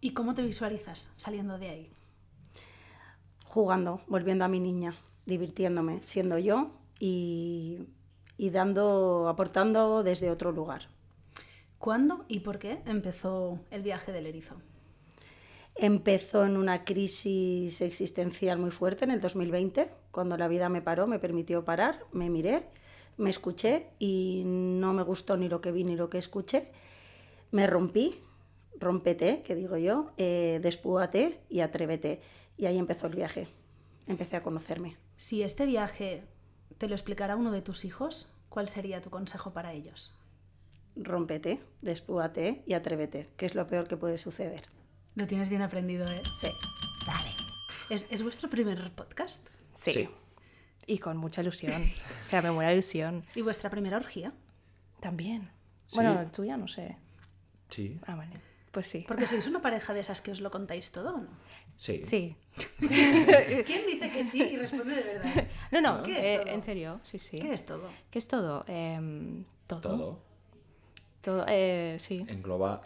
¿Y 0.00 0.12
cómo 0.12 0.34
te 0.34 0.42
visualizas 0.42 1.10
saliendo 1.16 1.58
de 1.58 1.68
ahí? 1.68 1.90
Jugando, 3.44 4.02
volviendo 4.06 4.44
a 4.44 4.48
mi 4.48 4.60
niña, 4.60 4.94
divirtiéndome, 5.24 6.00
siendo 6.02 6.38
yo 6.38 6.70
y, 7.00 7.88
y 8.36 8.50
dando, 8.50 9.28
aportando 9.28 10.04
desde 10.04 10.30
otro 10.30 10.52
lugar. 10.52 10.94
¿Cuándo 11.78 12.24
y 12.28 12.40
por 12.40 12.58
qué 12.58 12.80
empezó 12.86 13.60
el 13.70 13.82
viaje 13.82 14.12
del 14.12 14.26
erizo? 14.26 14.56
Empezó 15.74 16.46
en 16.46 16.56
una 16.56 16.84
crisis 16.84 17.82
existencial 17.82 18.58
muy 18.58 18.70
fuerte 18.70 19.04
en 19.04 19.10
el 19.10 19.20
2020, 19.20 19.90
cuando 20.10 20.38
la 20.38 20.48
vida 20.48 20.70
me 20.70 20.80
paró, 20.80 21.06
me 21.06 21.18
permitió 21.18 21.64
parar, 21.64 22.06
me 22.12 22.30
miré, 22.30 22.64
me 23.18 23.28
escuché 23.28 23.88
y 23.98 24.42
no 24.46 24.94
me 24.94 25.02
gustó 25.02 25.36
ni 25.36 25.48
lo 25.48 25.60
que 25.60 25.72
vi 25.72 25.84
ni 25.84 25.94
lo 25.94 26.08
que 26.08 26.16
escuché. 26.16 26.70
Me 27.50 27.66
rompí, 27.66 28.20
rompete, 28.78 29.42
que 29.42 29.54
digo 29.54 29.76
yo, 29.76 30.12
eh, 30.16 30.60
despúate 30.62 31.40
y 31.50 31.60
atrévete. 31.60 32.20
Y 32.56 32.64
ahí 32.64 32.78
empezó 32.78 33.06
el 33.06 33.14
viaje. 33.14 33.48
Empecé 34.06 34.36
a 34.36 34.42
conocerme. 34.42 34.96
Si 35.18 35.42
este 35.42 35.66
viaje 35.66 36.24
te 36.78 36.88
lo 36.88 36.94
explicara 36.94 37.36
uno 37.36 37.52
de 37.52 37.60
tus 37.60 37.84
hijos, 37.84 38.32
¿cuál 38.48 38.68
sería 38.68 39.02
tu 39.02 39.10
consejo 39.10 39.52
para 39.52 39.74
ellos? 39.74 40.14
Rómpete, 40.96 41.62
despúate 41.82 42.62
y 42.66 42.74
atrévete, 42.74 43.28
que 43.36 43.46
es 43.46 43.54
lo 43.54 43.66
peor 43.66 43.86
que 43.86 43.96
puede 43.96 44.18
suceder. 44.18 44.62
Lo 45.14 45.26
tienes 45.26 45.48
bien 45.48 45.62
aprendido, 45.62 46.04
¿eh? 46.04 46.22
Sí. 46.40 46.48
¿Es, 47.88 48.06
es 48.10 48.22
vuestro 48.22 48.50
primer 48.50 48.90
podcast? 48.92 49.46
Sí. 49.74 49.92
Sí. 49.92 50.08
Y 50.86 50.98
con 50.98 51.16
mucha 51.16 51.42
ilusión. 51.42 51.82
O 52.20 52.24
sea, 52.24 52.42
me 52.42 52.50
muere 52.50 52.68
la 52.68 52.72
ilusión. 52.74 53.24
¿Y 53.34 53.42
vuestra 53.42 53.70
primera 53.70 53.96
orgía? 53.96 54.32
También. 55.00 55.50
Sí. 55.86 55.96
Bueno, 55.96 56.30
tuya 56.32 56.56
no 56.56 56.68
sé. 56.68 56.96
Sí. 57.68 58.00
Ah, 58.06 58.16
vale. 58.16 58.40
Pues 58.72 58.88
sí. 58.88 59.04
Porque 59.06 59.26
sois 59.26 59.46
una 59.46 59.62
pareja 59.62 59.94
de 59.94 60.00
esas 60.00 60.20
que 60.20 60.30
os 60.30 60.40
lo 60.40 60.50
contáis 60.50 60.92
todo, 60.92 61.14
¿o 61.14 61.18
no? 61.18 61.28
Sí. 61.78 62.02
Sí. 62.04 62.36
¿Quién 62.78 63.86
dice 63.86 64.10
que 64.10 64.24
sí 64.24 64.42
y 64.42 64.56
responde 64.56 64.94
de 64.94 65.02
verdad? 65.02 65.48
No, 65.72 65.80
no, 65.80 66.02
¿Qué 66.02 66.18
es 66.18 66.24
eh, 66.24 66.38
todo? 66.42 66.54
en 66.54 66.62
serio, 66.62 67.00
sí, 67.02 67.18
sí. 67.18 67.38
¿Qué 67.38 67.52
es 67.54 67.64
todo? 67.64 67.88
¿Qué 68.10 68.18
es 68.18 68.28
todo? 68.28 68.64
Em, 68.68 69.44
todo. 69.66 69.80
Todo. 69.80 70.25
Todo, 71.26 71.44
eh, 71.48 71.96
sí. 71.98 72.24
Engloba, 72.28 72.82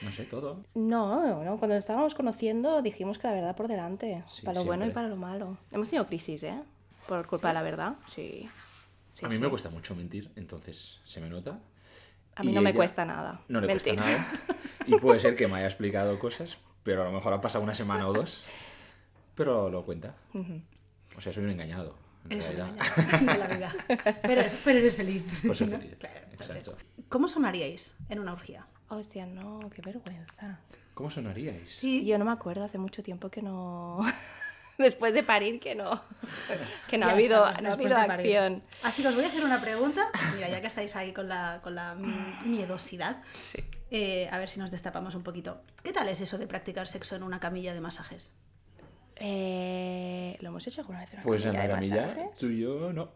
no 0.00 0.10
sé, 0.10 0.24
todo. 0.24 0.62
No, 0.74 1.44
no, 1.44 1.58
cuando 1.58 1.74
nos 1.74 1.84
estábamos 1.84 2.14
conociendo 2.14 2.80
dijimos 2.80 3.18
que 3.18 3.26
la 3.26 3.34
verdad 3.34 3.54
por 3.54 3.68
delante, 3.68 4.24
Sí, 4.26 4.40
para 4.40 4.58
lo 4.58 4.64
bueno 4.64 4.86
y 4.86 4.90
para 4.90 5.06
lo 5.08 5.16
malo. 5.16 5.58
Hemos 5.70 5.90
tenido 5.90 6.06
crisis, 6.06 6.44
¿eh? 6.44 6.62
Por 7.06 7.26
culpa 7.26 7.48
de 7.48 7.54
la 7.54 7.60
verdad, 7.60 7.96
sí. 8.06 8.48
Sí, 9.12 9.26
a 9.26 9.28
mí 9.28 9.38
me 9.38 9.50
cuesta 9.50 9.68
mucho 9.68 9.94
mentir, 9.94 10.32
entonces 10.34 11.02
se 11.04 11.20
me 11.20 11.28
nota. 11.28 11.58
A 12.36 12.42
mí 12.42 12.52
Y 12.52 12.54
no 12.54 12.62
me 12.62 12.72
cuesta 12.72 13.04
nada. 13.04 13.42
No 13.48 13.60
le 13.60 13.66
mentir. 13.66 13.96
cuesta 13.96 14.10
nada. 14.10 14.26
Y 14.86 14.94
puede 14.98 15.20
ser 15.20 15.36
que 15.36 15.46
me 15.46 15.56
haya 15.56 15.66
explicado 15.66 16.18
cosas, 16.18 16.56
pero 16.84 17.02
a 17.02 17.04
lo 17.04 17.12
mejor 17.12 17.34
ha 17.34 17.42
pasado 17.42 17.62
una 17.62 17.74
semana 17.74 18.08
o 18.08 18.14
dos. 18.14 18.44
Pero 19.34 19.68
lo 19.68 19.84
cuenta. 19.84 20.14
O 21.18 21.20
sea, 21.20 21.34
soy 21.34 21.44
un 21.44 21.50
engañado. 21.50 21.96
En 22.26 22.32
Eres 22.32 22.46
realidad. 22.54 23.20
de 23.20 23.38
la 23.38 23.46
vida. 23.46 23.74
Pero, 24.22 24.42
pero 24.64 24.78
eres 24.78 24.96
feliz. 24.96 25.22
Pues 25.44 25.58
soy 25.58 25.66
¿no? 25.66 25.78
feliz. 25.78 25.94
Claro, 25.98 26.20
entonces, 26.30 26.56
Exacto. 26.56 26.76
¿Cómo 27.10 27.28
sonaríais 27.28 27.96
en 28.08 28.18
una 28.18 28.32
orgía? 28.32 28.66
Hostia, 28.88 29.26
no, 29.26 29.60
qué 29.70 29.82
vergüenza. 29.82 30.58
¿Cómo 30.94 31.10
sonaríais? 31.10 31.74
Sí. 31.74 32.04
Yo 32.04 32.16
no 32.18 32.24
me 32.24 32.32
acuerdo, 32.32 32.64
hace 32.64 32.78
mucho 32.78 33.02
tiempo 33.02 33.28
que 33.28 33.42
no... 33.42 34.00
Después 34.78 35.12
de 35.14 35.22
parir 35.22 35.60
que 35.60 35.74
no... 35.74 36.02
Que 36.88 36.98
no 36.98 37.06
ha 37.06 37.12
habido, 37.12 37.46
estamos, 37.46 37.62
no 37.62 37.68
ha 37.68 37.72
habido 37.74 37.96
acción. 37.96 38.62
Así 38.82 39.02
que 39.02 39.08
os 39.08 39.14
voy 39.14 39.24
a 39.24 39.28
hacer 39.28 39.44
una 39.44 39.60
pregunta. 39.60 40.08
Mira, 40.34 40.48
ya 40.48 40.60
que 40.60 40.66
estáis 40.66 40.96
ahí 40.96 41.12
con 41.12 41.28
la, 41.28 41.60
con 41.62 41.74
la 41.74 41.94
mm, 41.94 42.50
miedosidad, 42.50 43.22
eh, 43.90 44.28
a 44.30 44.38
ver 44.38 44.48
si 44.48 44.60
nos 44.60 44.70
destapamos 44.70 45.14
un 45.14 45.22
poquito. 45.22 45.60
¿Qué 45.82 45.92
tal 45.92 46.08
es 46.08 46.20
eso 46.20 46.38
de 46.38 46.46
practicar 46.46 46.88
sexo 46.88 47.16
en 47.16 47.22
una 47.22 47.38
camilla 47.38 47.74
de 47.74 47.80
masajes? 47.80 48.32
Eh, 49.16 50.36
¿Lo 50.40 50.48
hemos 50.48 50.66
hecho 50.66 50.80
alguna 50.80 51.00
vez 51.00 51.10
en 51.12 51.16
una 51.18 51.24
Pues 51.24 51.44
en 51.44 51.52
la 51.54 51.68
camilla, 51.68 52.14
tú 52.38 52.46
y 52.46 52.60
yo 52.60 52.92
no. 52.92 53.10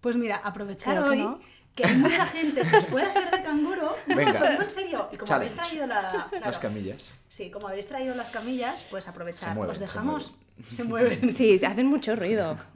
Pues 0.00 0.16
mira, 0.16 0.36
aprovechar 0.36 0.96
Creo 0.96 1.04
que 1.04 1.10
hoy 1.10 1.18
no. 1.18 1.40
que 1.74 1.84
hay 1.84 1.96
mucha 1.96 2.26
gente 2.26 2.62
que 2.62 2.76
os 2.76 2.86
puede 2.86 3.06
hacer 3.06 3.30
de 3.30 3.42
canguro. 3.42 3.96
Venga. 4.06 4.56
En 4.56 4.70
serio. 4.70 5.08
Y 5.12 5.16
como 5.16 5.32
habéis 5.34 5.54
traído 5.54 5.86
la, 5.86 6.28
Las 6.40 6.58
camillas. 6.58 7.14
Sí, 7.28 7.50
como 7.50 7.68
habéis 7.68 7.86
traído 7.86 8.14
las 8.14 8.30
camillas, 8.30 8.86
pues 8.90 9.08
aprovechar. 9.08 9.50
Se 9.50 9.54
mueven, 9.54 9.70
os 9.70 9.76
se 9.76 9.82
dejamos. 9.82 10.34
Se 10.70 10.84
mueven. 10.84 11.32
Sí, 11.36 11.58
se 11.58 11.66
hacen 11.66 11.86
mucho 11.86 12.14
ruido. 12.16 12.56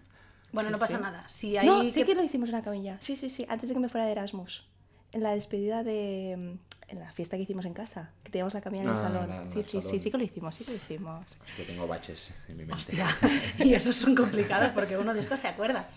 Bueno, 0.53 0.69
Sí, 0.69 0.73
no 0.75 0.79
pasa 0.79 0.97
sí. 0.99 1.03
nada. 1.03 1.29
Si 1.29 1.57
hay 1.57 1.67
No, 1.67 1.83
sí 1.83 1.91
que- 1.93 2.05
que... 2.07 2.15
lo 2.15 2.23
hicimos 2.23 2.49
en 2.49 2.55
la 2.55 2.63
camilla. 2.63 2.97
Sí, 3.01 3.17
sí, 3.17 3.29
sí, 3.29 3.45
antes 3.49 3.69
de 3.69 3.75
que 3.75 3.81
me 3.81 3.89
fuera 3.89 4.07
de 4.07 4.13
Erasmus. 4.13 4.65
En 5.11 5.25
la 5.25 5.35
despedida 5.35 5.83
de... 5.83 6.59
En 6.89 6.99
la 7.01 7.11
fiesta 7.13 7.37
que 7.37 7.43
hicimos 7.45 7.65
en 7.65 7.73
casa, 7.75 8.11
que 8.23 8.31
teníamos 8.31 8.53
la 8.55 8.61
camilla 8.61 8.83
en 8.85 8.89
el 8.91 8.95
Ah, 8.97 9.01
salón. 9.01 9.29
la- 9.29 9.37
la- 9.39 9.45
sí, 9.45 9.59
el 9.59 9.65
sí, 9.65 9.81
sí, 9.81 9.81
salón. 9.81 10.01
sí 10.01 10.11
que 10.11 10.19
lo 10.19 10.25
hicimos, 10.25 10.55
sí 10.55 10.65
que 10.65 10.71
lo 10.73 10.77
hicimos. 10.77 11.27
Es 11.47 11.53
que 11.55 11.63
tengo 11.65 11.87
baches 11.87 12.33
en 12.49 12.57
mi 12.59 12.65
mente. 12.65 12.75
Hostia, 12.75 13.07
y 13.59 13.75
esos 13.75 13.97
son 13.97 14.15
complicados 14.15 14.69
porque 14.71 14.97
uno 14.99 15.15
de 15.15 15.21
estos 15.21 15.41
se 15.41 15.49
acuerda. 15.49 15.89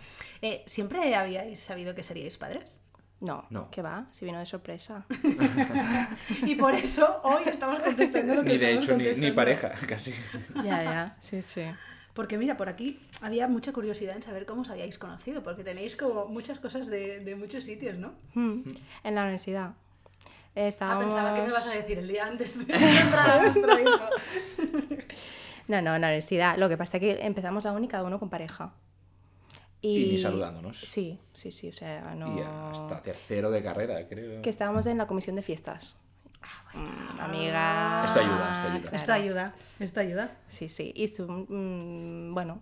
Eh, 0.41 0.63
¿Siempre 0.65 1.13
habíais 1.15 1.59
sabido 1.59 1.93
que 1.95 2.03
seríais 2.03 2.37
padres? 2.37 2.81
No, 3.19 3.45
No. 3.49 3.69
¿qué 3.71 3.81
va? 3.81 4.05
Si 4.11 4.25
vino 4.25 4.37
de 4.39 4.45
sorpresa. 4.45 5.05
Y 6.45 6.55
por 6.55 6.73
eso 6.75 7.19
hoy 7.23 7.43
estamos 7.47 7.79
contestando 7.79 8.35
lo 8.35 8.43
que 8.43 8.49
Ni 8.51 8.57
de 8.57 8.73
hecho, 8.73 8.95
ni, 8.97 9.05
ni 9.15 9.31
pareja, 9.31 9.69
casi. 9.87 10.13
ya, 10.63 10.83
ya, 10.83 11.17
sí, 11.19 11.41
sí. 11.41 11.63
Porque 12.13 12.37
mira, 12.37 12.57
por 12.57 12.69
aquí 12.69 12.99
había 13.21 13.47
mucha 13.47 13.71
curiosidad 13.73 14.15
en 14.15 14.21
saber 14.23 14.45
cómo 14.45 14.61
os 14.61 14.69
habíais 14.69 14.97
conocido, 14.97 15.43
porque 15.43 15.63
tenéis 15.63 15.95
como 15.95 16.25
muchas 16.27 16.59
cosas 16.59 16.87
de, 16.87 17.19
de 17.19 17.35
muchos 17.35 17.63
sitios, 17.63 17.97
¿no? 17.97 18.13
Mm. 18.33 18.61
En 19.03 19.15
la 19.15 19.21
universidad. 19.23 19.73
Ah, 20.57 20.67
Estábamos... 20.67 21.05
pensaba 21.05 21.35
que 21.35 21.41
me 21.43 21.51
vas 21.51 21.67
a 21.67 21.75
decir 21.75 21.99
el 21.99 22.07
día 22.07 22.25
antes 22.25 22.57
de 22.57 22.73
entrar 23.01 23.29
a 23.29 23.41
nuestro 23.43 23.79
hijo. 23.79 24.05
No, 25.67 25.81
no, 25.81 25.95
en 25.95 26.01
la 26.01 26.07
universidad. 26.07 26.55
Lo 26.55 26.69
que 26.69 26.77
pasa 26.77 26.95
es 26.95 27.01
que 27.01 27.25
empezamos 27.25 27.65
la 27.65 27.73
uni 27.73 27.89
cada 27.89 28.05
uno 28.05 28.19
con 28.19 28.29
pareja. 28.29 28.71
Y, 29.81 30.11
ni 30.11 30.17
saludándonos. 30.17 30.79
Sí, 30.79 31.19
sí, 31.33 31.51
sí, 31.51 31.67
o 31.67 31.73
sea, 31.73 32.15
no... 32.15 32.37
Y 32.37 32.41
hasta 32.41 33.01
tercero 33.03 33.51
de 33.51 33.61
carrera, 33.61 34.07
creo. 34.07 34.41
Que 34.41 34.49
estábamos 34.49 34.85
en 34.85 34.97
la 34.97 35.07
comisión 35.07 35.35
de 35.35 35.41
fiestas. 35.41 35.97
Mm, 36.73 37.19
amiga... 37.19 38.03
Esto 38.05 38.19
ayuda, 38.21 38.53
esto 38.53 38.67
ayuda. 38.67 38.81
claro. 38.81 38.97
Esto 38.97 39.11
ayuda, 39.11 39.51
esto 39.81 39.99
ayuda. 39.99 40.31
Sí, 40.47 40.69
sí. 40.69 40.93
Y 40.95 41.03
estuvo, 41.03 41.45
mm, 41.49 42.33
bueno, 42.33 42.61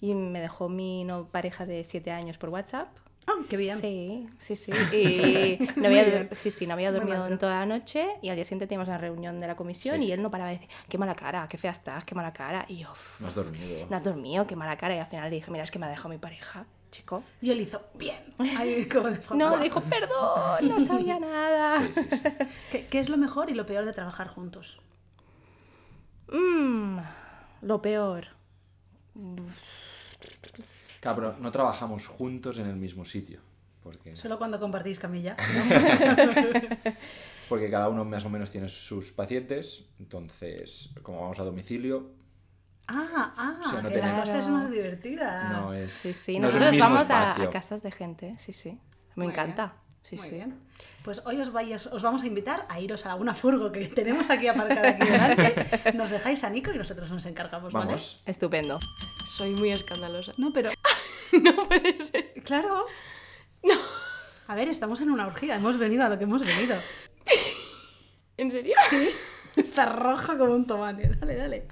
y 0.00 0.14
me 0.14 0.40
dejó 0.40 0.70
mi 0.70 1.04
no, 1.04 1.26
pareja 1.26 1.66
de 1.66 1.84
siete 1.84 2.12
años 2.12 2.38
por 2.38 2.48
WhatsApp. 2.48 2.88
Ah, 3.30 3.34
qué 3.48 3.56
bien. 3.58 3.78
Sí, 3.78 4.26
sí, 4.38 4.56
sí. 4.56 4.70
Y 4.92 5.58
no 5.80 5.86
había, 5.88 6.02
Muy 6.02 6.10
bien. 6.12 6.30
sí, 6.34 6.50
sí, 6.50 6.66
no 6.66 6.72
había 6.72 6.90
Muy 6.90 6.98
dormido 7.00 7.26
en 7.26 7.36
toda 7.38 7.60
la 7.60 7.66
noche 7.66 8.08
y 8.22 8.30
al 8.30 8.36
día 8.36 8.44
siguiente 8.44 8.66
teníamos 8.66 8.88
una 8.88 8.96
reunión 8.98 9.38
de 9.38 9.46
la 9.46 9.54
comisión 9.54 9.98
Sí. 9.98 10.04
y 10.06 10.12
él 10.12 10.22
no 10.22 10.30
paraba 10.30 10.48
de 10.50 10.56
decir, 10.56 10.68
qué 10.88 10.96
mala 10.96 11.14
cara, 11.14 11.46
qué 11.48 11.58
fea 11.58 11.70
estás, 11.72 12.04
qué 12.04 12.14
mala 12.14 12.32
cara. 12.32 12.64
Y 12.68 12.78
yo, 12.78 12.90
"Uf, 12.90 13.20
No 13.20 13.28
has 13.28 13.34
dormido. 13.34 13.86
no 13.90 13.96
has 13.96 14.02
dormido, 14.02 14.46
qué 14.46 14.56
mala 14.56 14.76
cara. 14.78 14.96
Y 14.96 14.98
al 14.98 15.06
final 15.06 15.28
le 15.30 15.36
dije, 15.36 15.50
mira, 15.50 15.62
es 15.64 15.70
que 15.70 15.78
me 15.78 15.86
ha 15.86 15.90
dejado 15.90 16.08
mi 16.08 16.18
pareja, 16.18 16.64
chico. 16.90 17.22
Y 17.42 17.50
él 17.50 17.60
hizo 17.60 17.82
bien. 17.94 18.16
Ahí, 18.56 18.86
como 18.88 19.08
de 19.10 19.20
No, 19.34 19.56
le 19.58 19.64
dijo, 19.64 19.82
perdón, 19.82 20.66
no 20.68 20.80
sabía 20.80 21.18
nada. 21.20 21.82
Sí, 21.82 21.92
sí, 21.92 22.00
sí. 22.10 22.18
¿Qué, 22.72 22.86
qué 22.86 22.98
es 22.98 23.08
lo 23.10 23.18
mejor 23.18 23.50
y 23.50 23.54
lo 23.54 23.66
peor 23.66 23.84
de 23.84 23.92
trabajar 23.92 24.28
juntos? 24.28 24.80
Mm, 26.32 26.98
lo 27.62 27.82
peor. 27.82 28.28
Claro, 31.00 31.16
pero 31.16 31.36
no 31.38 31.52
trabajamos 31.52 32.06
juntos 32.06 32.58
en 32.58 32.66
el 32.66 32.76
mismo 32.76 33.04
sitio. 33.04 33.40
Porque, 33.82 34.16
Solo 34.16 34.38
cuando 34.38 34.58
compartís 34.58 34.98
camilla. 34.98 35.36
porque 37.48 37.70
cada 37.70 37.88
uno 37.88 38.04
más 38.04 38.24
o 38.24 38.30
menos 38.30 38.50
tiene 38.50 38.68
sus 38.68 39.12
pacientes. 39.12 39.84
Entonces, 39.98 40.90
como 41.02 41.22
vamos 41.22 41.38
a 41.38 41.44
domicilio, 41.44 42.18
Ah, 42.90 43.34
ah, 43.36 43.60
O 43.60 43.70
sea, 43.70 43.82
no 43.82 43.90
que 43.90 43.98
la 43.98 44.20
cosa 44.20 44.38
es 44.38 44.48
más 44.48 44.70
divertida. 44.70 45.50
no 45.50 45.74
es. 45.74 45.92
Sí, 45.92 46.12
sí. 46.12 46.38
no 46.38 46.48
es 46.48 46.54
el 46.54 46.60
Nosotros 46.60 46.72
mismo 46.72 46.88
vamos 46.88 47.10
a, 47.10 47.50
casas 47.50 47.82
de 47.82 47.90
gente, 47.90 48.34
sí, 48.38 48.54
sí. 48.54 48.80
Me 49.14 49.24
Muy 49.24 49.32
encanta. 49.32 49.74
Sí, 50.02 50.16
Muy 50.16 50.28
sí. 50.28 50.34
bien. 50.34 50.58
Pues 51.02 51.22
hoy 51.26 51.40
os, 51.40 51.52
vais, 51.52 51.86
os 51.86 52.02
vamos 52.02 52.22
a 52.22 52.26
invitar 52.26 52.66
a 52.68 52.80
iros 52.80 53.04
a 53.06 53.14
una 53.14 53.34
furgo 53.34 53.72
que 53.72 53.86
tenemos 54.00 54.30
aquí 54.30 54.46
aparcada 54.48 54.90
aquí 54.90 55.06
delante. 55.06 55.92
Nos 55.94 56.10
dejáis 56.10 56.44
a 56.44 56.50
Nico 56.50 56.72
y 56.72 56.78
nosotros 56.78 57.10
nos 57.10 57.26
encargamos, 57.26 57.72
¿vale? 57.72 57.86
Vamos. 57.86 58.22
Estupendo. 58.26 58.78
Soy 59.26 59.54
muy 59.56 59.70
escandalosa. 59.70 60.32
No, 60.38 60.52
pero... 60.52 60.70
No 61.42 61.68
puede 61.68 62.02
ser. 62.06 62.32
Claro. 62.42 62.86
A 64.46 64.54
ver, 64.54 64.70
estamos 64.70 65.00
en 65.02 65.10
una 65.10 65.26
orgía. 65.26 65.56
Hemos 65.56 65.76
venido 65.76 66.04
a 66.04 66.08
lo 66.08 66.16
que 66.16 66.24
hemos 66.24 66.42
venido. 66.42 66.74
¿En 68.38 68.50
serio? 68.50 68.74
Está 69.54 69.86
roja 69.86 70.38
como 70.38 70.54
un 70.54 70.66
tomate. 70.66 71.08
Dale, 71.08 71.36
dale. 71.36 71.68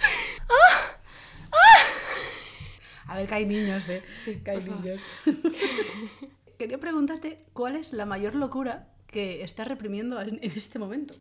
A 3.06 3.16
ver, 3.16 3.26
que 3.26 3.34
hay 3.34 3.46
niños, 3.46 3.88
¿eh? 3.88 4.02
Sí, 4.14 4.42
que 4.44 4.50
hay 4.50 4.62
niños. 4.62 5.00
Quería 6.58 6.78
preguntarte, 6.78 7.44
¿cuál 7.52 7.76
es 7.76 7.92
la 7.92 8.06
mayor 8.06 8.34
locura 8.34 8.88
que 9.06 9.42
estás 9.42 9.68
reprimiendo 9.68 10.20
en, 10.20 10.38
en 10.42 10.52
este 10.52 10.78
momento? 10.78 11.14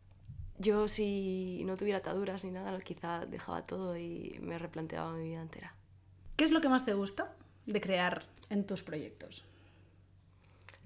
Yo 0.58 0.88
si 0.88 1.62
no 1.66 1.76
tuviera 1.76 1.98
ataduras 1.98 2.42
ni 2.44 2.50
nada, 2.50 2.78
quizá 2.80 3.26
dejaba 3.26 3.62
todo 3.62 3.96
y 3.96 4.38
me 4.40 4.58
replanteaba 4.58 5.12
mi 5.12 5.28
vida 5.28 5.42
entera. 5.42 5.74
¿Qué 6.36 6.44
es 6.44 6.50
lo 6.50 6.60
que 6.60 6.68
más 6.68 6.86
te 6.86 6.94
gusta 6.94 7.34
de 7.66 7.80
crear 7.80 8.24
en 8.48 8.64
tus 8.64 8.82
proyectos? 8.82 9.44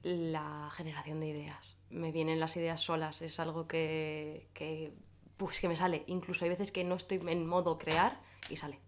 La 0.02 0.68
generación 0.72 1.20
de 1.20 1.28
ideas. 1.28 1.76
Me 1.90 2.10
vienen 2.10 2.40
las 2.40 2.56
ideas 2.56 2.80
solas, 2.80 3.22
es 3.22 3.38
algo 3.38 3.68
que, 3.68 4.48
que, 4.54 4.92
pues, 5.36 5.60
que 5.60 5.68
me 5.68 5.76
sale. 5.76 6.04
Incluso 6.06 6.44
hay 6.44 6.50
veces 6.50 6.72
que 6.72 6.82
no 6.82 6.96
estoy 6.96 7.20
en 7.26 7.46
modo 7.46 7.78
crear 7.78 8.20
y 8.48 8.56
sale. 8.56 8.80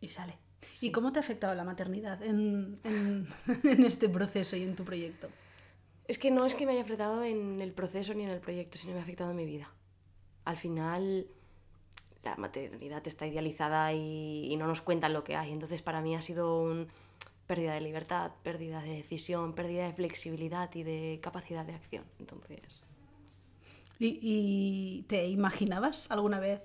Y 0.00 0.08
sale. 0.08 0.38
¿Y 0.80 0.90
cómo 0.90 1.12
te 1.12 1.18
ha 1.18 1.22
afectado 1.22 1.54
la 1.54 1.64
maternidad 1.64 2.22
en, 2.22 2.78
en- 2.84 3.28
en 3.64 3.84
este 3.84 4.08
proceso 4.08 4.56
y 4.56 4.62
en 4.62 4.74
tu 4.74 4.84
proyecto? 4.84 5.28
Es 6.06 6.18
que 6.18 6.30
no 6.30 6.44
es 6.44 6.54
que 6.54 6.66
me 6.66 6.72
haya 6.72 6.82
afectado 6.82 7.22
en 7.24 7.60
el 7.62 7.72
proceso 7.72 8.12
ni 8.14 8.24
en 8.24 8.30
el 8.30 8.40
proyecto, 8.40 8.76
sino 8.78 8.92
me 8.94 9.00
ha 9.00 9.02
afectado 9.02 9.30
en 9.30 9.36
mi 9.36 9.46
vida. 9.46 9.70
Al 10.44 10.56
final, 10.58 11.26
la 12.22 12.36
maternidad 12.36 13.06
está 13.06 13.26
idealizada 13.26 13.92
y, 13.94 14.52
y 14.52 14.56
no 14.56 14.66
nos 14.66 14.82
cuentan 14.82 15.12
lo 15.14 15.24
que 15.24 15.36
hay. 15.36 15.50
Entonces, 15.52 15.80
para 15.80 16.02
mí 16.02 16.14
ha 16.14 16.20
sido 16.20 16.60
un 16.62 16.88
pérdida 17.46 17.74
de 17.74 17.80
libertad, 17.80 18.32
pérdida 18.42 18.82
de 18.82 18.90
decisión, 18.96 19.54
pérdida 19.54 19.86
de 19.86 19.92
flexibilidad 19.94 20.74
y 20.74 20.82
de 20.82 21.20
capacidad 21.22 21.64
de 21.64 21.74
acción. 21.74 22.04
Entonces, 22.18 22.60
¿Y, 23.98 24.18
y 24.22 25.02
te 25.08 25.26
imaginabas 25.28 26.10
alguna 26.10 26.40
vez 26.40 26.60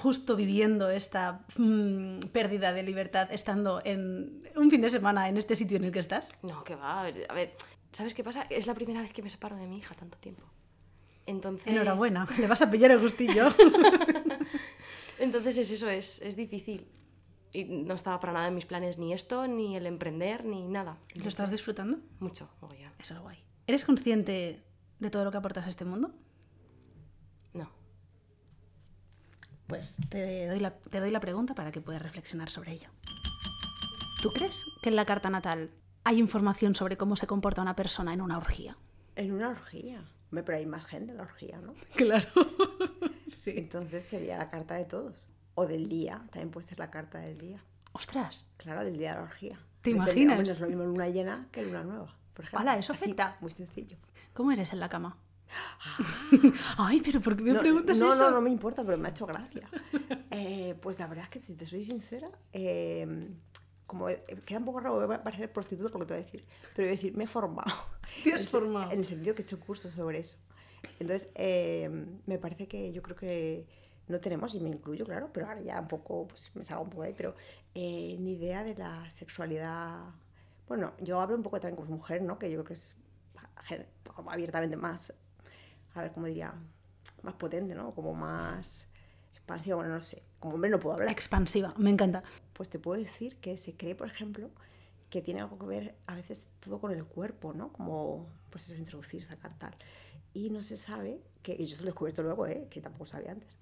justo 0.00 0.34
viviendo 0.34 0.88
esta 0.88 1.44
mm, 1.58 2.20
pérdida 2.32 2.72
de 2.72 2.82
libertad 2.82 3.28
estando 3.30 3.82
en 3.84 4.42
un 4.56 4.70
fin 4.70 4.80
de 4.80 4.90
semana 4.90 5.28
en 5.28 5.36
este 5.36 5.56
sitio 5.56 5.76
en 5.76 5.84
el 5.84 5.92
que 5.92 5.98
estás? 5.98 6.30
no, 6.42 6.64
que 6.64 6.74
va. 6.74 7.00
A 7.00 7.02
ver, 7.04 7.26
a 7.28 7.34
ver, 7.34 7.54
¿sabes 7.92 8.14
qué 8.14 8.24
pasa? 8.24 8.46
Es 8.48 8.66
la 8.66 8.74
primera 8.74 9.02
vez 9.02 9.12
que 9.12 9.22
me 9.22 9.28
separo 9.28 9.56
de 9.56 9.66
mi 9.66 9.78
hija 9.78 9.94
tanto 9.94 10.16
tiempo. 10.18 10.42
Entonces, 11.26 11.68
Enhorabuena, 11.68 12.26
le 12.38 12.46
vas 12.46 12.62
a 12.62 12.70
pillar 12.70 12.90
el 12.90 12.98
gustillo. 12.98 13.54
Entonces 15.18 15.58
es 15.58 15.70
eso, 15.70 15.88
es, 15.88 16.22
es 16.22 16.34
difícil. 16.34 16.88
Y 17.52 17.64
no 17.64 17.94
estaba 17.94 18.18
para 18.20 18.32
nada 18.32 18.48
en 18.48 18.54
mis 18.54 18.64
planes 18.64 18.98
ni 18.98 19.12
esto, 19.12 19.46
ni 19.46 19.76
el 19.76 19.86
emprender, 19.86 20.44
ni 20.44 20.66
nada. 20.66 20.98
¿Lo 21.14 21.28
estás 21.28 21.50
disfrutando? 21.50 21.98
Mucho, 22.20 22.48
mogollón. 22.60 22.92
Eso 22.98 23.14
es 23.14 23.20
guay. 23.20 23.38
¿Eres 23.66 23.84
consciente 23.84 24.64
de 24.98 25.10
todo 25.10 25.24
lo 25.24 25.30
que 25.30 25.36
aportas 25.36 25.66
a 25.66 25.68
este 25.68 25.84
mundo? 25.84 26.14
No. 27.52 27.70
Pues 29.70 29.96
te 30.10 30.46
doy, 30.48 30.58
la, 30.60 30.70
te 30.72 31.00
doy 31.00 31.10
la 31.10 31.20
pregunta 31.20 31.54
para 31.54 31.70
que 31.72 31.80
puedas 31.80 32.02
reflexionar 32.02 32.50
sobre 32.50 32.72
ello. 32.72 32.88
¿Tú 34.22 34.30
crees 34.34 34.64
que 34.82 34.88
en 34.90 34.96
la 34.96 35.04
carta 35.06 35.30
natal 35.30 35.70
hay 36.04 36.18
información 36.18 36.74
sobre 36.74 36.96
cómo 36.96 37.16
se 37.16 37.26
comporta 37.26 37.62
una 37.62 37.76
persona 37.76 38.12
en 38.12 38.20
una 38.20 38.36
orgía? 38.36 38.76
En 39.16 39.32
una 39.32 39.48
orgía. 39.48 40.04
Hombre, 40.30 40.42
Pero 40.44 40.58
hay 40.58 40.66
más 40.66 40.84
gente 40.86 41.12
en 41.12 41.16
la 41.18 41.22
orgía, 41.22 41.58
¿no? 41.60 41.74
Claro. 41.96 42.28
sí. 43.28 43.54
Entonces 43.56 44.04
sería 44.04 44.38
la 44.38 44.50
carta 44.50 44.74
de 44.74 44.84
todos. 44.84 45.28
O 45.54 45.66
del 45.66 45.88
día. 45.88 46.22
También 46.32 46.50
puede 46.50 46.66
ser 46.66 46.78
la 46.78 46.90
carta 46.90 47.18
del 47.18 47.38
día. 47.38 47.62
Ostras. 47.92 48.52
Claro, 48.56 48.84
del 48.84 48.98
día 48.98 49.10
de 49.12 49.16
la 49.18 49.22
orgía. 49.22 49.58
¿Te 49.82 49.90
Depende- 49.90 50.10
imaginas? 50.12 50.32
hombre, 50.32 50.46
no 50.46 50.52
es 50.52 50.60
lo 50.60 50.66
mismo 50.66 50.84
luna 50.84 51.08
llena 51.08 51.48
que 51.50 51.62
luna 51.62 51.82
nueva, 51.84 52.16
por 52.34 52.44
ejemplo. 52.44 52.60
Hala, 52.60 52.76
eso 52.78 52.92
Así. 52.92 53.14
Muy 53.40 53.50
sencillo. 53.50 53.96
¿Cómo 54.34 54.52
eres 54.52 54.72
en 54.72 54.80
la 54.80 54.88
cama? 54.88 55.16
Ay, 56.78 57.00
pero 57.04 57.20
¿por 57.20 57.36
qué 57.36 57.42
me 57.42 57.52
no, 57.52 57.60
preguntas 57.60 57.98
no, 57.98 58.12
eso? 58.12 58.22
No, 58.22 58.30
no 58.30 58.40
me 58.40 58.50
importa, 58.50 58.84
pero 58.84 58.98
me 58.98 59.08
ha 59.08 59.10
hecho 59.10 59.26
gracia. 59.26 59.68
Eh, 60.30 60.76
pues 60.80 60.98
la 60.98 61.06
verdad 61.06 61.24
es 61.24 61.30
que 61.30 61.38
si 61.40 61.54
te 61.54 61.66
soy 61.66 61.84
sincera, 61.84 62.30
eh, 62.52 63.30
como 63.86 64.06
queda 64.46 64.58
un 64.58 64.64
poco 64.64 64.80
raro, 64.80 65.06
voy 65.06 65.16
a 65.16 65.22
parecer 65.22 65.52
prostituta 65.52 65.92
lo 65.92 65.98
que 65.98 66.06
te 66.06 66.14
voy 66.14 66.22
a 66.22 66.24
decir, 66.24 66.44
pero 66.74 66.86
voy 66.86 66.88
a 66.88 66.96
decir, 66.96 67.16
me 67.16 67.24
he 67.24 67.26
formado. 67.26 67.72
Te 68.24 68.32
has 68.32 68.42
En 68.42 68.46
formado. 68.46 68.92
En 68.92 69.00
el 69.00 69.04
sentido 69.04 69.34
que 69.34 69.42
he 69.42 69.44
hecho 69.44 69.58
cursos 69.58 69.90
sobre 69.90 70.20
eso. 70.20 70.38
Entonces, 70.98 71.30
eh, 71.34 71.90
me 72.26 72.38
parece 72.38 72.68
que 72.68 72.92
yo 72.92 73.02
creo 73.02 73.16
que 73.16 73.66
no 74.08 74.20
tenemos, 74.20 74.54
y 74.54 74.60
me 74.60 74.68
incluyo, 74.68 75.04
claro, 75.04 75.30
pero 75.32 75.46
ahora 75.46 75.60
ya 75.60 75.80
un 75.80 75.88
poco, 75.88 76.26
pues 76.28 76.50
me 76.54 76.64
salgo 76.64 76.84
un 76.84 76.90
poco 76.90 77.02
de 77.02 77.08
ahí, 77.08 77.14
pero 77.16 77.34
eh, 77.74 78.16
ni 78.18 78.34
idea 78.34 78.64
de 78.64 78.74
la 78.76 79.08
sexualidad. 79.10 79.98
Bueno, 80.68 80.92
yo 81.00 81.20
hablo 81.20 81.36
un 81.36 81.42
poco 81.42 81.60
también 81.60 81.76
como 81.76 81.96
mujer, 81.96 82.22
¿no? 82.22 82.38
Que 82.38 82.50
yo 82.50 82.58
creo 82.58 82.64
que 82.64 82.74
es 82.74 82.96
como 84.14 84.30
abiertamente 84.30 84.76
más, 84.76 85.12
a 85.94 86.02
ver, 86.02 86.12
¿cómo 86.12 86.26
diría? 86.26 86.54
Más 87.22 87.34
potente, 87.34 87.74
¿no? 87.74 87.94
Como 87.94 88.14
más 88.14 88.88
expansiva, 89.32 89.76
bueno, 89.76 89.94
no 89.94 90.00
sé. 90.00 90.22
Como 90.38 90.54
hombre 90.54 90.70
no 90.70 90.80
puedo 90.80 90.94
hablar. 90.94 91.10
Expansiva, 91.10 91.74
me 91.76 91.90
encanta. 91.90 92.22
Pues 92.52 92.70
te 92.70 92.78
puedo 92.78 93.00
decir 93.00 93.36
que 93.36 93.56
se 93.56 93.74
cree, 93.74 93.94
por 93.94 94.06
ejemplo, 94.06 94.50
que 95.10 95.20
tiene 95.20 95.40
algo 95.40 95.58
que 95.58 95.66
ver 95.66 95.94
a 96.06 96.14
veces 96.14 96.48
todo 96.60 96.80
con 96.80 96.92
el 96.92 97.04
cuerpo, 97.04 97.52
¿no? 97.52 97.72
Como, 97.72 98.26
pues 98.48 98.68
eso, 98.70 98.78
introducir, 98.78 99.22
sacar 99.22 99.58
tal. 99.58 99.74
Y 100.32 100.50
no 100.50 100.62
se 100.62 100.76
sabe, 100.76 101.20
que, 101.42 101.56
y 101.58 101.66
yo 101.66 101.76
se 101.76 101.82
lo 101.82 101.88
he 101.88 101.90
descubierto 101.90 102.22
luego, 102.22 102.46
¿eh? 102.46 102.68
que 102.70 102.80
tampoco 102.80 103.06
sabía 103.06 103.32
antes, 103.32 103.56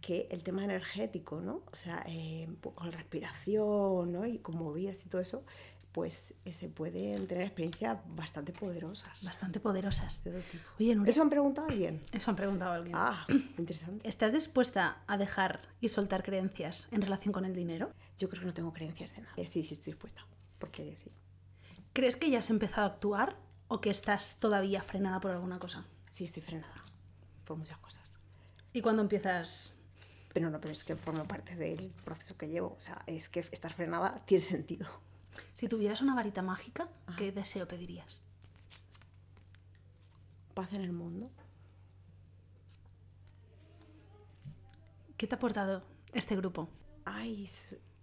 que 0.00 0.28
el 0.30 0.42
tema 0.42 0.64
energético, 0.64 1.40
¿no? 1.40 1.62
O 1.72 1.76
sea, 1.76 2.04
eh, 2.06 2.48
poco 2.60 2.76
con 2.76 2.90
la 2.90 2.96
respiración, 2.96 4.12
¿no? 4.12 4.26
Y 4.26 4.38
con 4.38 4.56
movidas 4.56 5.04
y 5.04 5.08
todo 5.08 5.20
eso, 5.20 5.44
pues 5.92 6.34
eh, 6.46 6.54
se 6.54 6.68
pueden 6.68 7.26
tener 7.26 7.44
experiencias 7.44 7.98
bastante 8.06 8.52
poderosas. 8.52 9.22
Bastante 9.22 9.60
poderosas. 9.60 10.24
De 10.24 10.30
todo 10.30 10.40
tipo. 10.40 10.64
Oye, 10.80 10.94
Nuria, 10.94 11.10
¿Eso 11.10 11.22
han 11.22 11.30
preguntado 11.30 11.68
a 11.68 11.70
alguien? 11.70 12.02
eso 12.12 12.30
han 12.30 12.36
preguntado 12.36 12.72
a 12.72 12.74
alguien. 12.76 12.96
Ah, 12.96 13.26
interesante. 13.58 14.08
¿Estás 14.08 14.32
dispuesta 14.32 15.02
a 15.06 15.18
dejar 15.18 15.60
y 15.80 15.88
soltar 15.90 16.22
creencias 16.22 16.88
en 16.90 17.02
relación 17.02 17.32
con 17.32 17.44
el 17.44 17.54
dinero? 17.54 17.92
Yo 18.18 18.28
creo 18.28 18.40
que 18.40 18.46
no 18.46 18.54
tengo 18.54 18.72
creencias 18.72 19.14
de 19.16 19.22
nada. 19.22 19.34
Eh, 19.36 19.46
sí, 19.46 19.62
sí, 19.62 19.74
estoy 19.74 19.92
dispuesta. 19.92 20.24
Porque 20.58 20.96
sí. 20.96 21.10
¿Crees 21.92 22.16
que 22.16 22.30
ya 22.30 22.38
has 22.38 22.48
empezado 22.48 22.86
a 22.86 22.90
actuar 22.90 23.36
o 23.68 23.80
que 23.82 23.90
estás 23.90 24.36
todavía 24.40 24.82
frenada 24.82 25.20
por 25.20 25.32
alguna 25.32 25.58
cosa? 25.58 25.84
Sí, 26.10 26.24
estoy 26.24 26.42
frenada. 26.42 26.74
Por 27.44 27.58
muchas 27.58 27.76
cosas. 27.78 28.12
¿Y 28.72 28.80
cuando 28.80 29.02
empiezas? 29.02 29.76
Pero 30.32 30.48
no, 30.48 30.58
pero 30.58 30.72
es 30.72 30.84
que 30.84 30.96
forma 30.96 31.24
parte 31.24 31.54
del 31.56 31.92
proceso 32.04 32.38
que 32.38 32.48
llevo. 32.48 32.68
O 32.76 32.80
sea, 32.80 33.02
es 33.06 33.28
que 33.28 33.40
estar 33.40 33.74
frenada 33.74 34.22
tiene 34.24 34.42
sentido. 34.42 34.86
Si 35.54 35.68
tuvieras 35.68 36.00
una 36.00 36.14
varita 36.14 36.42
mágica, 36.42 36.88
¿qué 37.16 37.32
deseo 37.32 37.68
pedirías? 37.68 38.22
Paz 40.54 40.72
en 40.72 40.82
el 40.82 40.92
mundo. 40.92 41.30
¿Qué 45.16 45.26
te 45.26 45.34
ha 45.34 45.38
aportado 45.38 45.84
este 46.12 46.36
grupo? 46.36 46.68
Ay, 47.04 47.48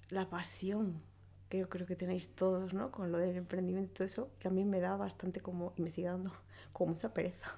la 0.10 0.30
pasión 0.30 1.02
que 1.50 1.58
yo 1.58 1.70
creo 1.70 1.88
que 1.88 1.96
tenéis 1.96 2.36
todos, 2.36 2.74
¿no? 2.74 2.92
Con 2.92 3.12
lo 3.12 3.18
del 3.18 3.36
emprendimiento 3.36 3.92
y 3.92 3.96
todo 3.96 4.06
eso, 4.06 4.32
que 4.39 4.48
a 4.48 4.52
mí 4.52 4.63
me 4.63 4.80
da 4.80 4.96
bastante 4.96 5.42
como, 5.42 5.74
y 5.76 5.82
me 5.82 5.89
sigue 5.89 6.08
dando, 6.08 6.32
como 6.74 6.92
mucha 6.94 7.13
pereza. 7.13 7.58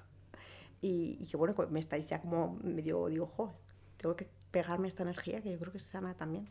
Y, 0.80 1.16
y 1.20 1.26
que 1.26 1.36
bueno, 1.36 1.54
me 1.70 1.78
estáis 1.78 2.08
ya 2.08 2.20
como 2.20 2.58
medio, 2.62 3.06
digo, 3.06 3.26
jo, 3.26 3.54
tengo 3.98 4.16
que 4.16 4.28
pegarme 4.50 4.88
esta 4.88 5.02
energía 5.02 5.40
que 5.42 5.52
yo 5.52 5.58
creo 5.58 5.70
que 5.70 5.78
es 5.78 5.84
sana 5.84 6.14
también. 6.14 6.48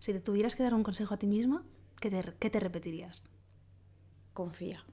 Si 0.00 0.12
te 0.12 0.20
tuvieras 0.20 0.54
que 0.54 0.62
dar 0.62 0.74
un 0.74 0.82
consejo 0.82 1.14
a 1.14 1.18
ti 1.18 1.26
misma, 1.26 1.64
¿qué 2.02 2.10
te, 2.10 2.34
qué 2.38 2.50
te 2.50 2.60
repetirías? 2.60 3.30
Confía. 4.34 4.84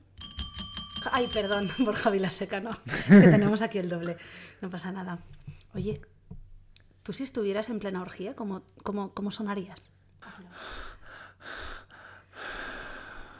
Ay, 1.11 1.27
perdón, 1.33 1.67
Borja 1.79 2.09
Vilaseca, 2.11 2.61
no. 2.61 2.71
Que 3.07 3.27
tenemos 3.27 3.61
aquí 3.61 3.79
el 3.79 3.89
doble. 3.89 4.15
No 4.61 4.69
pasa 4.69 4.91
nada. 4.91 5.19
Oye, 5.73 5.99
tú 7.03 7.11
si 7.11 7.23
estuvieras 7.23 7.69
en 7.69 7.79
plena 7.79 8.01
orgía, 8.01 8.35
¿cómo, 8.35 8.63
cómo, 8.83 9.13
cómo 9.13 9.31
sonarías? 9.31 9.81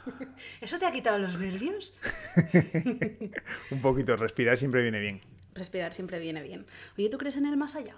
¿Eso 0.60 0.78
te 0.78 0.86
ha 0.86 0.92
quitado 0.92 1.18
los 1.18 1.38
nervios? 1.38 1.94
Un 3.70 3.80
poquito, 3.80 4.16
respirar 4.16 4.56
siempre 4.56 4.82
viene 4.82 4.98
bien, 4.98 5.20
Respirar 5.54 5.92
siempre 5.92 6.18
viene 6.18 6.42
bien. 6.42 6.66
Oye, 6.96 7.08
¿tú 7.08 7.18
crees 7.18 7.36
en 7.36 7.46
el 7.46 7.56
más 7.56 7.76
allá? 7.76 7.94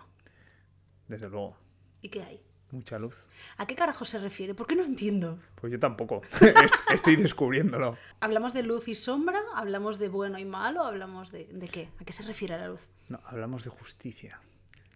desde 1.08 1.28
luego. 1.28 1.56
¿Y 2.00 2.08
qué 2.08 2.22
hay? 2.22 2.40
Mucha 2.72 2.98
luz. 2.98 3.28
¿A 3.58 3.66
qué 3.66 3.76
carajo 3.76 4.04
se 4.04 4.18
refiere? 4.18 4.54
¿Por 4.54 4.66
qué 4.66 4.74
no 4.74 4.82
entiendo? 4.82 5.38
Pues 5.56 5.72
yo 5.72 5.78
tampoco. 5.78 6.22
Est- 6.40 6.74
Estoy 6.92 7.16
descubriéndolo. 7.16 7.96
¿Hablamos 8.20 8.54
de 8.54 8.62
luz 8.64 8.88
y 8.88 8.94
sombra? 8.94 9.40
¿Hablamos 9.54 9.98
de 9.98 10.08
bueno 10.08 10.38
y 10.38 10.44
malo? 10.46 10.82
¿Hablamos 10.85 11.30
de, 11.30 11.44
de 11.52 11.68
qué? 11.68 11.90
¿A 12.00 12.04
qué 12.04 12.12
se 12.12 12.22
refiere 12.22 12.56
la 12.58 12.68
luz? 12.68 12.88
No, 13.08 13.20
hablamos 13.26 13.62
de 13.64 13.70
justicia, 13.70 14.40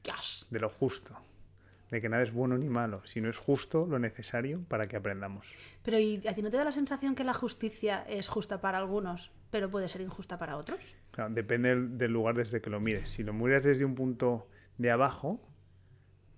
Dios. 0.03 0.47
de 0.51 0.59
lo 0.59 0.71
justo, 0.71 1.21
de 1.91 2.01
que 2.01 2.09
nada 2.09 2.23
es 2.23 2.33
bueno 2.33 2.57
ni 2.57 2.71
malo, 2.71 3.03
sino 3.05 3.29
es 3.29 3.37
justo 3.37 3.87
lo 3.87 3.99
necesario 3.99 4.59
para 4.69 4.87
que 4.87 4.97
aprendamos. 4.97 5.47
Pero 5.83 5.99
¿y 5.99 6.27
a 6.27 6.33
ti 6.33 6.41
no 6.41 6.49
te 6.51 6.57
da 6.57 6.65
la 6.65 6.73
sensación 6.73 7.15
que 7.15 7.25
la 7.25 7.35
justicia 7.35 8.03
es 8.09 8.29
justa 8.29 8.63
para 8.63 8.79
algunos, 8.79 9.31
pero 9.51 9.71
puede 9.71 9.91
ser 9.91 10.01
injusta 10.01 10.39
para 10.39 10.57
otros? 10.57 10.81
Claro, 11.11 11.35
depende 11.35 11.77
del 11.77 12.11
lugar 12.13 12.37
desde 12.37 12.63
que 12.63 12.71
lo 12.71 12.81
mires. 12.81 13.11
Si 13.11 13.23
lo 13.23 13.35
miras 13.35 13.65
desde 13.65 13.85
un 13.85 13.95
punto 13.95 14.49
de 14.79 14.91
abajo, 14.91 15.41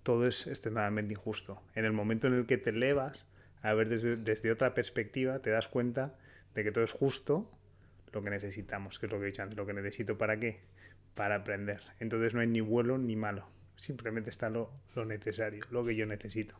todo 0.08 0.26
es 0.26 0.46
extremadamente 0.46 1.12
injusto. 1.12 1.60
En 1.74 1.84
el 1.84 1.92
momento 1.92 2.28
en 2.28 2.32
el 2.32 2.46
que 2.46 2.56
te 2.56 2.70
elevas 2.70 3.26
a 3.60 3.74
ver 3.74 3.90
desde, 3.90 4.16
desde 4.16 4.50
otra 4.50 4.72
perspectiva, 4.72 5.40
te 5.40 5.50
das 5.50 5.68
cuenta 5.68 6.16
de 6.54 6.64
que 6.64 6.72
todo 6.72 6.82
es 6.82 6.92
justo 6.92 7.50
lo 8.14 8.22
que 8.22 8.30
necesitamos, 8.30 8.98
que 8.98 9.04
es 9.04 9.12
lo 9.12 9.18
que 9.18 9.24
he 9.24 9.26
dicho 9.26 9.42
antes, 9.42 9.58
lo 9.58 9.66
que 9.66 9.74
necesito 9.74 10.16
para 10.16 10.40
qué, 10.40 10.60
para 11.14 11.34
aprender. 11.34 11.82
Entonces 12.00 12.32
no 12.32 12.40
hay 12.40 12.46
ni 12.46 12.62
bueno 12.62 12.96
ni 12.96 13.16
malo, 13.16 13.50
simplemente 13.76 14.30
está 14.30 14.48
lo, 14.48 14.72
lo 14.94 15.04
necesario, 15.04 15.62
lo 15.70 15.84
que 15.84 15.94
yo 15.94 16.06
necesito. 16.06 16.54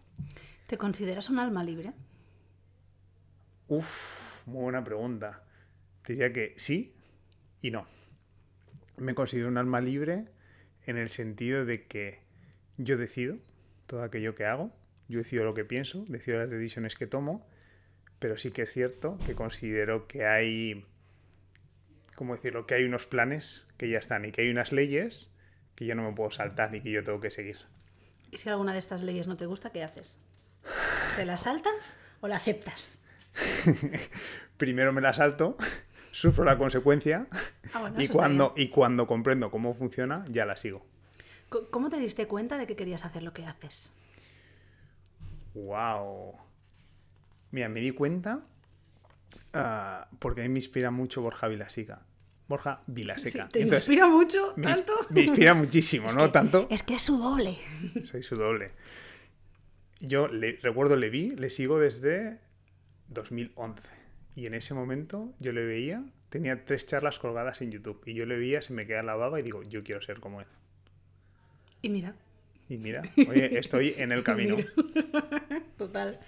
¿Te 0.66 0.76
consideras 0.76 1.30
un 1.30 1.38
alma 1.38 1.64
libre? 1.64 1.94
Uf, 3.68 4.46
muy 4.46 4.64
buena 4.64 4.84
pregunta. 4.84 5.42
Te 6.02 6.12
diría 6.12 6.34
que 6.34 6.52
sí 6.58 6.92
y 7.62 7.70
no. 7.70 7.87
Me 8.98 9.14
considero 9.14 9.48
un 9.48 9.56
alma 9.56 9.80
libre 9.80 10.26
en 10.84 10.98
el 10.98 11.08
sentido 11.08 11.64
de 11.64 11.87
que 11.87 12.27
yo 12.78 12.96
decido 12.96 13.36
todo 13.86 14.02
aquello 14.02 14.34
que 14.34 14.46
hago, 14.46 14.72
yo 15.08 15.18
decido 15.18 15.44
lo 15.44 15.54
que 15.54 15.64
pienso, 15.64 16.04
decido 16.08 16.38
las 16.38 16.50
decisiones 16.50 16.94
que 16.94 17.06
tomo, 17.06 17.46
pero 18.18 18.36
sí 18.36 18.50
que 18.50 18.62
es 18.62 18.72
cierto 18.72 19.18
que 19.26 19.34
considero 19.34 20.06
que 20.08 20.26
hay, 20.26 20.86
¿cómo 22.14 22.34
decirlo? 22.34 22.66
Que 22.66 22.74
hay 22.74 22.84
unos 22.84 23.06
planes 23.06 23.66
que 23.76 23.88
ya 23.88 23.98
están 23.98 24.24
y 24.24 24.32
que 24.32 24.42
hay 24.42 24.50
unas 24.50 24.72
leyes 24.72 25.28
que 25.74 25.86
yo 25.86 25.94
no 25.94 26.02
me 26.02 26.14
puedo 26.14 26.30
saltar 26.30 26.74
y 26.74 26.80
que 26.80 26.90
yo 26.90 27.04
tengo 27.04 27.20
que 27.20 27.30
seguir. 27.30 27.58
¿Y 28.30 28.38
si 28.38 28.48
alguna 28.48 28.72
de 28.72 28.78
estas 28.78 29.02
leyes 29.02 29.26
no 29.26 29.36
te 29.36 29.46
gusta, 29.46 29.70
qué 29.70 29.84
haces? 29.84 30.18
¿Te 31.16 31.24
la 31.24 31.36
saltas 31.36 31.96
o 32.20 32.28
la 32.28 32.36
aceptas? 32.36 32.98
Primero 34.56 34.92
me 34.92 35.00
la 35.00 35.14
salto, 35.14 35.56
sufro 36.10 36.44
la 36.44 36.58
consecuencia 36.58 37.28
Ah, 37.72 37.80
bueno, 37.80 38.00
y, 38.00 38.04
eso 38.04 38.12
está 38.12 38.18
cuando, 38.18 38.54
y 38.56 38.68
cuando 38.68 39.06
comprendo 39.06 39.50
cómo 39.50 39.74
funciona, 39.74 40.24
ya 40.28 40.46
la 40.46 40.56
sigo. 40.56 40.84
¿Cómo 41.48 41.88
te 41.90 41.98
diste 41.98 42.26
cuenta 42.26 42.58
de 42.58 42.66
que 42.66 42.76
querías 42.76 43.04
hacer 43.04 43.22
lo 43.22 43.32
que 43.32 43.46
haces? 43.46 43.92
Wow. 45.54 46.34
Mira, 47.50 47.68
me 47.68 47.80
di 47.80 47.90
cuenta 47.92 48.44
ah, 49.54 50.08
porque 50.18 50.42
a 50.42 50.44
mí 50.44 50.50
me 50.50 50.58
inspira 50.58 50.90
mucho 50.90 51.22
Borja 51.22 51.48
Vilaseca. 51.48 52.02
Borja 52.48 52.82
Vilaseca. 52.87 53.44
Sí, 53.46 53.52
¿Te 53.52 53.61
Entonces, 53.62 53.88
inspira 53.88 54.06
mucho? 54.08 54.54
¿Tanto? 54.62 54.92
me 55.11 55.22
inspira 55.22 55.54
muchísimo, 55.54 56.11
¿no? 56.12 56.26
que- 56.26 56.32
Tanto. 56.32 56.66
Es 56.70 56.82
que 56.82 56.94
es 56.94 57.02
su 57.02 57.18
doble. 57.18 57.58
Soy 58.04 58.22
su 58.22 58.37
doble. 58.37 58.66
Yo 60.00 60.28
le, 60.28 60.58
recuerdo, 60.62 60.96
le 60.96 61.11
vi, 61.11 61.30
le 61.30 61.50
sigo 61.50 61.78
desde 61.80 62.40
2011. 63.08 63.82
Y 64.37 64.46
en 64.46 64.54
ese 64.54 64.72
momento 64.74 65.34
yo 65.40 65.52
le 65.52 65.64
veía, 65.64 66.04
tenía 66.28 66.64
tres 66.64 66.87
charlas 66.87 67.18
colgadas 67.18 67.61
en 67.62 67.72
YouTube. 67.72 68.00
Y 68.06 68.14
yo 68.14 68.24
le 68.24 68.37
veía, 68.38 68.62
se 68.62 68.72
me 68.72 68.87
queda 68.87 69.02
la 69.02 69.16
baba 69.16 69.40
y 69.40 69.42
digo, 69.42 69.62
yo 69.64 69.82
quiero 69.82 70.00
ser 70.00 70.20
como 70.20 70.40
él. 70.40 70.46
Y 71.82 71.88
mira, 71.90 72.14
Y 72.68 72.76
mira, 72.76 73.02
oye, 73.28 73.58
estoy 73.58 73.94
en 73.96 74.12
el 74.12 74.22
camino. 74.24 74.56
Total. 75.78 76.18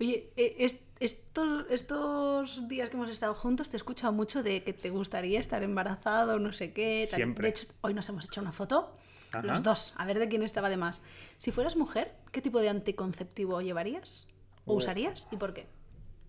Oye, 0.00 0.30
eh, 0.36 0.56
es- 0.58 0.76
estos, 1.00 1.66
estos 1.70 2.68
días 2.68 2.88
que 2.88 2.96
hemos 2.96 3.10
estado 3.10 3.34
juntos 3.34 3.68
te 3.68 3.76
he 3.76 3.78
escuchado 3.78 4.12
mucho 4.12 4.42
de 4.42 4.62
que 4.62 4.72
te 4.72 4.90
gustaría 4.90 5.40
estar 5.40 5.62
embarazado, 5.62 6.38
no 6.38 6.52
sé 6.52 6.72
qué. 6.72 7.06
tal. 7.10 7.16
Siempre. 7.16 7.42
De 7.44 7.50
hecho, 7.50 7.66
hoy 7.80 7.92
nos 7.94 8.08
hemos 8.08 8.26
hecho 8.26 8.40
una 8.40 8.52
foto, 8.52 8.96
Ajá. 9.32 9.42
los 9.42 9.62
dos, 9.62 9.92
a 9.96 10.06
ver 10.06 10.18
de 10.20 10.28
quién 10.28 10.42
estaba 10.42 10.70
de 10.70 10.76
más. 10.76 11.02
Si 11.38 11.50
fueras 11.50 11.76
mujer, 11.76 12.14
¿qué 12.30 12.40
tipo 12.40 12.60
de 12.60 12.68
anticonceptivo 12.68 13.60
llevarías? 13.60 14.28
¿O 14.64 14.74
Oh. 14.74 14.76
usarías? 14.76 15.26
¿Y 15.32 15.36
por 15.36 15.52
qué? 15.52 15.66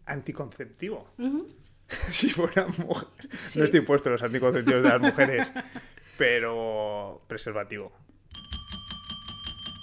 Anticonceptivo. 0.07 1.07
Ujú. 1.19 1.47
si 2.11 2.29
fuera 2.31 2.67
mujer. 2.67 3.07
No 3.55 3.63
estoy 3.63 3.81
puesto 3.81 4.09
en 4.09 4.13
los 4.13 4.23
anticonceptivos 4.23 4.83
de 4.83 4.89
las 4.89 4.99
mujeres, 5.01 5.47
pero 6.17 7.21
preservativo. 7.27 7.91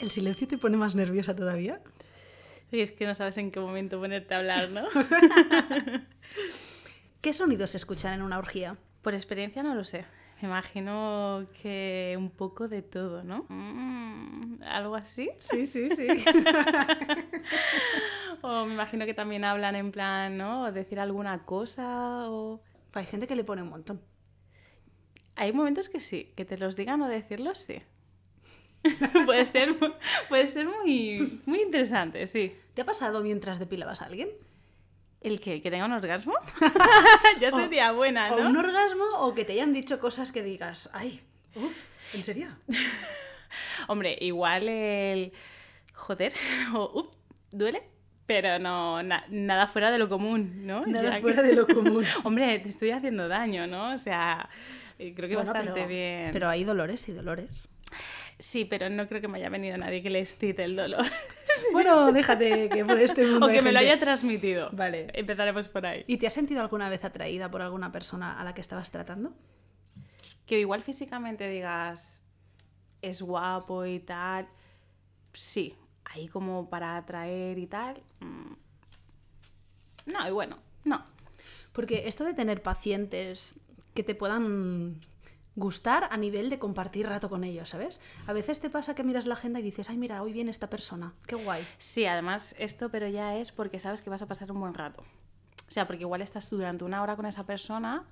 ¿El 0.02 0.10
silencio 0.10 0.48
te 0.48 0.58
pone 0.58 0.76
más 0.76 0.96
nerviosa 0.96 1.36
todavía? 1.36 1.80
Y 2.72 2.80
es 2.80 2.90
que 2.90 3.06
no 3.06 3.14
sabes 3.14 3.36
en 3.36 3.52
qué 3.52 3.60
momento 3.60 4.00
ponerte 4.00 4.34
a 4.34 4.38
hablar, 4.38 4.68
¿no? 4.70 4.82
¿Qué 7.20 7.32
sonidos 7.32 7.70
se 7.70 7.76
escuchan 7.76 8.12
en 8.12 8.22
una 8.22 8.36
orgía? 8.38 8.76
Por 9.02 9.14
experiencia 9.14 9.62
no 9.62 9.76
lo 9.76 9.84
sé. 9.84 10.04
Me 10.40 10.48
imagino 10.48 11.46
que 11.62 12.16
un 12.18 12.30
poco 12.30 12.66
de 12.66 12.82
todo, 12.82 13.22
¿no? 13.22 13.46
Mm, 13.48 14.64
¿Algo 14.64 14.96
así? 14.96 15.30
Sí, 15.36 15.68
sí, 15.68 15.88
sí. 15.94 16.08
O 18.44 18.64
me 18.64 18.74
imagino 18.74 19.06
que 19.06 19.14
también 19.14 19.44
hablan 19.44 19.76
en 19.76 19.92
plan, 19.92 20.36
¿no? 20.36 20.64
O 20.64 20.72
decir 20.72 20.98
alguna 20.98 21.44
cosa 21.44 22.28
o... 22.28 22.60
Hay 22.94 23.06
gente 23.06 23.28
que 23.28 23.36
le 23.36 23.44
pone 23.44 23.62
un 23.62 23.68
montón. 23.68 24.00
Hay 25.36 25.52
momentos 25.52 25.88
que 25.88 26.00
sí, 26.00 26.32
que 26.34 26.44
te 26.44 26.58
los 26.58 26.74
digan 26.74 27.00
o 27.02 27.08
decirlos, 27.08 27.60
sí. 27.60 27.82
puede 29.26 29.46
ser, 29.46 29.76
puede 30.28 30.48
ser 30.48 30.66
muy, 30.66 31.40
muy 31.46 31.60
interesante, 31.62 32.26
sí. 32.26 32.56
¿Te 32.74 32.82
ha 32.82 32.84
pasado 32.84 33.22
mientras 33.22 33.58
depilabas 33.58 34.02
a 34.02 34.06
alguien? 34.06 34.28
¿El 35.20 35.40
qué? 35.40 35.60
¿Que 35.62 35.70
tenga 35.70 35.84
un 35.84 35.92
orgasmo? 35.92 36.34
ya 37.40 37.50
sería 37.50 37.92
buena, 37.92 38.32
¿O 38.32 38.40
¿no? 38.40 38.48
un 38.50 38.56
orgasmo 38.56 39.04
o 39.18 39.34
que 39.34 39.44
te 39.44 39.52
hayan 39.52 39.72
dicho 39.72 40.00
cosas 40.00 40.32
que 40.32 40.42
digas, 40.42 40.90
ay, 40.92 41.20
uff, 41.54 41.84
¿en 42.14 42.24
serio? 42.24 42.48
Hombre, 43.88 44.16
igual 44.20 44.68
el... 44.68 45.32
Joder, 45.94 46.32
o... 46.74 47.00
up, 47.00 47.12
duele, 47.50 47.82
pero 48.26 48.58
no, 48.58 49.02
na- 49.02 49.24
nada 49.28 49.68
fuera 49.68 49.90
de 49.90 49.98
lo 49.98 50.08
común, 50.08 50.66
¿no? 50.66 50.84
Nada 50.86 51.10
Ya 51.10 51.14
que- 51.16 51.22
fuera 51.22 51.42
de 51.42 51.54
lo 51.54 51.66
común. 51.66 52.04
Hombre, 52.24 52.58
te 52.58 52.68
estoy 52.70 52.90
haciendo 52.90 53.28
daño, 53.28 53.66
¿no? 53.66 53.94
O 53.94 53.98
sea, 53.98 54.48
eh, 54.98 55.12
creo 55.14 55.28
que 55.28 55.36
Bueno, 55.36 55.52
bastante 55.52 55.72
pero, 55.74 55.88
bien. 55.88 56.30
Pero 56.32 56.48
hay 56.48 56.64
dolores 56.64 57.08
y 57.08 57.12
dolores. 57.12 57.68
Sí, 58.42 58.64
pero 58.64 58.90
no 58.90 59.06
creo 59.06 59.20
que 59.20 59.28
me 59.28 59.38
haya 59.38 59.48
venido 59.50 59.76
nadie 59.76 60.02
que 60.02 60.10
le 60.10 60.18
excite 60.18 60.64
el 60.64 60.74
dolor. 60.76 61.06
Bueno, 61.70 62.10
déjate 62.12 62.68
que 62.70 62.84
por 62.84 62.98
este 62.98 63.24
mundo 63.26 63.46
o 63.46 63.48
que 63.50 63.62
me 63.62 63.70
lo 63.72 63.78
haya 63.78 63.98
transmitido. 63.98 64.70
Vale. 64.72 65.08
Empezaremos 65.12 65.68
por 65.68 65.86
ahí. 65.86 66.02
¿Y 66.08 66.16
te 66.16 66.26
has 66.26 66.32
sentido 66.32 66.60
alguna 66.60 66.88
vez 66.88 67.04
atraída 67.04 67.50
por 67.50 67.62
alguna 67.62 67.92
persona 67.92 68.40
a 68.40 68.42
la 68.42 68.52
que 68.52 68.60
estabas 68.62 68.90
tratando? 68.90 69.32
Que 70.46 70.58
igual 70.58 70.82
físicamente 70.82 71.48
digas, 71.48 72.24
es 73.00 73.22
guapo 73.22 73.84
y 73.84 74.00
tal. 74.00 74.48
Sí, 75.34 75.76
ahí 76.04 76.26
como 76.26 76.68
para 76.68 76.96
atraer 76.96 77.58
y 77.58 77.66
tal. 77.66 78.02
mm, 78.20 78.52
No, 80.06 80.28
y 80.28 80.30
bueno, 80.32 80.58
no. 80.84 81.04
Porque 81.72 82.08
esto 82.08 82.24
de 82.24 82.34
tener 82.34 82.60
pacientes 82.62 83.60
que 83.94 84.02
te 84.02 84.14
puedan 84.14 85.00
gustar 85.54 86.08
a 86.10 86.16
nivel 86.16 86.48
de 86.50 86.58
compartir 86.58 87.06
rato 87.06 87.28
con 87.28 87.44
ellos, 87.44 87.68
¿sabes? 87.70 88.00
A 88.26 88.32
veces 88.32 88.60
te 88.60 88.70
pasa 88.70 88.94
que 88.94 89.04
miras 89.04 89.26
la 89.26 89.34
agenda 89.34 89.60
y 89.60 89.62
dices, 89.62 89.90
ay, 89.90 89.98
mira, 89.98 90.22
hoy 90.22 90.32
viene 90.32 90.50
esta 90.50 90.70
persona, 90.70 91.14
qué 91.26 91.36
guay. 91.36 91.66
Sí, 91.78 92.06
además 92.06 92.54
esto, 92.58 92.90
pero 92.90 93.08
ya 93.08 93.36
es 93.36 93.52
porque 93.52 93.80
sabes 93.80 94.02
que 94.02 94.10
vas 94.10 94.22
a 94.22 94.28
pasar 94.28 94.50
un 94.52 94.60
buen 94.60 94.74
rato. 94.74 95.02
O 95.68 95.70
sea, 95.70 95.86
porque 95.86 96.02
igual 96.02 96.22
estás 96.22 96.48
tú 96.48 96.56
durante 96.56 96.84
una 96.84 97.02
hora 97.02 97.16
con 97.16 97.26
esa 97.26 97.44
persona, 97.44 98.04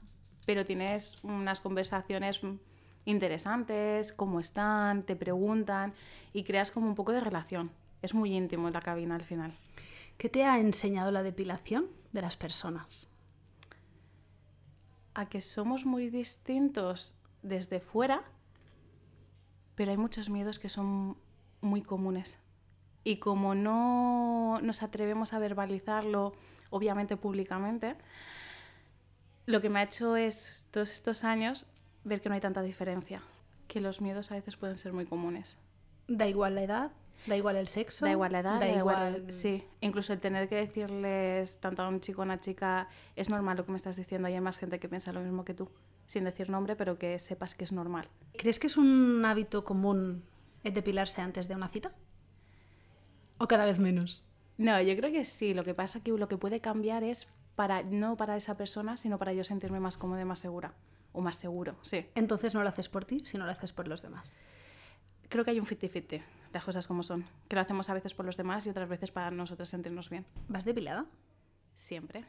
pero 0.46 0.66
tienes 0.66 1.18
unas 1.22 1.60
conversaciones 1.60 2.40
interesantes, 3.04 4.12
cómo 4.12 4.40
están, 4.40 5.04
te 5.04 5.16
preguntan 5.16 5.94
y 6.32 6.44
creas 6.44 6.70
como 6.70 6.86
un 6.88 6.94
poco 6.94 7.12
de 7.12 7.20
relación. 7.20 7.70
Es 8.02 8.14
muy 8.14 8.34
íntimo 8.34 8.68
en 8.68 8.74
la 8.74 8.80
cabina 8.80 9.14
al 9.14 9.24
final. 9.24 9.54
¿Qué 10.16 10.28
te 10.28 10.44
ha 10.44 10.58
enseñado 10.58 11.10
la 11.10 11.22
depilación 11.22 11.88
de 12.12 12.22
las 12.22 12.36
personas? 12.36 13.08
A 15.14 15.28
que 15.28 15.40
somos 15.40 15.84
muy 15.86 16.08
distintos 16.08 17.14
desde 17.42 17.80
fuera, 17.80 18.22
pero 19.74 19.90
hay 19.90 19.96
muchos 19.96 20.30
miedos 20.30 20.58
que 20.58 20.68
son 20.68 21.16
muy 21.60 21.82
comunes. 21.82 22.40
Y 23.02 23.16
como 23.16 23.54
no 23.54 24.60
nos 24.62 24.82
atrevemos 24.82 25.32
a 25.32 25.38
verbalizarlo, 25.38 26.34
obviamente 26.68 27.16
públicamente, 27.16 27.96
lo 29.46 29.60
que 29.60 29.70
me 29.70 29.80
ha 29.80 29.82
hecho 29.84 30.16
es, 30.16 30.68
todos 30.70 30.92
estos 30.92 31.24
años, 31.24 31.66
ver 32.04 32.20
que 32.20 32.28
no 32.28 32.34
hay 32.34 32.40
tanta 32.40 32.62
diferencia, 32.62 33.22
que 33.68 33.80
los 33.80 34.00
miedos 34.00 34.30
a 34.32 34.34
veces 34.34 34.56
pueden 34.56 34.76
ser 34.76 34.92
muy 34.92 35.06
comunes. 35.06 35.56
Da 36.08 36.26
igual 36.26 36.56
la 36.56 36.62
edad, 36.62 36.90
da 37.26 37.36
igual 37.36 37.56
el 37.56 37.68
sexo. 37.68 38.04
Da 38.04 38.12
igual 38.12 38.32
la 38.32 38.40
edad, 38.40 38.60
da 38.60 38.66
da 38.66 38.68
igual. 38.68 39.16
igual. 39.16 39.32
Sí, 39.32 39.64
incluso 39.80 40.12
el 40.12 40.20
tener 40.20 40.48
que 40.48 40.56
decirles 40.56 41.58
tanto 41.60 41.82
a 41.82 41.88
un 41.88 42.00
chico 42.00 42.20
o 42.20 42.22
a 42.22 42.26
una 42.26 42.40
chica, 42.40 42.88
es 43.16 43.30
normal 43.30 43.56
lo 43.56 43.64
que 43.64 43.72
me 43.72 43.76
estás 43.76 43.96
diciendo, 43.96 44.28
y 44.28 44.34
hay 44.34 44.40
más 44.40 44.58
gente 44.58 44.78
que 44.78 44.88
piensa 44.88 45.12
lo 45.12 45.20
mismo 45.20 45.44
que 45.44 45.54
tú, 45.54 45.70
sin 46.10 46.24
decir 46.24 46.50
nombre, 46.50 46.74
pero 46.74 46.98
que 46.98 47.20
sepas 47.20 47.54
que 47.54 47.62
es 47.62 47.70
normal. 47.70 48.08
¿Crees 48.36 48.58
que 48.58 48.66
es 48.66 48.76
un 48.76 49.24
hábito 49.24 49.62
común 49.62 50.24
el 50.64 50.74
depilarse 50.74 51.20
antes 51.20 51.46
de 51.46 51.54
una 51.54 51.68
cita? 51.68 51.92
¿O 53.38 53.46
cada 53.46 53.64
vez 53.64 53.78
menos? 53.78 54.24
No, 54.58 54.82
yo 54.82 54.96
creo 54.96 55.12
que 55.12 55.22
sí. 55.22 55.54
Lo 55.54 55.62
que 55.62 55.72
pasa 55.72 56.02
que 56.02 56.10
lo 56.10 56.26
que 56.26 56.36
puede 56.36 56.60
cambiar 56.60 57.04
es 57.04 57.28
para 57.54 57.84
no 57.84 58.16
para 58.16 58.36
esa 58.36 58.56
persona, 58.56 58.96
sino 58.96 59.18
para 59.18 59.32
yo 59.34 59.44
sentirme 59.44 59.78
más 59.78 59.96
cómoda 59.96 60.22
y 60.22 60.24
más 60.24 60.40
segura. 60.40 60.74
O 61.12 61.20
más 61.20 61.36
seguro, 61.36 61.76
sí. 61.82 62.04
Entonces 62.16 62.54
no 62.54 62.64
lo 62.64 62.70
haces 62.70 62.88
por 62.88 63.04
ti, 63.04 63.22
sino 63.24 63.46
lo 63.46 63.52
haces 63.52 63.72
por 63.72 63.86
los 63.86 64.02
demás. 64.02 64.36
Creo 65.28 65.44
que 65.44 65.52
hay 65.52 65.60
un 65.60 65.66
50-50, 65.66 66.24
las 66.52 66.64
cosas 66.64 66.88
como 66.88 67.04
son. 67.04 67.24
Que 67.46 67.54
lo 67.54 67.62
hacemos 67.62 67.88
a 67.88 67.94
veces 67.94 68.14
por 68.14 68.26
los 68.26 68.36
demás 68.36 68.66
y 68.66 68.70
otras 68.70 68.88
veces 68.88 69.12
para 69.12 69.30
nosotros 69.30 69.68
sentirnos 69.68 70.10
bien. 70.10 70.26
¿Vas 70.48 70.64
depilada? 70.64 71.06
Siempre. 71.76 72.24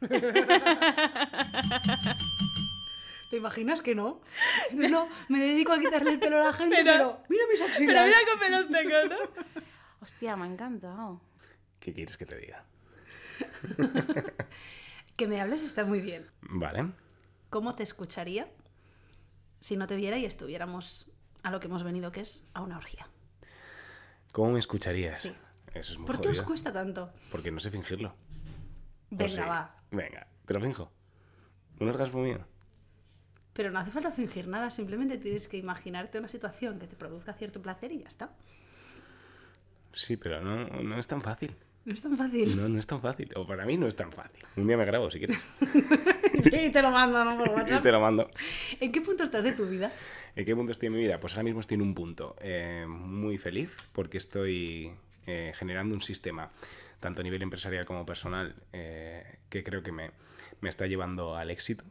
¿Te 3.30 3.36
imaginas 3.36 3.80
que 3.80 3.94
no? 3.94 4.20
No, 4.72 4.88
no, 4.88 5.08
me 5.28 5.38
dedico 5.38 5.72
a 5.72 5.78
quitarle 5.78 6.10
el 6.10 6.18
pelo 6.18 6.38
a 6.38 6.46
la 6.46 6.52
gente, 6.52 6.82
pero, 6.84 7.22
mira 7.28 7.44
mis 7.50 7.62
axilas. 7.62 8.06
qué 8.06 8.38
pelos 8.38 8.68
tengo, 8.68 9.04
¿no? 9.08 9.16
Hostia, 10.02 10.34
me 10.36 10.44
ha 10.44 10.48
encantado. 10.48 11.20
¿Qué 11.78 11.94
quieres 11.94 12.16
que 12.16 12.26
te 12.26 12.36
diga? 12.36 12.64
Que 15.16 15.28
me 15.28 15.38
hables 15.38 15.60
está 15.60 15.84
muy 15.84 16.00
bien. 16.00 16.26
Vale. 16.40 16.92
¿Cómo 17.50 17.74
te 17.74 17.82
escucharía 17.82 18.48
si 19.60 19.76
no 19.76 19.86
te 19.86 19.94
viera 19.94 20.16
y 20.16 20.24
estuviéramos 20.24 21.10
a 21.42 21.50
lo 21.50 21.60
que 21.60 21.66
hemos 21.66 21.82
venido, 21.82 22.10
que 22.10 22.22
es 22.22 22.46
a 22.54 22.62
una 22.62 22.78
orgía? 22.78 23.06
¿Cómo 24.32 24.52
me 24.52 24.58
escucharías? 24.58 25.20
Sí. 25.20 25.36
Eso 25.74 25.92
es 25.92 25.98
muy 25.98 26.06
¿Por 26.06 26.22
qué 26.22 26.28
os 26.28 26.40
cuesta 26.40 26.72
tanto? 26.72 27.12
Porque 27.30 27.50
no 27.50 27.60
sé 27.60 27.70
fingirlo. 27.70 28.08
¿O 28.08 28.14
Venga, 29.10 29.28
sí? 29.28 29.40
va. 29.40 29.76
Venga, 29.90 30.26
te 30.46 30.54
lo 30.54 30.60
finjo. 30.62 30.90
¿Un 31.80 31.90
orgasmo 31.90 32.22
mío? 32.22 32.46
Pero 33.60 33.70
no 33.70 33.78
hace 33.78 33.90
falta 33.90 34.10
fingir 34.10 34.48
nada, 34.48 34.70
simplemente 34.70 35.18
tienes 35.18 35.46
que 35.46 35.58
imaginarte 35.58 36.18
una 36.18 36.28
situación 36.28 36.78
que 36.78 36.86
te 36.86 36.96
produzca 36.96 37.34
cierto 37.34 37.60
placer 37.60 37.92
y 37.92 37.98
ya 37.98 38.08
está. 38.08 38.30
Sí, 39.92 40.16
pero 40.16 40.40
no, 40.40 40.64
no 40.82 40.98
es 40.98 41.06
tan 41.06 41.20
fácil. 41.20 41.54
No 41.84 41.92
es 41.92 42.00
tan 42.00 42.16
fácil. 42.16 42.56
No, 42.56 42.70
no 42.70 42.78
es 42.78 42.86
tan 42.86 43.02
fácil. 43.02 43.30
O 43.36 43.46
para 43.46 43.66
mí 43.66 43.76
no 43.76 43.86
es 43.86 43.94
tan 43.94 44.12
fácil. 44.12 44.42
Un 44.56 44.66
día 44.66 44.78
me 44.78 44.86
grabo 44.86 45.10
si 45.10 45.18
quieres. 45.18 45.38
y 46.32 46.70
te 46.72 46.80
lo 46.80 46.90
mando, 46.90 47.22
¿no? 47.22 47.36
Por 47.36 47.70
y 47.70 47.82
te 47.82 47.92
lo 47.92 48.00
mando. 48.00 48.30
¿En 48.80 48.90
qué 48.90 49.02
punto 49.02 49.24
estás 49.24 49.44
de 49.44 49.52
tu 49.52 49.66
vida? 49.66 49.92
¿En 50.36 50.46
qué 50.46 50.56
punto 50.56 50.72
estoy 50.72 50.86
en 50.86 50.94
mi 50.94 51.00
vida? 51.00 51.20
Pues 51.20 51.34
ahora 51.34 51.42
mismo 51.42 51.60
estoy 51.60 51.74
en 51.74 51.82
un 51.82 51.94
punto 51.94 52.36
eh, 52.40 52.86
muy 52.88 53.36
feliz 53.36 53.76
porque 53.92 54.16
estoy 54.16 54.90
eh, 55.26 55.52
generando 55.54 55.94
un 55.94 56.00
sistema, 56.00 56.50
tanto 56.98 57.20
a 57.20 57.24
nivel 57.24 57.42
empresarial 57.42 57.84
como 57.84 58.06
personal, 58.06 58.54
eh, 58.72 59.36
que 59.50 59.62
creo 59.62 59.82
que 59.82 59.92
me, 59.92 60.12
me 60.62 60.70
está 60.70 60.86
llevando 60.86 61.36
al 61.36 61.50
éxito, 61.50 61.84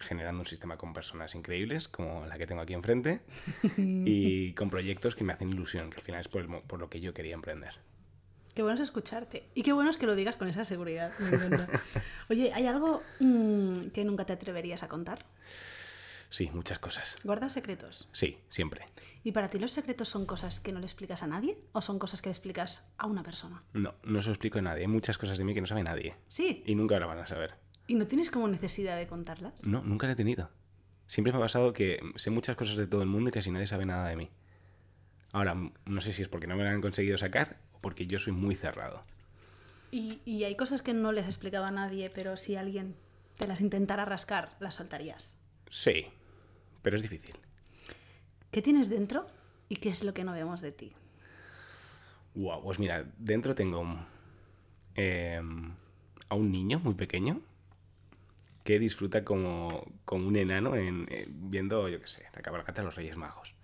generando 0.00 0.40
un 0.40 0.46
sistema 0.46 0.76
con 0.76 0.92
personas 0.92 1.34
increíbles, 1.34 1.88
como 1.88 2.26
la 2.26 2.38
que 2.38 2.46
tengo 2.46 2.62
aquí 2.62 2.74
enfrente, 2.74 3.20
y 3.76 4.52
con 4.54 4.70
proyectos 4.70 5.14
que 5.14 5.24
me 5.24 5.32
hacen 5.32 5.50
ilusión, 5.50 5.90
que 5.90 5.96
al 5.98 6.02
final 6.02 6.20
es 6.20 6.28
por, 6.28 6.42
el 6.42 6.48
por 6.62 6.80
lo 6.80 6.90
que 6.90 7.00
yo 7.00 7.14
quería 7.14 7.34
emprender. 7.34 7.74
Qué 8.54 8.62
bueno 8.62 8.74
es 8.74 8.80
escucharte. 8.80 9.48
Y 9.54 9.62
qué 9.62 9.72
bueno 9.72 9.90
es 9.90 9.96
que 9.96 10.06
lo 10.06 10.16
digas 10.16 10.36
con 10.36 10.48
esa 10.48 10.64
seguridad. 10.64 11.12
Oye, 12.30 12.52
¿hay 12.52 12.66
algo 12.66 13.02
mm, 13.20 13.88
que 13.94 14.04
nunca 14.04 14.24
te 14.26 14.32
atreverías 14.32 14.82
a 14.82 14.88
contar? 14.88 15.24
Sí, 16.30 16.48
muchas 16.52 16.78
cosas. 16.78 17.16
¿Guardas 17.24 17.52
secretos? 17.52 18.08
Sí, 18.12 18.38
siempre. 18.50 18.86
¿Y 19.24 19.32
para 19.32 19.50
ti 19.50 19.58
los 19.58 19.72
secretos 19.72 20.08
son 20.08 20.26
cosas 20.26 20.60
que 20.60 20.72
no 20.72 20.78
le 20.78 20.86
explicas 20.86 21.22
a 21.24 21.26
nadie 21.26 21.58
o 21.72 21.82
son 21.82 21.98
cosas 21.98 22.22
que 22.22 22.28
le 22.28 22.32
explicas 22.32 22.84
a 22.98 23.06
una 23.06 23.24
persona? 23.24 23.64
No, 23.72 23.94
no 24.04 24.22
se 24.22 24.28
lo 24.28 24.34
explico 24.34 24.60
a 24.60 24.62
nadie. 24.62 24.82
Hay 24.82 24.88
muchas 24.88 25.18
cosas 25.18 25.38
de 25.38 25.44
mí 25.44 25.54
que 25.54 25.60
no 25.60 25.66
sabe 25.66 25.82
nadie. 25.82 26.16
Sí. 26.28 26.62
Y 26.66 26.76
nunca 26.76 27.00
la 27.00 27.06
van 27.06 27.18
a 27.18 27.26
saber. 27.26 27.54
¿Y 27.90 27.94
no 27.94 28.06
tienes 28.06 28.30
como 28.30 28.46
necesidad 28.46 28.96
de 28.96 29.08
contarlas? 29.08 29.52
No, 29.66 29.82
nunca 29.82 30.06
la 30.06 30.12
he 30.12 30.16
tenido. 30.16 30.48
Siempre 31.08 31.32
me 31.32 31.38
ha 31.38 31.42
pasado 31.42 31.72
que 31.72 31.98
sé 32.14 32.30
muchas 32.30 32.54
cosas 32.54 32.76
de 32.76 32.86
todo 32.86 33.02
el 33.02 33.08
mundo 33.08 33.30
y 33.30 33.32
casi 33.32 33.50
nadie 33.50 33.66
sabe 33.66 33.84
nada 33.84 34.08
de 34.08 34.14
mí. 34.14 34.30
Ahora, 35.32 35.56
no 35.56 36.00
sé 36.00 36.12
si 36.12 36.22
es 36.22 36.28
porque 36.28 36.46
no 36.46 36.56
me 36.56 36.62
la 36.62 36.70
han 36.70 36.82
conseguido 36.82 37.18
sacar 37.18 37.58
o 37.72 37.80
porque 37.80 38.06
yo 38.06 38.20
soy 38.20 38.32
muy 38.32 38.54
cerrado. 38.54 39.02
Y, 39.90 40.20
y 40.24 40.44
hay 40.44 40.54
cosas 40.54 40.82
que 40.82 40.94
no 40.94 41.10
les 41.10 41.24
explicaba 41.24 41.66
a 41.66 41.72
nadie, 41.72 42.10
pero 42.10 42.36
si 42.36 42.54
alguien 42.54 42.94
te 43.38 43.48
las 43.48 43.60
intentara 43.60 44.04
rascar, 44.04 44.54
las 44.60 44.76
soltarías. 44.76 45.40
Sí, 45.68 46.06
pero 46.82 46.94
es 46.94 47.02
difícil. 47.02 47.34
¿Qué 48.52 48.62
tienes 48.62 48.88
dentro 48.88 49.26
y 49.68 49.78
qué 49.78 49.88
es 49.88 50.04
lo 50.04 50.14
que 50.14 50.22
no 50.22 50.32
vemos 50.32 50.60
de 50.60 50.70
ti? 50.70 50.92
Wow, 52.36 52.62
pues 52.62 52.78
mira, 52.78 53.04
dentro 53.18 53.56
tengo 53.56 53.82
em, 54.94 55.74
a 56.28 56.36
un 56.36 56.52
niño 56.52 56.78
muy 56.78 56.94
pequeño 56.94 57.42
que 58.64 58.78
disfruta 58.78 59.24
como, 59.24 59.86
como 60.04 60.28
un 60.28 60.36
enano 60.36 60.76
en, 60.76 61.06
eh, 61.10 61.26
viendo, 61.28 61.88
yo 61.88 62.00
qué 62.00 62.06
sé, 62.06 62.26
la 62.34 62.42
cabalgata 62.42 62.82
de 62.82 62.86
los 62.86 62.94
Reyes 62.94 63.16
Magos. 63.16 63.54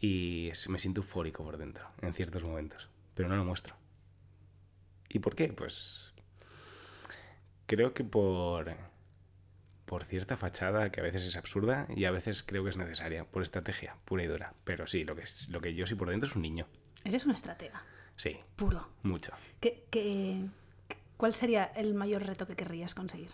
Y 0.00 0.48
es- 0.48 0.68
me 0.68 0.78
siento 0.78 1.00
eufórico 1.00 1.44
por 1.44 1.58
dentro 1.58 1.88
en 2.02 2.14
ciertos 2.14 2.42
momentos, 2.42 2.88
pero 3.14 3.28
no 3.28 3.36
lo 3.36 3.44
muestro. 3.44 3.74
¿Y 5.08 5.18
por 5.18 5.34
qué? 5.34 5.52
Pues 5.52 6.12
creo 7.66 7.94
que 7.94 8.04
por, 8.04 8.74
por 9.86 10.04
cierta 10.04 10.36
fachada 10.36 10.90
que 10.90 11.00
a 11.00 11.02
veces 11.04 11.22
es 11.22 11.36
absurda 11.36 11.86
y 11.94 12.04
a 12.04 12.10
veces 12.10 12.42
creo 12.42 12.64
que 12.64 12.70
es 12.70 12.76
necesaria, 12.76 13.24
por 13.24 13.42
estrategia 13.42 13.96
pura 14.04 14.22
y 14.24 14.26
dura. 14.26 14.54
Pero 14.64 14.86
sí, 14.86 15.04
lo 15.04 15.14
que, 15.14 15.22
es- 15.22 15.48
lo 15.50 15.60
que 15.60 15.74
yo 15.74 15.86
soy 15.86 15.96
por 15.96 16.10
dentro 16.10 16.28
es 16.28 16.36
un 16.36 16.42
niño. 16.42 16.66
Eres 17.04 17.24
una 17.24 17.34
estratega, 17.34 17.82
Sí, 18.16 18.38
puro. 18.56 18.88
mucho. 19.02 19.32
¿Qué, 19.60 19.84
qué- 19.90 20.46
cuál 21.16 21.34
sería 21.34 21.64
el 21.64 21.94
mayor 21.94 22.24
reto 22.24 22.46
que 22.46 22.56
querrías 22.56 22.94
conseguir? 22.94 23.30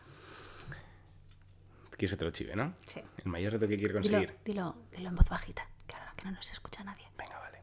Quieres 1.97 2.11
que 2.13 2.17
te 2.17 2.25
lo 2.25 2.31
chive, 2.31 2.57
¿no? 2.57 2.75
Sí. 2.87 3.01
El 3.25 3.31
mayor 3.31 3.53
reto 3.55 3.67
que 3.69 3.77
quiero 3.79 4.01
Dilo, 4.01 4.19
conseguir. 4.19 4.39
dilo, 4.45 4.77
dilo 4.93 5.09
en 5.09 5.17
voz 5.17 5.29
bajita, 5.29 5.69
que 5.87 5.97
ahora 5.97 6.13
que 6.17 6.25
no 6.27 6.33
nos 6.33 6.51
escucha 6.51 6.85
nadie. 6.85 7.07
Venga, 7.17 7.39
vale. 7.39 7.63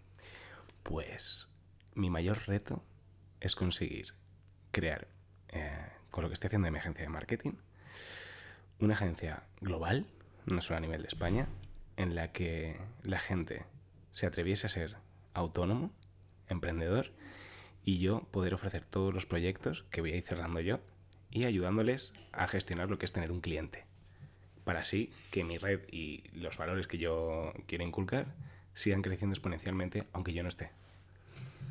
Pues 0.81 1.47
mi 1.93 2.09
mayor 2.09 2.47
reto 2.47 2.83
es 3.39 3.55
conseguir 3.55 4.13
crear, 4.71 5.07
eh, 5.49 5.87
con 6.09 6.23
lo 6.23 6.29
que 6.29 6.33
estoy 6.33 6.47
haciendo 6.47 6.65
de 6.65 6.71
mi 6.71 6.79
agencia 6.79 7.03
de 7.03 7.09
marketing, 7.09 7.53
una 8.79 8.95
agencia 8.95 9.43
global, 9.61 10.07
no 10.45 10.61
solo 10.61 10.77
a 10.77 10.81
nivel 10.81 11.03
de 11.03 11.07
España, 11.07 11.47
en 11.95 12.15
la 12.15 12.31
que 12.31 12.79
la 13.03 13.19
gente 13.19 13.65
se 14.11 14.25
atreviese 14.25 14.65
a 14.65 14.69
ser 14.69 14.97
autónomo, 15.33 15.91
emprendedor, 16.47 17.11
y 17.83 17.99
yo 17.99 18.21
poder 18.31 18.53
ofrecer 18.53 18.83
todos 18.85 19.13
los 19.13 19.25
proyectos 19.25 19.85
que 19.91 20.01
voy 20.01 20.13
a 20.13 20.15
ir 20.15 20.23
cerrando 20.23 20.59
yo 20.59 20.79
y 21.29 21.45
ayudándoles 21.45 22.13
a 22.31 22.47
gestionar 22.47 22.89
lo 22.89 22.97
que 22.97 23.05
es 23.05 23.13
tener 23.13 23.31
un 23.31 23.41
cliente. 23.41 23.85
Para 24.63 24.79
así 24.81 25.11
que 25.31 25.43
mi 25.43 25.57
red 25.57 25.81
y 25.91 26.23
los 26.33 26.57
valores 26.57 26.87
que 26.87 26.97
yo 26.97 27.53
quiero 27.67 27.83
inculcar 27.83 28.27
sigan 28.73 29.01
creciendo 29.01 29.33
exponencialmente 29.33 30.03
aunque 30.13 30.33
yo 30.33 30.41
no 30.43 30.49
esté. 30.49 30.71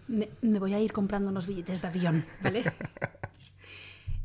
Me, 0.08 0.28
me 0.42 0.58
voy 0.58 0.74
a 0.74 0.80
ir 0.80 0.92
comprando 0.92 1.30
unos 1.30 1.46
billetes 1.46 1.80
de 1.82 1.88
avión, 1.88 2.24
¿vale? 2.40 2.64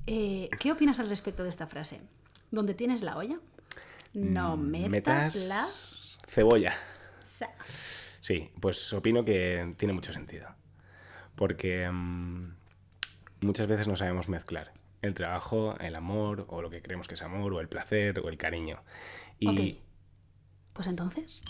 Eh, 0.10 0.50
¿Qué 0.60 0.72
opinas 0.72 1.00
al 1.02 1.10
respecto 1.10 1.44
de 1.44 1.50
esta 1.50 1.68
frase? 1.68 2.00
Donde 2.50 2.74
tienes 2.74 3.02
la 3.02 3.18
olla, 3.18 3.40
no 4.14 4.56
metas, 4.56 4.86
Mm, 4.86 4.90
Metas 4.90 5.36
la... 5.36 5.68
cebolla. 6.28 6.74
sa- 7.26 7.52
Sí, 8.22 8.50
pues 8.62 8.94
opino 8.94 9.26
que 9.26 9.74
tiene 9.78 9.94
mucho 9.94 10.14
sentido. 10.14 10.48
Porque 11.36 11.90
mm, 11.92 12.54
muchas 13.42 13.68
veces 13.68 13.88
no 13.90 13.98
sabemos 13.98 14.30
mezclar 14.30 14.72
el 15.02 15.14
trabajo, 15.14 15.76
el 15.80 15.96
amor, 15.96 16.46
o 16.50 16.62
lo 16.62 16.70
que 16.70 16.82
creemos 16.82 17.08
que 17.08 17.16
es 17.16 17.22
amor, 17.22 17.54
o 17.54 17.60
el 17.60 17.68
placer, 17.68 18.20
o 18.20 18.30
el 18.30 18.38
cariño. 18.38 18.80
Y. 19.40 19.80
Pues 20.74 20.88
entonces... 20.88 21.44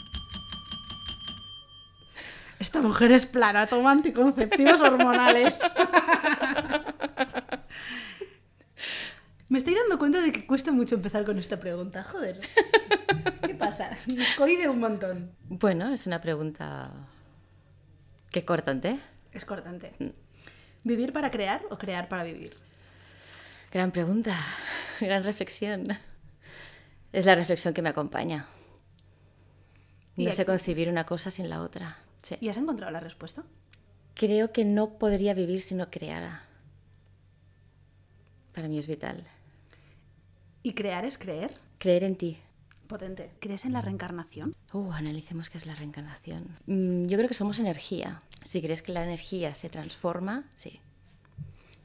Esta 2.59 2.81
mujer 2.81 3.11
es 3.11 3.25
plana, 3.27 3.67
toma 3.67 3.91
anticonceptivos 3.91 4.81
hormonales. 4.81 5.53
Me 9.49 9.59
estoy 9.59 9.75
dando 9.75 9.97
cuenta 9.99 10.21
de 10.21 10.31
que 10.31 10.45
cuesta 10.47 10.71
mucho 10.71 10.95
empezar 10.95 11.23
con 11.23 11.37
esta 11.37 11.59
pregunta, 11.59 12.03
joder. 12.03 12.41
¿Qué 13.45 13.53
pasa? 13.53 13.95
Nos 14.07 14.27
cohíbe 14.35 14.67
un 14.67 14.79
montón. 14.79 15.31
Bueno, 15.47 15.93
es 15.93 16.07
una 16.07 16.19
pregunta 16.19 16.91
que 18.31 18.43
cortante. 18.43 18.99
Es 19.31 19.45
cortante. 19.45 19.93
¿Vivir 20.83 21.13
para 21.13 21.29
crear 21.29 21.61
o 21.69 21.77
crear 21.77 22.09
para 22.09 22.23
vivir? 22.23 22.57
Gran 23.77 23.91
pregunta, 23.91 24.35
gran 25.01 25.23
reflexión. 25.23 25.83
Es 27.13 27.27
la 27.27 27.35
reflexión 27.35 27.75
que 27.75 27.83
me 27.83 27.89
acompaña. 27.89 28.47
No 30.15 30.31
sé 30.31 30.47
concebir 30.47 30.89
una 30.89 31.05
cosa 31.05 31.29
sin 31.29 31.47
la 31.47 31.61
otra. 31.61 31.99
Sí. 32.23 32.37
¿Y 32.41 32.49
has 32.49 32.57
encontrado 32.57 32.91
la 32.91 32.99
respuesta? 32.99 33.43
Creo 34.15 34.51
que 34.51 34.65
no 34.65 34.97
podría 34.97 35.35
vivir 35.35 35.61
si 35.61 35.75
no 35.75 35.91
creara. 35.91 36.41
Para 38.51 38.67
mí 38.67 38.79
es 38.79 38.87
vital. 38.87 39.23
¿Y 40.63 40.73
crear 40.73 41.05
es 41.05 41.19
creer? 41.19 41.55
Creer 41.77 42.03
en 42.03 42.15
ti. 42.15 42.39
Potente. 42.87 43.29
¿Crees 43.39 43.63
en 43.63 43.73
la 43.73 43.81
reencarnación? 43.81 44.55
Uh, 44.73 44.91
analicemos 44.91 45.51
qué 45.51 45.59
es 45.59 45.67
la 45.67 45.75
reencarnación. 45.75 46.57
Mm, 46.65 47.05
yo 47.05 47.15
creo 47.15 47.27
que 47.27 47.35
somos 47.35 47.59
energía. 47.59 48.23
Si 48.43 48.59
crees 48.59 48.81
que 48.81 48.91
la 48.91 49.03
energía 49.03 49.53
se 49.53 49.69
transforma, 49.69 50.45
sí. 50.55 50.81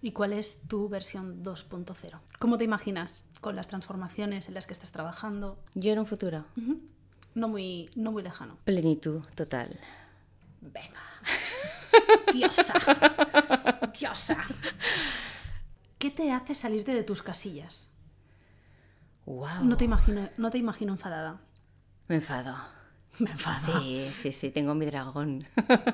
¿Y 0.03 0.11
cuál 0.11 0.33
es 0.33 0.61
tu 0.67 0.89
versión 0.89 1.45
2.0? 1.45 2.19
¿Cómo 2.41 2.59
te 2.59 2.65
imaginas 2.65 3.23
con 3.41 3.55
las 3.55 3.69
transformaciones 3.69 4.49
en 4.49 4.55
las 4.55 4.67
que 4.67 4.73
estás 4.73 4.91
trabajando? 4.91 5.63
Yo 5.75 5.93
en 5.93 6.01
un 6.01 6.07
futuro. 6.07 6.45
No 7.35 7.49
muy, 7.49 7.89
no 7.95 8.11
muy 8.11 8.25
lejano. 8.25 8.59
Plenitud 8.65 9.23
total. 9.37 9.79
Venga. 10.61 11.01
Diosa. 12.33 12.75
Diosa. 13.99 14.45
¿Qué 15.99 16.11
te 16.11 16.33
hace 16.33 16.57
salirte 16.57 16.93
de 16.93 17.05
tus 17.05 17.23
casillas? 17.23 17.89
Wow. 19.25 19.63
No 19.63 19.77
te 19.77 19.85
imagino, 19.85 20.29
no 20.37 20.51
te 20.51 20.59
imagino 20.59 20.93
enfadada. 20.93 21.41
Me 22.09 22.17
enfado. 22.17 22.57
Me 23.19 23.31
enfado. 23.31 23.81
Sí, 23.81 24.09
sí, 24.13 24.33
sí, 24.33 24.51
tengo 24.51 24.75
mi 24.75 24.87
dragón 24.87 25.41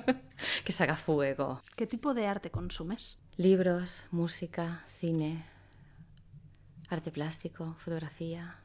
que 0.65 0.73
saca 0.73 0.97
fuego. 0.97 1.61
¿Qué 1.77 1.87
tipo 1.87 2.15
de 2.15 2.27
arte 2.27 2.51
consumes? 2.51 3.19
Libros, 3.37 4.05
música, 4.11 4.85
cine, 4.99 5.45
arte 6.89 7.11
plástico, 7.11 7.75
fotografía. 7.79 8.57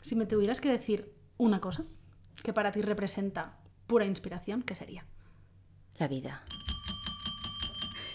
Si 0.00 0.16
me 0.16 0.26
tuvieras 0.26 0.60
que 0.60 0.70
decir 0.70 1.12
una 1.38 1.60
cosa 1.60 1.84
que 2.42 2.52
para 2.52 2.72
ti 2.72 2.82
representa 2.82 3.58
pura 3.86 4.04
inspiración, 4.04 4.62
¿qué 4.62 4.74
sería? 4.74 5.04
La 5.98 6.08
vida. 6.08 6.42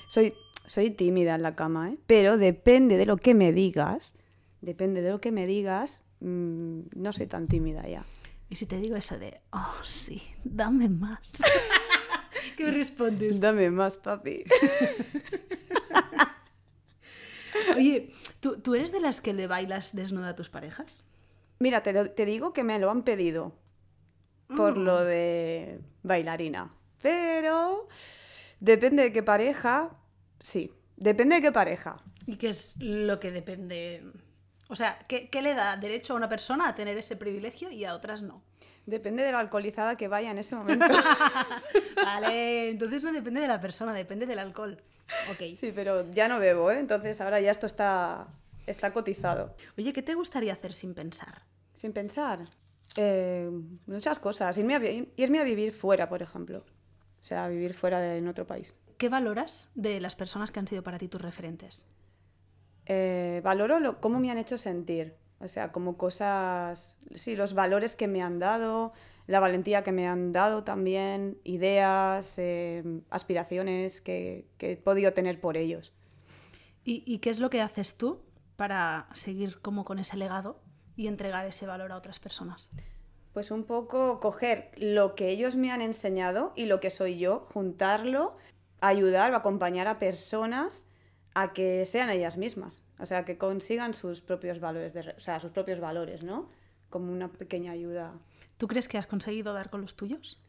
Soy, 0.09 0.33
soy 0.65 0.91
tímida 0.91 1.35
en 1.35 1.41
la 1.41 1.55
cama, 1.55 1.91
¿eh? 1.91 1.97
Pero 2.07 2.37
depende 2.37 2.97
de 2.97 3.05
lo 3.05 3.17
que 3.17 3.33
me 3.33 3.51
digas, 3.51 4.13
depende 4.61 5.01
de 5.01 5.09
lo 5.09 5.21
que 5.21 5.31
me 5.31 5.45
digas, 5.45 6.01
mm, 6.21 6.79
no 6.95 7.13
soy 7.13 7.27
tan 7.27 7.47
tímida 7.47 7.87
ya. 7.87 8.05
Y 8.49 8.55
si 8.55 8.65
te 8.65 8.77
digo 8.79 8.95
eso 8.95 9.17
de, 9.17 9.41
oh 9.51 9.73
sí, 9.83 10.21
dame 10.43 10.87
más. 10.89 11.19
¿Qué 12.57 12.65
me 12.65 12.71
respondes? 12.71 13.39
Dame 13.39 13.69
más, 13.71 13.97
papi. 13.97 14.43
Oye, 17.75 18.11
¿tú, 18.39 18.57
¿tú 18.59 18.75
eres 18.75 18.91
de 18.91 18.99
las 18.99 19.21
que 19.21 19.33
le 19.33 19.47
bailas 19.47 19.95
desnuda 19.95 20.29
a 20.29 20.35
tus 20.35 20.49
parejas? 20.49 21.03
Mira, 21.59 21.81
te, 21.83 21.93
lo- 21.93 22.11
te 22.11 22.25
digo 22.25 22.53
que 22.53 22.63
me 22.63 22.77
lo 22.79 22.91
han 22.91 23.03
pedido 23.03 23.55
por 24.55 24.77
lo 24.77 25.03
de 25.03 25.79
bailarina. 26.03 26.71
Pero 27.01 27.87
depende 28.59 29.03
de 29.03 29.13
qué 29.13 29.23
pareja, 29.23 29.97
sí, 30.39 30.71
depende 30.97 31.35
de 31.35 31.41
qué 31.41 31.51
pareja. 31.51 31.97
¿Y 32.25 32.35
qué 32.35 32.49
es 32.49 32.75
lo 32.79 33.19
que 33.19 33.31
depende? 33.31 34.03
O 34.67 34.75
sea, 34.75 34.97
¿qué, 35.07 35.29
qué 35.29 35.41
le 35.41 35.53
da 35.53 35.77
derecho 35.77 36.13
a 36.13 36.15
una 36.15 36.29
persona 36.29 36.67
a 36.67 36.75
tener 36.75 36.97
ese 36.97 37.15
privilegio 37.15 37.69
y 37.71 37.85
a 37.85 37.93
otras 37.93 38.21
no? 38.21 38.41
Depende 38.85 39.23
de 39.23 39.31
la 39.31 39.39
alcoholizada 39.39 39.95
que 39.97 40.07
vaya 40.07 40.31
en 40.31 40.37
ese 40.37 40.55
momento. 40.55 40.85
Vale, 41.95 42.69
entonces 42.69 43.03
no 43.03 43.11
depende 43.11 43.41
de 43.41 43.47
la 43.47 43.59
persona, 43.59 43.93
depende 43.93 44.25
del 44.25 44.39
alcohol. 44.39 44.81
Ok. 45.31 45.55
Sí, 45.55 45.71
pero 45.73 46.09
ya 46.11 46.27
no 46.27 46.39
bebo, 46.39 46.71
¿eh? 46.71 46.79
Entonces 46.79 47.19
ahora 47.19 47.39
ya 47.39 47.51
esto 47.51 47.65
está, 47.65 48.27
está 48.67 48.93
cotizado. 48.93 49.55
Oye, 49.77 49.91
¿qué 49.91 50.03
te 50.03 50.13
gustaría 50.13 50.53
hacer 50.53 50.73
sin 50.73 50.93
pensar? 50.93 51.43
Sin 51.73 51.93
pensar. 51.93 52.45
Eh, 52.95 53.49
muchas 53.87 54.19
cosas. 54.19 54.57
Irme 54.57 54.75
a, 54.75 54.81
irme 54.81 55.39
a 55.39 55.43
vivir 55.43 55.73
fuera, 55.73 56.07
por 56.07 56.21
ejemplo. 56.21 56.63
O 57.19 57.23
sea, 57.23 57.47
vivir 57.47 57.73
fuera 57.73 57.99
de, 57.99 58.17
en 58.17 58.27
otro 58.27 58.45
país. 58.45 58.75
¿Qué 58.97 59.09
valoras 59.09 59.71
de 59.73 59.99
las 59.99 60.15
personas 60.15 60.51
que 60.51 60.59
han 60.59 60.67
sido 60.67 60.83
para 60.83 60.99
ti 60.99 61.07
tus 61.07 61.21
referentes? 61.21 61.85
Eh, 62.85 63.41
valoro 63.43 63.79
lo, 63.79 63.99
cómo 63.99 64.19
me 64.19 64.31
han 64.31 64.37
hecho 64.37 64.57
sentir. 64.57 65.15
O 65.39 65.47
sea, 65.47 65.71
como 65.71 65.97
cosas, 65.97 66.97
sí, 67.13 67.35
los 67.35 67.53
valores 67.53 67.95
que 67.95 68.07
me 68.07 68.21
han 68.21 68.39
dado, 68.39 68.93
la 69.27 69.39
valentía 69.39 69.83
que 69.83 69.91
me 69.91 70.07
han 70.07 70.31
dado 70.31 70.63
también, 70.63 71.39
ideas, 71.43 72.35
eh, 72.37 72.83
aspiraciones 73.09 74.01
que, 74.01 74.47
que 74.57 74.73
he 74.73 74.77
podido 74.77 75.13
tener 75.13 75.41
por 75.41 75.57
ellos. 75.57 75.93
¿Y, 76.83 77.03
y 77.05 77.19
qué 77.19 77.31
es 77.31 77.39
lo 77.39 77.49
que 77.49 77.61
haces 77.61 77.97
tú 77.97 78.21
para 78.55 79.09
seguir 79.13 79.59
como 79.59 79.83
con 79.83 79.99
ese 79.99 80.15
legado 80.17 80.61
y 80.95 81.07
entregar 81.07 81.45
ese 81.45 81.65
valor 81.65 81.91
a 81.91 81.97
otras 81.97 82.19
personas? 82.19 82.69
Pues 83.33 83.51
un 83.51 83.65
poco 83.65 84.21
coger 84.21 84.71
lo 84.77 85.15
que 85.15 85.29
ellos 85.29 85.57
me 85.57 85.71
han 85.71 85.81
enseñado 85.81 86.53
y 86.55 86.67
lo 86.67 86.79
que 86.79 86.89
soy 86.89 87.17
yo, 87.17 87.41
juntarlo, 87.41 88.37
ayudar 88.79 89.33
o 89.33 89.35
acompañar 89.35 89.87
a 89.87 89.99
personas 89.99 90.85
a 91.35 91.51
que 91.53 91.85
sean 91.85 92.09
ellas 92.09 92.37
mismas, 92.37 92.81
o 92.97 93.05
sea, 93.05 93.25
que 93.25 93.37
consigan 93.37 93.93
sus 93.93 94.21
propios 94.21 94.59
valores, 94.61 94.93
de, 94.93 95.01
o 95.01 95.19
sea, 95.19 95.39
sus 95.41 95.51
propios 95.51 95.81
valores, 95.81 96.23
¿no? 96.23 96.49
Como 96.89 97.11
una 97.11 97.27
pequeña 97.27 97.73
ayuda. 97.73 98.13
¿Tú 98.57 98.67
crees 98.67 98.87
que 98.87 98.97
has 98.97 99.05
conseguido 99.05 99.53
dar 99.53 99.69
con 99.69 99.81
los 99.81 99.97
tuyos? 99.97 100.41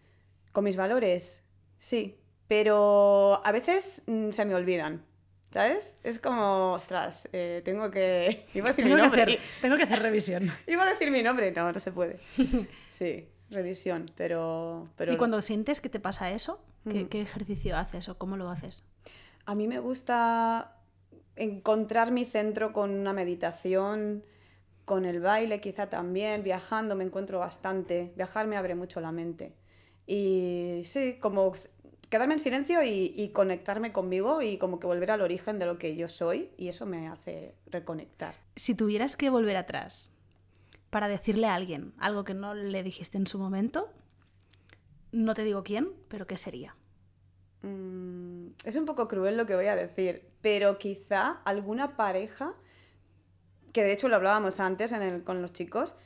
Con 0.53 0.63
mis 0.63 0.77
valores, 0.77 1.43
sí, 1.77 2.21
pero 2.47 3.43
a 3.45 3.51
veces 3.51 4.05
mm, 4.07 4.31
se 4.31 4.45
me 4.45 4.55
olvidan, 4.55 5.05
¿sabes? 5.51 5.99
Es 6.05 6.21
como, 6.21 6.75
ostras, 6.75 7.29
eh, 7.33 7.63
tengo 7.65 7.91
que... 7.91 8.47
Iba 8.55 8.67
a 8.67 8.71
decir 8.71 8.85
mi 8.85 8.93
que, 8.93 8.97
nombre. 8.97 9.23
hacer, 9.23 9.41
tengo 9.61 9.77
que 9.77 9.83
hacer 9.83 10.01
revisión. 10.01 10.53
Iba 10.69 10.85
a 10.85 10.91
decir 10.91 11.11
mi 11.11 11.23
nombre, 11.25 11.51
no, 11.51 11.73
no 11.73 11.81
se 11.81 11.91
puede. 11.91 12.21
Sí, 12.91 13.29
revisión, 13.51 14.11
pero... 14.17 14.89
pero 14.97 15.13
¿Y 15.13 15.17
cuando 15.17 15.43
sientes 15.43 15.81
que 15.81 15.89
te 15.89 15.99
pasa 16.01 16.31
eso, 16.31 16.65
¿qué, 16.89 17.01
Ujú. 17.01 17.09
qué 17.09 17.21
ejercicio 17.21 17.77
haces 17.77 18.09
o 18.09 18.17
cómo 18.17 18.37
lo 18.37 18.49
haces? 18.49 18.85
A 19.45 19.55
mí 19.55 19.69
me 19.69 19.79
gusta 19.81 20.76
encontrar 21.37 22.11
mi 22.11 22.25
centro 22.25 22.73
con 22.73 22.91
una 22.91 23.13
meditación, 23.13 24.25
con 24.85 25.05
el 25.05 25.21
baile 25.21 25.61
quizá 25.61 25.89
también, 25.89 26.43
viajando 26.43 26.97
me 26.97 27.05
encuentro 27.05 27.39
bastante. 27.39 28.13
Viajar 28.17 28.47
me 28.47 28.57
abre 28.57 28.75
mucho 28.75 29.01
la 29.01 29.13
mente. 29.13 29.55
Y 30.07 30.83
sí, 30.85 31.19
como 31.21 31.53
quedarme 32.09 32.35
en 32.35 32.41
silencio 32.41 32.83
y, 32.83 33.13
y 33.15 33.31
conectarme 33.31 33.93
conmigo 33.93 34.43
y 34.43 34.59
como 34.59 34.79
que 34.79 34.87
volver 34.87 35.11
al 35.11 35.21
origen 35.21 35.59
de 35.59 35.67
lo 35.67 35.79
que 35.79 35.97
yo 35.97 36.09
soy 36.09 36.51
y 36.57 36.69
eso 36.69 36.87
me 36.87 37.09
hace 37.09 37.55
reconectar. 37.67 38.37
Si 38.55 38.75
tuvieras 38.75 39.17
que 39.17 39.29
volver 39.29 39.57
atrás 39.57 40.13
para 40.91 41.09
decirle 41.09 41.49
a 41.49 41.55
alguien 41.55 41.93
algo 41.99 42.25
que 42.25 42.35
no 42.35 42.55
le 42.55 42.83
dijiste 42.83 43.19
en 43.19 43.27
su 43.27 43.39
momento, 43.39 43.91
no 45.11 45.35
te 45.35 45.45
digo 45.45 45.63
quién, 45.63 45.91
pero 46.09 46.27
¿qué 46.27 46.37
sería? 46.37 46.77
Mm, 47.63 48.49
es 48.65 48.77
un 48.77 48.85
poco 48.85 49.09
cruel 49.09 49.37
lo 49.37 49.47
que 49.47 49.55
voy 49.55 49.67
a 49.67 49.77
decir, 49.77 50.27
pero 50.41 50.79
quizá 50.79 51.41
alguna 51.45 51.97
pareja, 51.97 52.55
que 53.73 53.83
de 53.85 53.93
hecho 53.93 54.09
lo 54.09 54.17
hablábamos 54.17 54.61
antes 54.61 54.93
en 54.93 55.03
el- 55.03 55.25
con 55.25 55.43
los 55.43 55.53
chicos, 55.53 55.97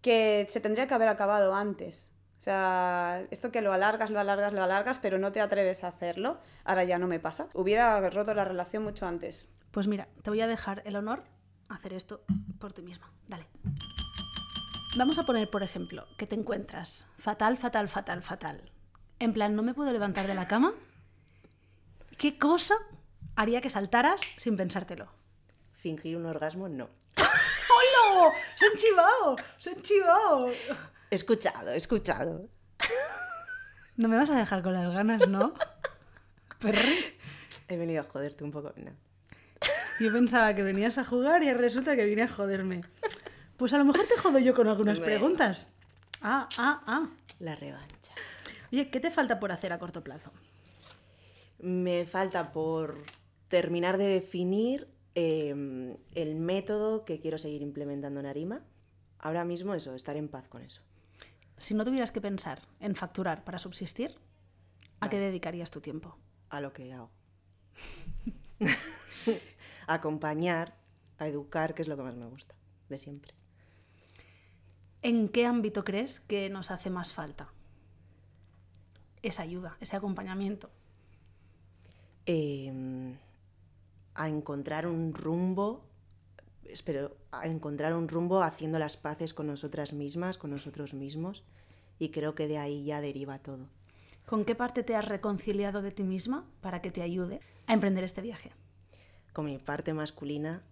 que 0.00 0.46
se 0.50 0.60
tendría 0.60 0.86
que 0.86 0.94
haber 0.94 1.08
acabado 1.08 1.54
antes. 1.54 2.10
O 2.38 2.40
sea, 2.40 3.24
esto 3.30 3.50
que 3.50 3.62
lo 3.62 3.72
alargas, 3.72 4.10
lo 4.10 4.20
alargas, 4.20 4.52
lo 4.52 4.62
alargas, 4.62 4.98
pero 4.98 5.18
no 5.18 5.32
te 5.32 5.40
atreves 5.40 5.84
a 5.84 5.88
hacerlo, 5.88 6.38
ahora 6.64 6.84
ya 6.84 6.98
no 6.98 7.06
me 7.06 7.18
pasa. 7.18 7.48
Hubiera 7.54 8.08
roto 8.10 8.34
la 8.34 8.44
relación 8.44 8.82
mucho 8.82 9.06
antes. 9.06 9.48
Pues 9.70 9.88
mira, 9.88 10.08
te 10.22 10.30
voy 10.30 10.40
a 10.42 10.46
dejar 10.46 10.82
el 10.84 10.96
honor 10.96 11.24
hacer 11.68 11.92
esto 11.92 12.22
por 12.58 12.72
ti 12.72 12.82
misma. 12.82 13.10
Dale. 13.26 13.46
Vamos 14.98 15.18
a 15.18 15.24
poner, 15.24 15.48
por 15.50 15.62
ejemplo, 15.62 16.06
que 16.16 16.26
te 16.26 16.34
encuentras 16.36 17.06
fatal, 17.18 17.56
fatal, 17.56 17.88
fatal, 17.88 18.22
fatal. 18.22 18.70
En 19.18 19.32
plan, 19.32 19.54
no 19.56 19.62
me 19.62 19.74
puedo 19.74 19.92
levantar 19.92 20.26
de 20.26 20.34
la 20.34 20.46
cama. 20.46 20.72
¿Qué 22.18 22.38
cosa 22.38 22.74
haría 23.34 23.60
que 23.60 23.70
saltaras 23.70 24.20
sin 24.36 24.56
pensártelo? 24.56 25.08
Fingir 25.72 26.16
un 26.16 26.26
orgasmo, 26.26 26.68
no. 26.68 26.88
¡Hola! 27.16 28.32
¡Se 28.56 28.66
han 28.66 28.76
chivado! 28.76 29.36
¡Se 29.58 29.70
han 29.70 29.80
chivado! 29.82 30.48
Escuchado, 31.10 31.70
escuchado. 31.72 32.48
No 33.96 34.08
me 34.08 34.16
vas 34.16 34.28
a 34.30 34.36
dejar 34.36 34.62
con 34.62 34.74
las 34.74 34.92
ganas, 34.92 35.26
¿no? 35.28 35.54
Perri. 36.58 37.16
He 37.68 37.76
venido 37.76 38.02
a 38.02 38.04
joderte 38.04 38.44
un 38.44 38.50
poco. 38.50 38.72
No. 38.76 38.90
Yo 40.00 40.12
pensaba 40.12 40.54
que 40.54 40.62
venías 40.62 40.98
a 40.98 41.04
jugar 41.04 41.42
y 41.42 41.52
resulta 41.54 41.96
que 41.96 42.04
vine 42.04 42.22
a 42.22 42.28
joderme. 42.28 42.82
Pues 43.56 43.72
a 43.72 43.78
lo 43.78 43.84
mejor 43.86 44.06
te 44.06 44.18
jodo 44.18 44.38
yo 44.38 44.54
con 44.54 44.68
algunas 44.68 44.98
Bueno. 44.98 45.06
preguntas. 45.10 45.70
Ah, 46.20 46.46
ah, 46.58 46.82
ah. 46.86 47.08
La 47.38 47.54
revancha. 47.54 47.95
Oye, 48.72 48.90
¿qué 48.90 49.00
te 49.00 49.10
falta 49.10 49.38
por 49.38 49.52
hacer 49.52 49.72
a 49.72 49.78
corto 49.78 50.02
plazo? 50.02 50.32
Me 51.58 52.06
falta 52.06 52.52
por 52.52 53.02
terminar 53.48 53.96
de 53.98 54.06
definir 54.06 54.88
eh, 55.14 55.96
el 56.14 56.34
método 56.34 57.04
que 57.04 57.20
quiero 57.20 57.38
seguir 57.38 57.62
implementando 57.62 58.20
en 58.20 58.26
Arima. 58.26 58.64
Ahora 59.18 59.44
mismo 59.44 59.74
eso, 59.74 59.94
estar 59.94 60.16
en 60.16 60.28
paz 60.28 60.48
con 60.48 60.62
eso. 60.62 60.82
Si 61.58 61.74
no 61.74 61.84
tuvieras 61.84 62.10
que 62.10 62.20
pensar 62.20 62.60
en 62.80 62.94
facturar 62.94 63.44
para 63.44 63.58
subsistir, 63.58 64.18
¿a 65.00 65.08
qué 65.08 65.18
dedicarías 65.18 65.70
tu 65.70 65.80
tiempo? 65.80 66.18
A 66.50 66.60
lo 66.60 66.72
que 66.72 66.92
hago. 66.92 67.10
a 69.86 69.94
acompañar, 69.94 70.76
a 71.18 71.28
educar, 71.28 71.74
que 71.74 71.82
es 71.82 71.88
lo 71.88 71.96
que 71.96 72.02
más 72.02 72.16
me 72.16 72.26
gusta, 72.26 72.54
de 72.88 72.98
siempre. 72.98 73.32
¿En 75.00 75.28
qué 75.28 75.46
ámbito 75.46 75.84
crees 75.84 76.20
que 76.20 76.50
nos 76.50 76.70
hace 76.70 76.90
más 76.90 77.14
falta 77.14 77.48
esa 79.28 79.42
ayuda, 79.42 79.76
ese 79.80 79.96
acompañamiento? 79.96 80.70
Eh, 82.26 83.16
a 84.16 84.28
encontrar 84.28 84.86
un 84.86 85.12
rumbo, 85.12 85.84
espero, 86.64 87.16
a 87.30 87.46
encontrar 87.46 87.94
un 87.94 88.08
rumbo 88.08 88.42
haciendo 88.42 88.78
las 88.78 88.96
paces 88.96 89.34
con 89.34 89.46
nosotras 89.46 89.92
mismas, 89.92 90.38
con 90.38 90.50
nosotros 90.50 90.94
mismos, 90.94 91.44
y 91.98 92.10
creo 92.10 92.34
que 92.34 92.48
de 92.48 92.58
ahí 92.58 92.84
ya 92.84 93.00
deriva 93.00 93.38
todo. 93.38 93.68
¿Con 94.24 94.44
qué 94.44 94.54
parte 94.54 94.82
te 94.82 94.96
has 94.96 95.04
reconciliado 95.04 95.82
de 95.82 95.92
ti 95.92 96.02
misma 96.02 96.46
para 96.60 96.82
que 96.82 96.90
te 96.90 97.02
ayude 97.02 97.40
a 97.66 97.74
emprender 97.74 98.04
este 98.04 98.22
viaje? 98.22 98.52
Con 99.32 99.44
mi 99.44 99.58
parte 99.58 99.94
masculina 99.94 100.62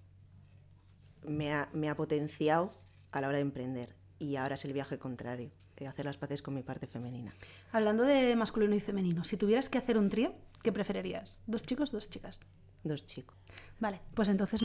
me 1.23 1.53
ha, 1.53 1.69
me 1.73 1.89
ha 1.89 1.97
potenciado 1.97 2.73
a 3.13 3.21
la 3.21 3.29
hora 3.29 3.37
de 3.37 3.43
emprender 3.43 3.95
y 4.19 4.37
ahora 4.37 4.57
es 4.57 4.65
el 4.65 4.73
viaje 4.73 4.99
contrario, 4.99 5.51
hacer 5.89 6.05
las 6.05 6.17
paces 6.17 6.41
con 6.43 6.55
mi 6.55 6.63
parte 6.63 6.87
femenina. 6.87 7.35
Hablando 7.73 8.05
de 8.05 8.35
masculino 8.37 8.75
y 8.75 8.81
femenino, 8.81 9.25
si 9.25 9.37
tuvieras 9.37 9.69
que 9.69 9.79
hacer 9.79 9.99
un 9.99 10.09
trío, 10.09 10.35
¿qué 10.63 10.73
preferirías? 10.73 11.39
¿Dos 11.47 11.63
chicos, 11.63 11.93
dos 11.93 12.09
chicas? 12.09 12.41
Dos 12.85 13.05
chicos. 13.07 13.37
Vale, 13.81 14.01
pues 14.15 14.29
entonces... 14.29 14.63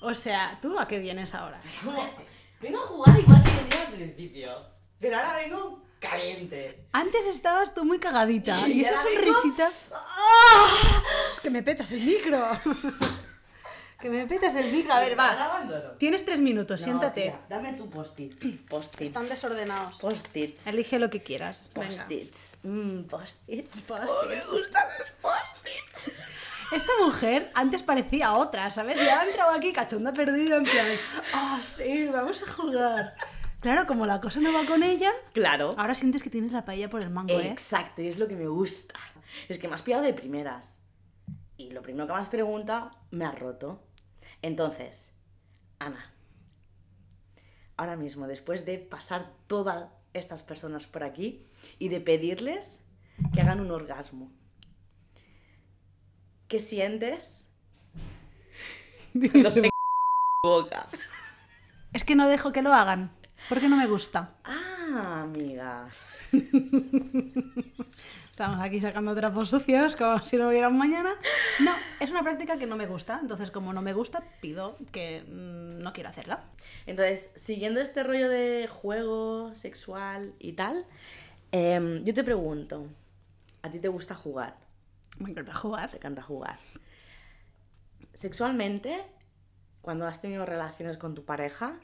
O 0.00 0.14
sea, 0.14 0.58
¿tú 0.62 0.78
a 0.78 0.86
qué 0.86 0.98
vienes 1.00 1.34
ahora? 1.34 1.60
Vengo 2.60 2.78
a 2.78 2.86
jugar 2.86 3.18
igual 3.18 3.42
que 3.42 3.50
venía 3.50 3.86
al 3.88 3.92
principio. 3.94 4.50
Pero 5.00 5.16
ahora 5.16 5.36
vengo 5.36 5.82
caliente. 5.98 6.86
Antes 6.92 7.26
estabas 7.26 7.74
tú 7.74 7.84
muy 7.84 7.98
cagadita 7.98 8.64
Sí, 8.64 8.72
y 8.74 8.84
esa 8.84 8.96
ahora 8.98 9.10
vengo- 9.10 9.32
sonrisita... 9.34 9.68
Que 11.42 11.50
me 11.50 11.62
petas 11.62 11.90
el 11.92 12.00
micro. 12.04 12.46
que 14.00 14.10
me 14.10 14.26
petas 14.26 14.54
el 14.54 14.70
micro. 14.70 14.92
A 14.94 15.00
ver, 15.00 15.10
¿Está 15.12 15.22
va. 15.28 15.34
grabando 15.34 15.76
o 15.76 15.78
no? 15.78 15.90
Tienes 15.94 16.24
tres 16.24 16.40
minutos, 16.40 16.80
No, 16.80 16.84
siéntate. 16.84 17.22
tía, 17.22 17.40
dame 17.48 17.72
tu 17.74 17.88
post-its. 17.90 18.42
Post-its. 18.68 19.02
Están 19.08 19.28
desordenados. 19.28 19.98
Post-its. 19.98 20.66
Elige 20.68 20.98
lo 20.98 21.10
que 21.10 21.22
quieras. 21.22 21.70
Post-its. 21.74 22.58
Mm, 22.62 23.02
post-its. 23.04 23.80
Post-its. 23.80 24.12
Oh, 24.12 24.26
me 24.28 24.36
gustan 24.60 24.84
los 24.98 25.10
post-its. 25.20 26.12
Esta 26.70 26.92
mujer 27.02 27.50
antes 27.54 27.82
parecía 27.82 28.34
otra, 28.34 28.70
¿sabes? 28.70 29.00
Ya 29.02 29.20
ha 29.20 29.26
entrado 29.26 29.50
aquí 29.52 29.72
cachonda 29.72 30.12
perdida 30.12 30.56
en 30.56 30.64
plan, 30.64 30.86
ah, 31.32 31.60
sí, 31.62 32.08
vamos 32.12 32.42
a 32.42 32.52
jugar. 32.52 33.14
Claro, 33.60 33.86
como 33.86 34.04
la 34.06 34.20
cosa 34.20 34.38
no 34.40 34.52
va 34.52 34.64
con 34.66 34.82
ella, 34.82 35.10
Claro. 35.32 35.70
ahora 35.78 35.94
sientes 35.94 36.22
que 36.22 36.28
tienes 36.30 36.52
la 36.52 36.62
paella 36.66 36.88
por 36.90 37.02
el 37.02 37.10
mango, 37.10 37.40
¿eh? 37.40 37.48
Exacto, 37.48 38.02
y 38.02 38.06
es 38.06 38.18
lo 38.18 38.28
que 38.28 38.36
me 38.36 38.46
gusta. 38.46 38.94
Es 39.48 39.58
que 39.58 39.66
me 39.66 39.74
has 39.74 39.82
pillado 39.82 40.02
de 40.04 40.12
primeras. 40.12 40.78
Y 41.56 41.70
lo 41.70 41.80
primero 41.82 42.06
que 42.06 42.12
me 42.12 42.20
has 42.20 42.28
preguntado, 42.28 42.90
me 43.10 43.24
has 43.24 43.36
roto. 43.38 43.82
Entonces, 44.42 45.14
Ana, 45.78 46.12
ahora 47.76 47.96
mismo, 47.96 48.26
después 48.26 48.64
de 48.64 48.78
pasar 48.78 49.32
todas 49.46 49.88
estas 50.12 50.42
personas 50.42 50.86
por 50.86 51.04
aquí 51.04 51.46
y 51.78 51.88
de 51.88 52.00
pedirles 52.00 52.82
que 53.34 53.40
hagan 53.40 53.60
un 53.60 53.70
orgasmo, 53.70 54.30
¿qué 56.48 56.60
sientes? 56.60 57.48
No 59.14 59.50
sé, 59.50 59.70
boca. 60.44 60.86
Es 61.92 62.04
que 62.04 62.14
no 62.14 62.28
dejo 62.28 62.52
que 62.52 62.62
lo 62.62 62.72
hagan, 62.72 63.10
porque 63.48 63.68
no 63.68 63.76
me 63.76 63.86
gusta. 63.86 64.34
Ah, 64.44 65.22
amiga. 65.22 65.88
Estamos 68.38 68.60
aquí 68.60 68.80
sacando 68.80 69.16
trapos 69.16 69.50
sucios 69.50 69.96
como 69.96 70.24
si 70.24 70.36
no 70.36 70.46
hubiera 70.46 70.68
un 70.68 70.78
mañana. 70.78 71.16
No, 71.58 71.74
es 71.98 72.08
una 72.12 72.22
práctica 72.22 72.56
que 72.56 72.66
no 72.66 72.76
me 72.76 72.86
gusta, 72.86 73.18
entonces 73.20 73.50
como 73.50 73.72
no 73.72 73.82
me 73.82 73.92
gusta, 73.92 74.22
pido 74.40 74.76
que 74.92 75.24
mm, 75.26 75.82
no 75.82 75.92
quiero 75.92 76.08
hacerla. 76.08 76.44
Entonces, 76.86 77.32
siguiendo 77.34 77.80
este 77.80 78.04
rollo 78.04 78.28
de 78.28 78.68
juego 78.70 79.52
sexual 79.56 80.34
y 80.38 80.52
tal, 80.52 80.86
em, 81.50 82.04
yo 82.04 82.14
te 82.14 82.22
pregunto, 82.22 82.86
¿a 83.62 83.70
ti 83.70 83.80
te 83.80 83.88
gusta 83.88 84.14
jugar? 84.14 84.54
Me 85.18 85.30
encanta 85.30 85.52
jugar. 85.52 85.90
Te 85.90 85.96
encanta 85.96 86.22
jugar. 86.22 86.60
Sexualmente, 88.14 89.02
cuando 89.80 90.06
has 90.06 90.20
tenido 90.20 90.46
relaciones 90.46 90.96
con 90.96 91.16
tu 91.16 91.24
pareja, 91.24 91.80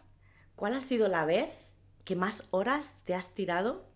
¿cuál 0.55 0.75
ha 0.75 0.81
sido 0.81 1.09
la 1.09 1.25
vez 1.25 1.73
que 2.05 2.15
más 2.15 2.47
horas 2.53 3.01
te 3.05 3.17
has 3.17 3.35
tirado? 3.35 3.93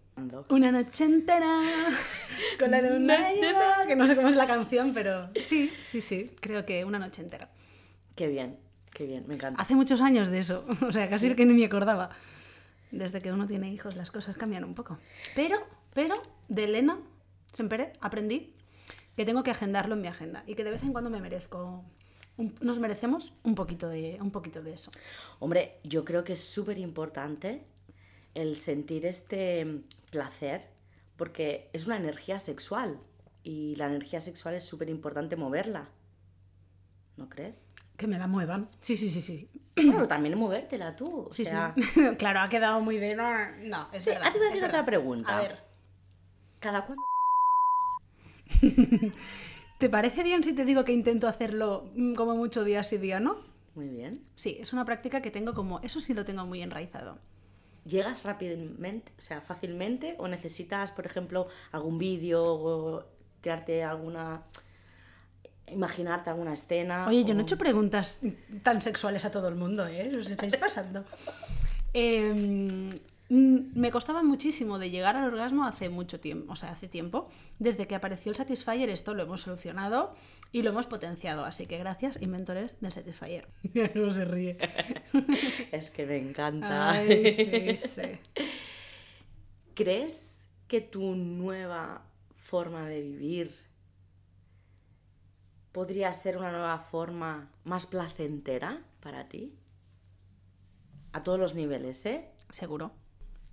Una 0.48 0.72
noche 0.72 1.04
entera 1.04 1.60
con 2.58 2.70
la 2.70 2.80
luna 2.80 3.32
llena, 3.32 3.86
que 3.86 3.96
no 3.96 4.06
sé 4.06 4.16
cómo 4.16 4.28
es 4.28 4.36
la 4.36 4.46
canción, 4.46 4.92
pero 4.92 5.30
sí, 5.42 5.72
sí, 5.84 6.00
sí, 6.00 6.30
creo 6.40 6.64
que 6.66 6.84
una 6.84 6.98
noche 6.98 7.22
entera. 7.22 7.50
Qué 8.16 8.26
bien, 8.28 8.58
qué 8.92 9.06
bien, 9.06 9.24
me 9.28 9.34
encanta. 9.34 9.60
Hace 9.62 9.74
muchos 9.74 10.00
años 10.00 10.28
de 10.28 10.40
eso, 10.40 10.64
o 10.86 10.92
sea, 10.92 11.08
casi 11.08 11.34
que 11.34 11.44
ni 11.46 11.54
me 11.54 11.64
acordaba. 11.64 12.10
Desde 12.90 13.20
que 13.20 13.30
uno 13.32 13.46
tiene 13.46 13.70
hijos 13.70 13.96
las 13.96 14.10
cosas 14.10 14.36
cambian 14.36 14.64
un 14.64 14.74
poco. 14.74 14.98
Pero, 15.34 15.56
pero, 15.94 16.14
de 16.48 16.64
Elena 16.64 16.98
Sempere 17.52 17.92
aprendí 18.00 18.54
que 19.16 19.24
tengo 19.24 19.42
que 19.42 19.50
agendarlo 19.50 19.94
en 19.94 20.00
mi 20.00 20.08
agenda 20.08 20.42
y 20.46 20.54
que 20.54 20.64
de 20.64 20.70
vez 20.70 20.82
en 20.82 20.92
cuando 20.92 21.10
me 21.10 21.20
merezco, 21.20 21.84
un- 22.36 22.54
nos 22.60 22.78
merecemos 22.78 23.32
un 23.42 23.54
poquito 23.54 23.88
de, 23.88 24.16
un 24.20 24.30
poquito 24.30 24.62
de 24.62 24.72
eso. 24.74 24.90
Hombre, 25.38 25.80
yo 25.84 26.04
creo 26.04 26.24
que 26.24 26.32
es 26.34 26.40
súper 26.42 26.78
importante 26.78 27.64
el 28.40 28.56
sentir 28.58 29.04
este 29.06 29.82
placer 30.10 30.68
porque 31.16 31.68
es 31.72 31.86
una 31.86 31.96
energía 31.96 32.38
sexual 32.38 33.00
y 33.42 33.74
la 33.76 33.86
energía 33.86 34.20
sexual 34.20 34.54
es 34.54 34.64
súper 34.64 34.88
importante 34.88 35.36
moverla. 35.36 35.88
¿No 37.16 37.28
crees? 37.28 37.64
Que 37.96 38.06
me 38.06 38.18
la 38.18 38.28
muevan. 38.28 38.68
Sí, 38.80 38.96
sí, 38.96 39.10
sí, 39.10 39.20
sí. 39.20 39.50
Bueno, 39.74 40.06
también 40.06 40.38
movértela 40.38 40.94
tú. 40.94 41.26
O 41.30 41.32
Sí, 41.32 41.44
sea, 41.44 41.74
sí. 41.76 41.82
claro, 42.18 42.40
ha 42.40 42.48
quedado 42.48 42.80
muy 42.80 42.98
de... 42.98 43.16
No, 43.16 43.24
no, 43.64 43.88
es 43.92 44.04
Sí, 44.04 44.10
verdad. 44.10 44.26
ah, 44.28 44.32
te 44.32 44.38
voy 44.38 44.46
a 44.48 44.50
hacer 44.50 44.64
otra 44.64 44.86
pregunta. 44.86 45.36
A 45.36 45.40
ver, 45.40 45.58
¿Cada 46.60 46.86
cuándo? 46.86 47.02
¿te 49.78 49.88
parece 49.88 50.22
bien 50.22 50.42
si 50.44 50.52
te 50.52 50.64
digo 50.64 50.84
que 50.84 50.92
intento 50.92 51.26
hacerlo 51.28 51.90
mm, 51.94 52.14
como 52.14 52.34
mucho 52.36 52.62
día 52.64 52.82
sí 52.82 52.98
día, 52.98 53.18
no? 53.20 53.36
Muy 53.74 53.88
bien. 53.88 54.24
Sí, 54.34 54.58
es 54.60 54.72
una 54.72 54.84
práctica 54.84 55.20
que 55.22 55.30
tengo 55.30 55.52
como... 55.54 55.80
Eso 55.80 56.00
sí 56.00 56.14
lo 56.14 56.24
tengo 56.24 56.46
muy 56.46 56.62
enraizado. 56.62 57.18
¿Llegas 57.88 58.24
rápidamente, 58.24 59.12
o 59.16 59.20
sea, 59.20 59.40
fácilmente? 59.40 60.14
¿O 60.18 60.28
necesitas, 60.28 60.90
por 60.90 61.06
ejemplo, 61.06 61.48
algún 61.72 61.98
vídeo 61.98 62.44
o 62.44 63.04
crearte 63.40 63.82
alguna... 63.82 64.42
imaginarte 65.68 66.30
alguna 66.30 66.52
escena? 66.52 67.06
Oye, 67.06 67.24
yo 67.24 67.34
no 67.34 67.40
he 67.40 67.42
hecho 67.44 67.56
preguntas 67.56 68.20
tan 68.62 68.82
sexuales 68.82 69.24
a 69.24 69.30
todo 69.30 69.48
el 69.48 69.54
mundo, 69.54 69.86
¿eh? 69.86 70.14
Os 70.16 70.30
estáis 70.30 70.56
pasando. 70.56 71.04
Mm, 71.94 72.90
me 73.30 73.90
costaba 73.90 74.22
muchísimo 74.22 74.78
de 74.78 74.90
llegar 74.90 75.14
al 75.16 75.24
orgasmo 75.24 75.66
hace 75.66 75.90
mucho 75.90 76.18
tiempo, 76.18 76.52
o 76.52 76.56
sea, 76.56 76.70
hace 76.70 76.88
tiempo. 76.88 77.28
Desde 77.58 77.86
que 77.86 77.94
apareció 77.94 78.30
el 78.30 78.36
Satisfyer, 78.36 78.88
esto 78.88 79.12
lo 79.12 79.22
hemos 79.22 79.42
solucionado 79.42 80.14
y 80.50 80.62
lo 80.62 80.70
hemos 80.70 80.86
potenciado. 80.86 81.44
Así 81.44 81.66
que 81.66 81.76
gracias, 81.76 82.20
inventores 82.22 82.80
del 82.80 82.92
Satisfyer. 82.92 83.48
Ya 83.74 83.90
no 83.94 84.12
se 84.12 84.24
ríe. 84.24 84.58
Es 85.72 85.90
que 85.90 86.06
me 86.06 86.16
encanta. 86.16 86.92
Ay, 86.92 87.30
sí, 87.32 87.76
sí. 87.86 88.18
¿Crees 89.74 90.38
que 90.66 90.80
tu 90.80 91.14
nueva 91.14 92.06
forma 92.34 92.88
de 92.88 93.02
vivir 93.02 93.54
podría 95.72 96.12
ser 96.14 96.38
una 96.38 96.50
nueva 96.50 96.78
forma 96.78 97.52
más 97.64 97.84
placentera 97.84 98.82
para 99.00 99.28
ti? 99.28 99.54
A 101.12 101.22
todos 101.22 101.38
los 101.38 101.54
niveles, 101.54 102.04
¿eh? 102.06 102.30
Seguro. 102.48 102.92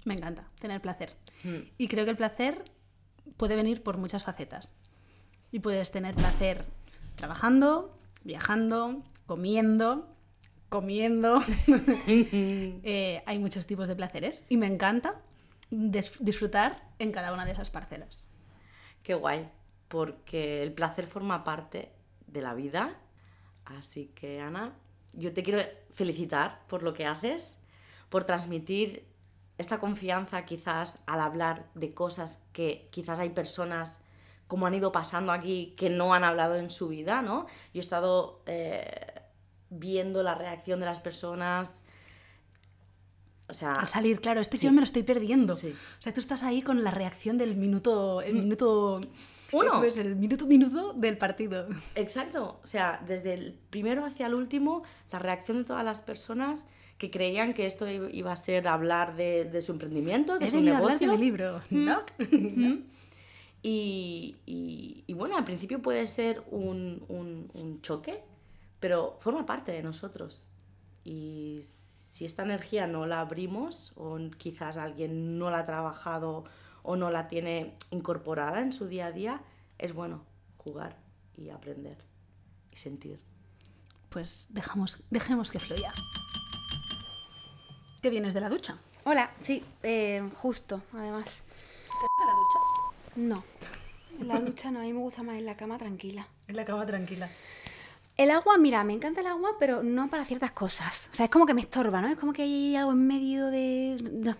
Me 0.05 0.13
encanta 0.13 0.49
tener 0.59 0.81
placer. 0.81 1.15
Mm. 1.43 1.57
Y 1.77 1.87
creo 1.87 2.05
que 2.05 2.11
el 2.11 2.17
placer 2.17 2.63
puede 3.37 3.55
venir 3.55 3.83
por 3.83 3.97
muchas 3.97 4.23
facetas. 4.23 4.71
Y 5.51 5.59
puedes 5.59 5.91
tener 5.91 6.15
placer 6.15 6.65
trabajando, 7.15 7.97
viajando, 8.23 9.03
comiendo, 9.25 10.15
comiendo. 10.69 11.41
Eh, 12.07 13.23
hay 13.25 13.39
muchos 13.39 13.65
tipos 13.65 13.87
de 13.87 13.95
placeres 13.95 14.45
y 14.49 14.57
me 14.57 14.67
encanta 14.67 15.21
disfrutar 15.69 16.87
en 16.99 17.11
cada 17.11 17.33
una 17.33 17.45
de 17.45 17.51
esas 17.51 17.71
parcelas. 17.71 18.29
Qué 19.01 19.15
guay, 19.15 19.49
porque 19.87 20.61
el 20.61 20.73
placer 20.73 21.07
forma 21.07 21.43
parte 21.43 21.91
de 22.27 22.41
la 22.41 22.53
vida. 22.53 22.95
Así 23.65 24.11
que, 24.13 24.41
Ana, 24.41 24.75
yo 25.13 25.33
te 25.33 25.41
quiero 25.41 25.61
felicitar 25.91 26.61
por 26.67 26.83
lo 26.83 26.93
que 26.93 27.05
haces, 27.05 27.65
por 28.09 28.23
transmitir 28.23 29.07
esta 29.57 29.79
confianza 29.79 30.45
quizás 30.45 30.99
al 31.05 31.21
hablar 31.21 31.67
de 31.75 31.93
cosas 31.93 32.43
que 32.51 32.89
quizás 32.91 33.19
hay 33.19 33.29
personas 33.29 33.99
como 34.47 34.67
han 34.67 34.73
ido 34.73 34.91
pasando 34.91 35.31
aquí 35.31 35.73
que 35.77 35.89
no 35.89 36.13
han 36.13 36.23
hablado 36.23 36.55
en 36.55 36.69
su 36.69 36.89
vida, 36.89 37.21
¿no? 37.21 37.47
Yo 37.73 37.79
he 37.79 37.79
estado 37.79 38.43
eh, 38.45 39.21
viendo 39.69 40.23
la 40.23 40.35
reacción 40.35 40.79
de 40.79 40.85
las 40.85 40.99
personas. 40.99 41.77
O 43.47 43.53
sea, 43.53 43.73
Al 43.73 43.87
salir, 43.87 44.21
claro, 44.21 44.41
este 44.41 44.57
sí. 44.57 44.65
yo 44.65 44.71
me 44.71 44.81
lo 44.81 44.85
estoy 44.85 45.03
perdiendo. 45.03 45.55
Sí. 45.55 45.75
O 45.99 46.01
sea, 46.01 46.13
tú 46.13 46.19
estás 46.19 46.43
ahí 46.43 46.61
con 46.61 46.83
la 46.83 46.91
reacción 46.91 47.37
del 47.37 47.55
minuto, 47.55 48.21
el 48.21 48.35
minuto 48.35 48.99
Uno. 49.51 49.79
Pues 49.79 49.97
el 49.97 50.15
minuto 50.15 50.45
minuto 50.45 50.93
del 50.93 51.17
partido. 51.17 51.67
Exacto, 51.95 52.59
o 52.63 52.67
sea, 52.67 53.01
desde 53.07 53.33
el 53.33 53.53
primero 53.69 54.05
hacia 54.05 54.27
el 54.27 54.33
último, 54.33 54.83
la 55.11 55.19
reacción 55.19 55.59
de 55.59 55.63
todas 55.63 55.85
las 55.85 56.01
personas 56.01 56.65
que 56.97 57.11
creían 57.11 57.53
que 57.53 57.65
esto 57.65 57.87
iba 57.89 58.31
a 58.31 58.35
ser 58.37 58.67
hablar 58.67 59.15
de, 59.17 59.45
de 59.45 59.61
su 59.61 59.73
emprendimiento, 59.73 60.39
de 60.39 60.45
He 60.45 60.49
su 60.51 60.61
negocio. 60.61 61.11
de 61.11 61.17
mi 61.17 61.17
libro. 61.23 61.61
Mm. 61.69 61.85
¿no? 61.85 62.01
Y, 63.61 64.35
y- 64.45 65.03
y 65.07 65.13
bueno, 65.13 65.35
al 65.37 65.43
principio 65.43 65.81
puede 65.81 66.05
ser 66.07 66.43
un, 66.51 67.03
un- 67.07 67.49
un 67.55 67.81
choque, 67.81 68.23
pero 68.79 69.17
forma 69.19 69.45
parte 69.45 69.71
de 69.71 69.81
nosotros. 69.81 70.45
Y 71.03 71.61
si 71.63 72.25
esta 72.25 72.43
energía 72.43 72.85
no 72.87 73.05
la 73.07 73.21
abrimos, 73.21 73.93
o 73.97 74.17
quizás 74.37 74.77
alguien 74.77 75.37
no 75.39 75.49
la 75.49 75.59
ha 75.59 75.65
trabajado 75.65 76.45
o 76.83 76.95
no 76.95 77.09
la 77.09 77.27
tiene 77.27 77.73
incorporada 77.91 78.61
en 78.61 78.71
su 78.71 78.87
día 78.87 79.07
a 79.07 79.11
día, 79.11 79.41
es 79.79 79.93
bueno 79.93 80.23
jugar 80.57 80.97
y 81.35 81.49
aprender 81.49 81.97
y 82.71 82.77
sentir. 82.77 83.19
Pues 84.09 84.47
dejamos, 84.51 84.97
dejemos 85.09 85.49
que 85.51 85.59
fluya. 85.59 85.91
¿Qué 88.05 88.11
vienes 88.11 88.35
de 88.35 88.39
la 88.39 88.49
ducha? 88.49 88.77
Hola, 89.05 89.31
sí, 89.39 89.65
eh, 89.81 90.21
justo, 90.35 90.83
además. 90.93 91.41
¿De 91.87 92.25
la 92.27 92.33
ducha? 92.35 92.59
No, 93.15 93.43
en 94.19 94.27
la 94.27 94.39
ducha 94.39 94.69
no, 94.69 94.77
a 94.77 94.83
mí 94.83 94.93
me 94.93 94.99
gusta 94.99 95.23
más 95.23 95.37
en 95.37 95.45
la 95.47 95.57
cama 95.57 95.79
tranquila. 95.79 96.27
En 96.47 96.55
la 96.55 96.65
cama 96.65 96.85
tranquila. 96.85 97.27
El 98.15 98.29
agua, 98.29 98.59
mira, 98.59 98.83
me 98.83 98.93
encanta 98.93 99.21
el 99.21 99.25
agua, 99.25 99.55
pero 99.57 99.81
no 99.81 100.07
para 100.11 100.23
ciertas 100.23 100.51
cosas. 100.51 101.09
O 101.11 101.15
sea, 101.15 101.25
es 101.25 101.31
como 101.31 101.47
que 101.47 101.55
me 101.55 101.61
estorba, 101.61 101.99
¿no? 101.99 102.07
Es 102.07 102.17
como 102.19 102.31
que 102.31 102.43
hay 102.43 102.75
algo 102.75 102.91
en 102.91 103.07
medio 103.07 103.47
de... 103.47 103.97
no. 104.11 104.37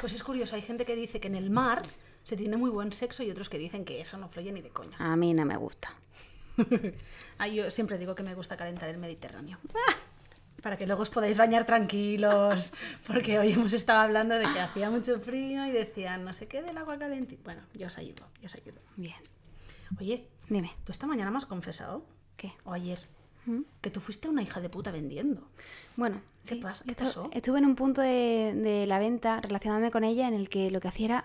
Pues 0.00 0.12
es 0.12 0.22
curioso, 0.22 0.54
hay 0.54 0.62
gente 0.62 0.84
que 0.84 0.94
dice 0.94 1.18
que 1.18 1.26
en 1.26 1.34
el 1.34 1.50
mar 1.50 1.82
se 2.22 2.36
tiene 2.36 2.56
muy 2.56 2.70
buen 2.70 2.92
sexo 2.92 3.24
y 3.24 3.32
otros 3.32 3.48
que 3.48 3.58
dicen 3.58 3.84
que 3.84 4.00
eso 4.00 4.16
no 4.16 4.28
fluye 4.28 4.52
ni 4.52 4.60
de 4.60 4.70
coña. 4.70 4.96
A 5.00 5.16
mí 5.16 5.34
no 5.34 5.44
me 5.44 5.56
gusta. 5.56 5.92
Ah, 7.38 7.48
yo 7.48 7.68
siempre 7.72 7.98
digo 7.98 8.14
que 8.14 8.22
me 8.22 8.36
gusta 8.36 8.56
calentar 8.56 8.88
el 8.88 8.98
Mediterráneo. 8.98 9.58
Para 10.62 10.78
que 10.78 10.86
luego 10.86 11.02
os 11.02 11.10
podáis 11.10 11.38
bañar 11.38 11.66
tranquilos. 11.66 12.72
Porque 13.06 13.38
hoy 13.38 13.52
hemos 13.52 13.72
estado 13.72 14.00
hablando 14.00 14.36
de 14.36 14.44
que 14.52 14.60
hacía 14.60 14.90
mucho 14.90 15.20
frío 15.20 15.66
y 15.66 15.72
decían 15.72 16.24
no 16.24 16.32
sé 16.32 16.46
qué 16.46 16.62
del 16.62 16.76
agua 16.78 16.98
calentita. 16.98 17.42
Bueno, 17.44 17.62
yo 17.74 17.88
os 17.88 17.98
ayudo, 17.98 18.24
yo 18.40 18.46
os 18.46 18.54
ayudo. 18.54 18.78
Bien. 18.96 19.16
Oye, 20.00 20.28
Dime. 20.48 20.70
¿tú 20.84 20.92
esta 20.92 21.06
mañana 21.06 21.30
me 21.30 21.38
has 21.38 21.46
confesado? 21.46 22.04
¿Qué? 22.36 22.52
O 22.64 22.72
ayer. 22.72 22.98
¿Mm? 23.46 23.62
Que 23.80 23.90
tú 23.90 24.00
fuiste 24.00 24.28
una 24.28 24.42
hija 24.42 24.60
de 24.60 24.68
puta 24.68 24.90
vendiendo. 24.90 25.48
Bueno, 25.96 26.20
¿Qué 26.46 26.54
sí, 26.56 26.60
pasa? 26.60 26.84
¿Qué 26.86 26.94
pasó? 26.94 27.28
Estuve 27.32 27.58
en 27.58 27.66
un 27.66 27.74
punto 27.74 28.00
de, 28.00 28.54
de 28.54 28.86
la 28.86 28.98
venta 28.98 29.40
relacionándome 29.40 29.90
con 29.90 30.04
ella 30.04 30.28
en 30.28 30.34
el 30.34 30.48
que 30.48 30.70
lo 30.70 30.80
que 30.80 30.88
hacía 30.88 31.06
era, 31.06 31.24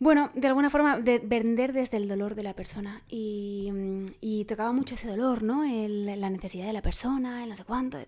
bueno, 0.00 0.30
de 0.34 0.46
alguna 0.46 0.70
forma, 0.70 1.00
de 1.00 1.18
vender 1.18 1.72
desde 1.72 1.96
el 1.96 2.08
dolor 2.08 2.34
de 2.34 2.42
la 2.44 2.54
persona. 2.54 3.02
Y, 3.08 3.70
mm, 3.72 4.06
y 4.20 4.44
tocaba 4.44 4.72
mucho 4.72 4.94
ese 4.94 5.08
dolor, 5.08 5.42
¿no? 5.42 5.64
El- 5.64 6.06
la 6.20 6.30
necesidad 6.30 6.66
de 6.66 6.72
la 6.72 6.82
persona, 6.82 7.42
el 7.42 7.50
no 7.50 7.56
sé 7.56 7.64
cuánto. 7.64 7.98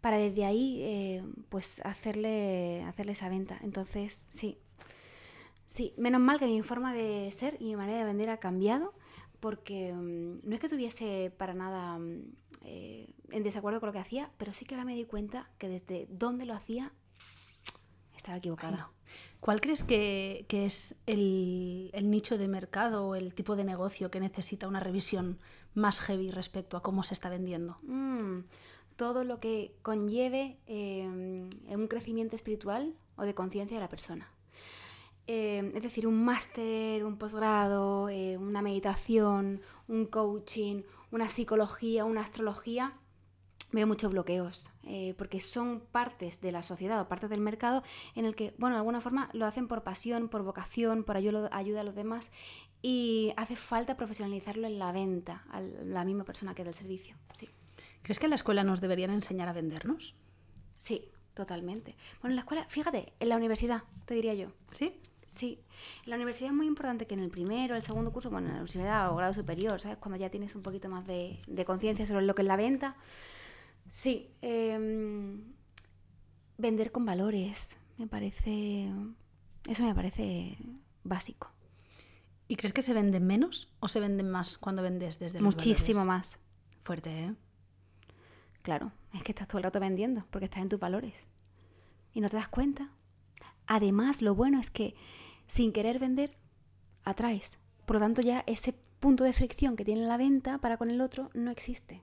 Para 0.00 0.16
desde 0.16 0.44
ahí, 0.44 0.80
eh, 0.82 1.22
pues, 1.48 1.80
hacerle, 1.84 2.82
hacerle 2.84 3.12
esa 3.12 3.28
venta. 3.28 3.58
Entonces, 3.62 4.26
sí. 4.30 4.58
Sí, 5.66 5.94
menos 5.96 6.20
mal 6.20 6.38
que 6.40 6.46
mi 6.46 6.62
forma 6.62 6.92
de 6.92 7.30
ser 7.30 7.56
y 7.60 7.64
mi 7.66 7.76
manera 7.76 7.98
de 7.98 8.04
vender 8.04 8.28
ha 8.30 8.38
cambiado, 8.38 8.92
porque 9.38 9.92
mm, 9.92 10.40
no 10.48 10.54
es 10.54 10.60
que 10.60 10.68
tuviese 10.68 11.32
para 11.36 11.54
nada 11.54 11.96
mm, 11.98 12.22
eh, 12.64 13.14
en 13.30 13.42
desacuerdo 13.44 13.78
con 13.78 13.86
lo 13.88 13.92
que 13.92 14.00
hacía, 14.00 14.30
pero 14.36 14.52
sí 14.52 14.64
que 14.64 14.74
ahora 14.74 14.84
me 14.84 14.96
di 14.96 15.04
cuenta 15.04 15.48
que 15.58 15.68
desde 15.68 16.06
dónde 16.10 16.44
lo 16.44 16.54
hacía 16.54 16.92
estaba 18.16 18.38
equivocada. 18.38 18.90
¿Cuál 19.40 19.60
crees 19.60 19.82
que, 19.82 20.44
que 20.48 20.66
es 20.66 20.96
el, 21.06 21.90
el 21.92 22.10
nicho 22.10 22.38
de 22.38 22.48
mercado 22.48 23.08
o 23.08 23.14
el 23.14 23.34
tipo 23.34 23.56
de 23.56 23.64
negocio 23.64 24.10
que 24.10 24.20
necesita 24.20 24.68
una 24.68 24.80
revisión 24.80 25.38
más 25.74 26.00
heavy 26.00 26.30
respecto 26.30 26.76
a 26.76 26.82
cómo 26.82 27.02
se 27.02 27.14
está 27.14 27.30
vendiendo? 27.30 27.78
Mm, 27.82 28.40
todo 28.96 29.24
lo 29.24 29.38
que 29.38 29.74
conlleve 29.82 30.58
eh, 30.66 31.06
un 31.06 31.86
crecimiento 31.88 32.36
espiritual 32.36 32.94
o 33.16 33.22
de 33.22 33.34
conciencia 33.34 33.76
de 33.76 33.82
la 33.82 33.88
persona. 33.88 34.30
Eh, 35.26 35.72
es 35.74 35.82
decir, 35.82 36.06
un 36.06 36.24
máster, 36.24 37.04
un 37.04 37.16
posgrado, 37.16 38.08
eh, 38.08 38.36
una 38.36 38.62
meditación, 38.62 39.60
un 39.86 40.06
coaching, 40.06 40.82
una 41.12 41.28
psicología, 41.28 42.04
una 42.04 42.22
astrología, 42.22 42.92
veo 43.72 43.86
muchos 43.86 44.12
bloqueos, 44.12 44.70
eh, 44.84 45.14
porque 45.16 45.40
son 45.40 45.80
partes 45.92 46.40
de 46.40 46.52
la 46.52 46.62
sociedad 46.62 47.00
o 47.00 47.08
partes 47.08 47.30
del 47.30 47.40
mercado 47.40 47.82
en 48.14 48.24
el 48.24 48.34
que, 48.34 48.54
bueno, 48.58 48.76
de 48.76 48.80
alguna 48.80 49.00
forma 49.00 49.28
lo 49.32 49.46
hacen 49.46 49.68
por 49.68 49.82
pasión, 49.82 50.28
por 50.28 50.42
vocación, 50.42 51.04
por 51.04 51.16
ayuda, 51.16 51.48
ayuda 51.52 51.80
a 51.80 51.84
los 51.84 51.94
demás 51.94 52.30
y 52.82 53.32
hace 53.36 53.56
falta 53.56 53.96
profesionalizarlo 53.96 54.66
en 54.66 54.78
la 54.78 54.92
venta, 54.92 55.44
a 55.50 55.60
la 55.60 56.04
misma 56.04 56.24
persona 56.24 56.54
que 56.54 56.64
da 56.64 56.70
el 56.70 56.74
servicio. 56.74 57.16
Sí. 57.32 57.48
¿Crees 58.02 58.18
que 58.18 58.26
en 58.26 58.30
la 58.30 58.36
escuela 58.36 58.64
nos 58.64 58.80
deberían 58.80 59.10
enseñar 59.10 59.48
a 59.48 59.52
vendernos? 59.52 60.14
Sí, 60.76 61.10
totalmente. 61.34 61.96
Bueno, 62.20 62.32
en 62.32 62.36
la 62.36 62.40
escuela, 62.40 62.64
fíjate, 62.68 63.12
en 63.20 63.28
la 63.28 63.36
universidad, 63.36 63.82
te 64.06 64.14
diría 64.14 64.34
yo. 64.34 64.48
¿Sí? 64.70 64.98
Sí. 65.26 65.62
En 66.04 66.10
la 66.10 66.16
universidad 66.16 66.50
es 66.50 66.56
muy 66.56 66.66
importante 66.66 67.06
que 67.06 67.14
en 67.14 67.20
el 67.20 67.30
primero, 67.30 67.76
el 67.76 67.82
segundo 67.82 68.12
curso, 68.12 68.30
bueno, 68.30 68.48
en 68.48 68.54
la 68.54 68.60
universidad 68.60 69.12
o 69.12 69.16
grado 69.16 69.34
superior, 69.34 69.80
¿sabes? 69.80 69.98
Cuando 69.98 70.18
ya 70.18 70.30
tienes 70.30 70.54
un 70.56 70.62
poquito 70.62 70.88
más 70.88 71.06
de, 71.06 71.40
de 71.46 71.64
conciencia 71.64 72.06
sobre 72.06 72.24
lo 72.24 72.34
que 72.34 72.42
es 72.42 72.48
la 72.48 72.56
venta. 72.56 72.96
Sí. 73.90 74.30
em, 74.40 75.52
vender 76.56 76.92
con 76.92 77.04
valores, 77.04 77.76
me 77.98 78.06
parece... 78.06 78.90
Eso 79.68 79.84
me 79.84 79.94
parece 79.94 80.56
básico. 81.04 81.50
¿Y 82.48 82.56
crees 82.56 82.72
que 82.72 82.82
se 82.82 82.94
venden 82.94 83.26
menos 83.26 83.68
o 83.80 83.88
se 83.88 84.00
venden 84.00 84.30
más 84.30 84.56
cuando 84.58 84.82
vendes 84.82 85.18
desde 85.18 85.40
los 85.40 85.54
Muchísimo 85.54 86.00
valores? 86.00 86.18
más. 86.18 86.38
Fuerte, 86.82 87.24
¿eh? 87.24 87.34
Claro, 88.62 88.92
es 89.12 89.22
que 89.22 89.32
estás 89.32 89.48
todo 89.48 89.58
el 89.58 89.64
rato 89.64 89.80
vendiendo 89.80 90.26
porque 90.30 90.46
estás 90.46 90.62
en 90.62 90.68
tus 90.68 90.80
valores. 90.80 91.28
Y 92.12 92.20
no 92.20 92.28
te 92.28 92.36
das 92.36 92.48
cuenta. 92.48 92.90
Además, 93.66 94.22
lo 94.22 94.34
bueno 94.34 94.58
es 94.60 94.70
que 94.70 94.94
sin 95.46 95.72
querer 95.72 95.98
vender, 95.98 96.36
atraes. 97.04 97.58
Por 97.86 97.96
lo 97.96 98.00
tanto, 98.00 98.22
ya 98.22 98.44
ese 98.46 98.72
punto 99.00 99.24
de 99.24 99.32
fricción 99.32 99.76
que 99.76 99.84
tiene 99.84 100.02
la 100.06 100.16
venta 100.16 100.58
para 100.58 100.76
con 100.76 100.90
el 100.90 101.00
otro 101.00 101.30
no 101.34 101.50
existe. 101.50 102.02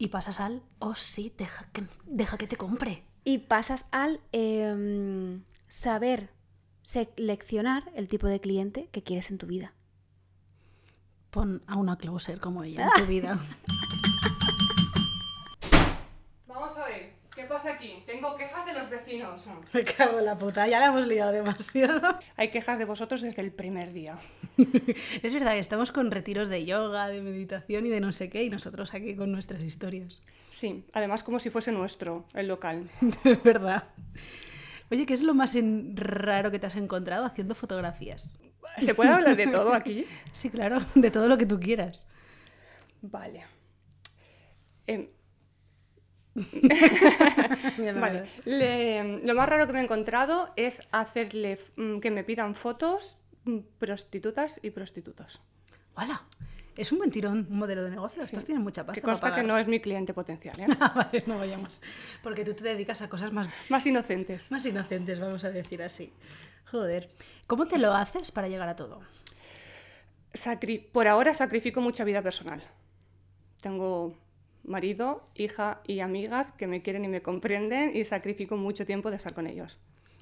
Y 0.00 0.08
pasas 0.08 0.40
al, 0.40 0.62
oh 0.78 0.94
sí, 0.94 1.34
deja 1.36 1.68
que, 1.72 1.86
deja 2.06 2.38
que 2.38 2.46
te 2.46 2.56
compre. 2.56 3.04
Y 3.22 3.36
pasas 3.36 3.84
al 3.90 4.22
em, 4.32 5.44
saber 5.68 6.32
seleccionar 6.80 7.92
el 7.94 8.08
tipo 8.08 8.26
de 8.26 8.40
cliente 8.40 8.88
que 8.92 9.02
quieres 9.02 9.30
en 9.30 9.36
tu 9.36 9.46
vida. 9.46 9.74
Pon 11.28 11.62
a 11.66 11.76
una 11.76 11.98
closer 11.98 12.40
como 12.40 12.64
ella 12.64 12.88
en 12.96 13.04
tu 13.04 13.06
vida. 13.10 13.38
Vamos 16.46 16.78
a 16.78 16.86
ver, 16.86 17.12
¿qué 17.40 17.46
pasa 17.46 17.72
aquí? 17.72 18.02
Tengo 18.06 18.36
quejas 18.36 18.66
de 18.66 18.74
los 18.74 18.90
vecinos. 18.90 19.46
Me 19.72 19.84
cago 19.84 20.18
en 20.18 20.26
la 20.26 20.36
puta, 20.36 20.68
ya 20.68 20.78
la 20.78 20.86
hemos 20.86 21.06
liado 21.06 21.32
demasiado. 21.32 22.18
Hay 22.36 22.50
quejas 22.50 22.78
de 22.78 22.84
vosotros 22.84 23.22
desde 23.22 23.40
el 23.42 23.52
primer 23.52 23.92
día. 23.92 24.18
Es 25.22 25.32
verdad 25.32 25.56
estamos 25.56 25.90
con 25.92 26.10
retiros 26.10 26.48
de 26.48 26.64
yoga, 26.66 27.08
de 27.08 27.22
meditación 27.22 27.86
y 27.86 27.88
de 27.88 28.00
no 28.00 28.12
sé 28.12 28.28
qué, 28.28 28.44
y 28.44 28.50
nosotros 28.50 28.92
aquí 28.94 29.16
con 29.16 29.32
nuestras 29.32 29.62
historias. 29.62 30.22
Sí, 30.50 30.84
además 30.92 31.22
como 31.22 31.38
si 31.38 31.48
fuese 31.50 31.72
nuestro, 31.72 32.26
el 32.34 32.48
local. 32.48 32.90
De 33.24 33.36
verdad. 33.36 33.84
Oye, 34.90 35.06
¿qué 35.06 35.14
es 35.14 35.22
lo 35.22 35.34
más 35.34 35.54
en- 35.54 35.96
raro 35.96 36.50
que 36.50 36.58
te 36.58 36.66
has 36.66 36.76
encontrado 36.76 37.24
haciendo 37.24 37.54
fotografías? 37.54 38.34
¿Se 38.80 38.94
puede 38.94 39.10
hablar 39.10 39.36
de 39.36 39.46
todo 39.46 39.72
aquí? 39.72 40.04
Sí, 40.32 40.50
claro, 40.50 40.80
de 40.94 41.10
todo 41.10 41.28
lo 41.28 41.38
que 41.38 41.46
tú 41.46 41.58
quieras. 41.58 42.06
Vale. 43.00 43.44
Me 44.86 45.08
vale. 48.00 48.24
veo. 48.44 48.58
Le- 48.58 49.20
lo 49.26 49.34
más 49.34 49.48
raro 49.48 49.66
que 49.66 49.72
me 49.72 49.80
he 49.80 49.82
encontrado 49.82 50.52
es 50.56 50.86
hacerle 50.92 51.58
mm, 51.76 51.98
que 51.98 52.10
me 52.10 52.24
pidan 52.24 52.54
fotos 52.54 53.20
mm, 53.44 53.58
prostitutas 53.78 54.60
y 54.62 54.70
prostitutos. 54.70 55.40
¡Hala! 55.94 56.22
Es 56.76 56.92
un 56.92 56.98
buen 56.98 57.10
tirón, 57.10 57.46
un 57.50 57.58
modelo 57.58 57.82
de 57.84 57.90
negocio. 57.90 58.22
Estos 58.22 58.44
tienen 58.44 58.62
mucha 58.62 58.86
pasta. 58.86 58.94
Que 59.00 59.04
para 59.04 59.12
consta 59.20 59.34
que 59.34 59.42
no 59.46 59.58
es 59.58 59.66
mi 59.66 59.80
cliente 59.80 60.14
potencial, 60.14 60.58
¿eh? 60.60 60.66
Ah, 60.80 60.92
vale, 60.94 61.24
no 61.26 61.36
vayamos. 61.36 61.82
Porque 62.22 62.44
tú 62.44 62.54
te 62.54 62.64
dedicas 62.64 63.02
a 63.02 63.08
cosas 63.10 63.32
más... 63.32 63.48
Más 63.68 63.84
inocentes. 63.86 64.50
Más 64.50 64.64
inocentes, 64.64 65.20
vamos 65.20 65.44
a 65.44 65.50
decir 65.50 65.82
así. 65.82 66.12
Joder. 66.70 67.10
¿Cómo 67.46 67.66
te 67.66 67.76
lo 67.78 67.92
haces 67.92 68.30
para 68.30 68.48
llegar 68.48 68.68
a 68.68 68.76
todo? 68.76 69.00
Sacri- 70.32 70.86
por 70.90 71.06
ahora 71.08 71.34
sacrifico 71.34 71.80
mucha 71.82 72.04
vida 72.04 72.22
personal. 72.22 72.62
Tengo 73.60 74.16
marido, 74.64 75.28
hija 75.34 75.80
y 75.86 76.00
amigas 76.00 76.52
que 76.52 76.66
me 76.66 76.82
quieren 76.82 77.04
y 77.04 77.08
me 77.08 77.22
comprenden 77.22 77.96
y 77.96 78.04
sacrifico 78.04 78.56
mucho 78.56 78.86
tiempo 78.86 79.10
de 79.10 79.16
estar 79.16 79.34
con 79.34 79.46
ellos. 79.46 79.78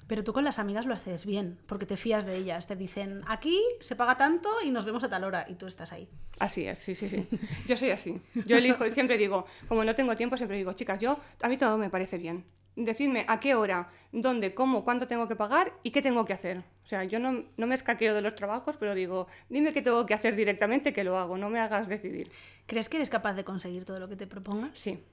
Pero 0.09 0.23
tú 0.23 0.33
con 0.33 0.43
las 0.43 0.57
amigas 0.57 0.87
lo 0.87 0.95
haces 0.95 1.23
bien, 1.27 1.59
porque 1.67 1.85
te 1.85 1.95
fías 1.95 2.25
de 2.25 2.35
ellas. 2.35 2.65
Te 2.65 2.75
dicen, 2.75 3.21
aquí 3.27 3.61
se 3.79 3.95
paga 3.95 4.17
tanto 4.17 4.49
y 4.65 4.71
nos 4.71 4.83
vemos 4.83 5.03
a 5.03 5.09
tal 5.09 5.23
hora, 5.23 5.45
y 5.47 5.53
tú 5.53 5.67
estás 5.67 5.93
ahí. 5.93 6.09
Así 6.39 6.65
es, 6.65 6.79
sí, 6.79 6.95
sí, 6.95 7.07
sí. 7.07 7.27
Yo 7.67 7.77
soy 7.77 7.91
así. 7.91 8.19
Yo 8.47 8.57
elijo, 8.57 8.89
siempre 8.89 9.19
digo, 9.19 9.45
como 9.67 9.83
no 9.83 9.93
tengo 9.93 10.17
tiempo, 10.17 10.35
siempre 10.35 10.57
digo, 10.57 10.73
chicas, 10.73 10.99
yo, 10.99 11.19
a 11.43 11.47
mí 11.47 11.57
todo 11.57 11.77
me 11.77 11.91
parece 11.91 12.17
bien. 12.17 12.43
Decidme 12.75 13.25
a 13.27 13.39
qué 13.39 13.55
hora, 13.55 13.89
dónde, 14.11 14.53
cómo, 14.53 14.83
cuánto 14.85 15.07
tengo 15.07 15.27
que 15.27 15.35
pagar 15.35 15.73
y 15.83 15.91
qué 15.91 16.01
tengo 16.01 16.25
que 16.25 16.33
hacer. 16.33 16.59
O 16.83 16.87
sea, 16.87 17.03
yo 17.03 17.19
no, 17.19 17.43
no 17.57 17.67
me 17.67 17.75
escaqueo 17.75 18.13
de 18.13 18.21
los 18.21 18.35
trabajos, 18.35 18.77
pero 18.77 18.95
digo, 18.95 19.27
dime 19.49 19.73
qué 19.73 19.81
tengo 19.81 20.05
que 20.05 20.13
hacer 20.13 20.35
directamente, 20.35 20.93
que 20.93 21.03
lo 21.03 21.17
hago, 21.17 21.37
no 21.37 21.49
me 21.49 21.59
hagas 21.59 21.87
decidir. 21.87 22.31
¿Crees 22.67 22.87
que 22.87 22.97
eres 22.97 23.09
capaz 23.09 23.33
de 23.33 23.43
conseguir 23.43 23.83
todo 23.85 23.99
lo 23.99 24.07
que 24.07 24.15
te 24.15 24.27
propongas? 24.27 24.71
Sí. 24.79 25.03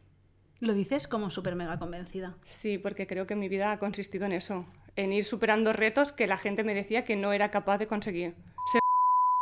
Lo 0.61 0.73
dices 0.75 1.07
como 1.09 1.31
súper 1.31 1.55
mega 1.57 1.79
convencida. 1.79 2.37
Sí, 2.45 2.79
porque 2.79 3.07
creo 3.07 3.27
que 3.27 3.37
mi 3.37 3.49
vida 3.49 3.73
ha 3.73 3.79
consistido 3.79 4.25
en 4.27 4.33
eso, 4.33 4.65
en 4.95 5.13
ir 5.13 5.25
superando 5.25 5.73
retos 5.73 6.13
que 6.13 6.27
la 6.27 6.39
gente 6.39 6.65
me 6.65 6.73
decía 6.75 7.05
que 7.05 7.17
no 7.17 7.33
era 7.33 7.51
capaz 7.51 7.79
de 7.79 7.87
conseguir. 7.87 8.35
Ser 8.73 8.81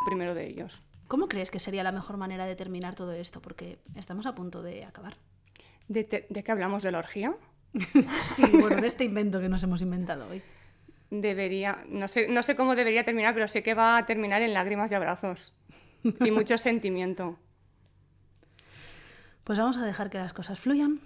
el 0.01 0.07
primero 0.07 0.35
de 0.35 0.49
ellos. 0.49 0.83
¿Cómo 1.07 1.29
crees 1.29 1.51
que 1.51 1.61
sería 1.61 1.85
la 1.85 1.93
mejor 1.93 2.17
manera 2.17 2.47
de 2.47 2.57
terminar 2.57 2.97
todo 2.97 3.13
esto? 3.13 3.41
Porque 3.43 3.79
estamos 3.95 4.25
a 4.27 4.35
punto 4.35 4.63
de 4.63 4.85
acabar. 4.85 5.19
¿De, 5.87 6.03
te- 6.03 6.27
de 6.31 6.43
qué 6.43 6.51
hablamos? 6.51 6.83
¿De 6.83 6.91
la 6.91 6.99
orgía? 6.99 7.37
Sí, 8.17 8.45
bueno, 8.53 8.81
de 8.81 8.87
este 8.87 9.05
invento 9.05 9.41
que 9.41 9.49
nos 9.49 9.63
hemos 9.63 9.83
inventado 9.83 10.29
hoy. 10.29 10.43
Debería, 11.11 11.85
no 11.89 12.09
sé, 12.09 12.29
no 12.29 12.43
sé 12.43 12.57
cómo 12.57 12.75
debería 12.75 13.05
terminar, 13.05 13.35
pero 13.35 13.47
sé 13.49 13.63
que 13.63 13.75
va 13.75 13.97
a 13.99 14.07
terminar 14.07 14.43
en 14.43 14.53
lágrimas 14.55 14.91
y 14.91 14.95
abrazos. 14.95 15.53
Y 16.03 16.31
mucho 16.31 16.59
sentimiento. 16.59 17.39
Pues 19.45 19.59
vamos 19.59 19.77
a 19.77 19.85
dejar 19.85 20.11
que 20.11 20.19
las 20.19 20.33
cosas 20.33 20.59
fluyan. 20.59 21.01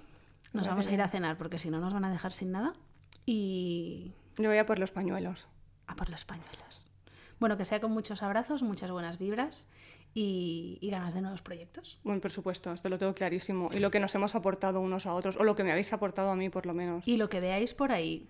Nos 0.53 0.63
Vale. 0.63 0.69
vamos 0.71 0.87
a 0.89 0.93
ir 0.93 1.03
a 1.03 1.09
cenar 1.09 1.37
porque 1.37 1.59
si 1.59 1.71
no 1.71 1.81
nos 1.81 1.93
van 1.93 2.05
a 2.05 2.11
dejar 2.11 2.33
sin 2.33 2.53
nada. 2.53 2.75
Y 3.27 4.13
Yo 4.39 4.49
voy 4.49 4.59
a 4.59 4.67
por 4.67 4.79
los 4.79 4.93
pañuelos. 4.93 5.49
a 5.87 5.97
por 5.97 6.09
los 6.11 6.25
pañuelos. 6.25 6.87
Bueno, 7.41 7.57
que 7.57 7.65
sea 7.65 7.81
con 7.81 7.93
muchos 7.93 8.23
abrazos, 8.23 8.63
muchas 8.63 8.91
buenas 8.91 9.19
vibras 9.19 9.69
y, 10.15 10.79
y 10.81 10.91
ganas 10.91 11.15
de 11.15 11.21
nuevos 11.21 11.43
proyectos. 11.43 12.01
Bueno, 12.05 12.21
por 12.21 12.31
supuesto, 12.31 12.73
esto 12.73 12.89
lo 12.89 12.99
tengo 12.99 13.15
clarísimo. 13.15 13.71
Y 13.73 13.79
lo 13.79 13.91
que 13.91 14.01
nos 14.01 14.15
hemos 14.15 14.35
aportado 14.35 14.81
unos 14.81 15.07
a 15.07 15.15
otros, 15.15 15.37
o 15.37 15.45
lo 15.45 15.57
que 15.57 15.65
me 15.65 15.73
habéis 15.73 15.93
aportado 15.93 16.31
a 16.31 16.37
mí 16.37 16.51
por 16.51 16.67
lo 16.67 16.75
menos. 16.75 17.07
Y 17.07 17.17
lo 17.17 17.29
que 17.29 17.41
veáis 17.41 17.75
por 17.75 17.93
ahí 17.93 18.29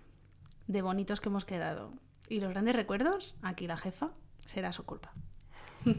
de 0.67 0.81
bonitos 0.81 1.19
que 1.19 1.29
hemos 1.29 1.45
quedado 1.45 1.93
y 2.29 2.39
los 2.39 2.51
grandes 2.51 2.75
recuerdos, 2.75 3.35
aquí 3.41 3.67
la 3.67 3.77
jefa 3.77 4.11
será 4.45 4.71
su 4.71 4.85
culpa. 4.85 5.13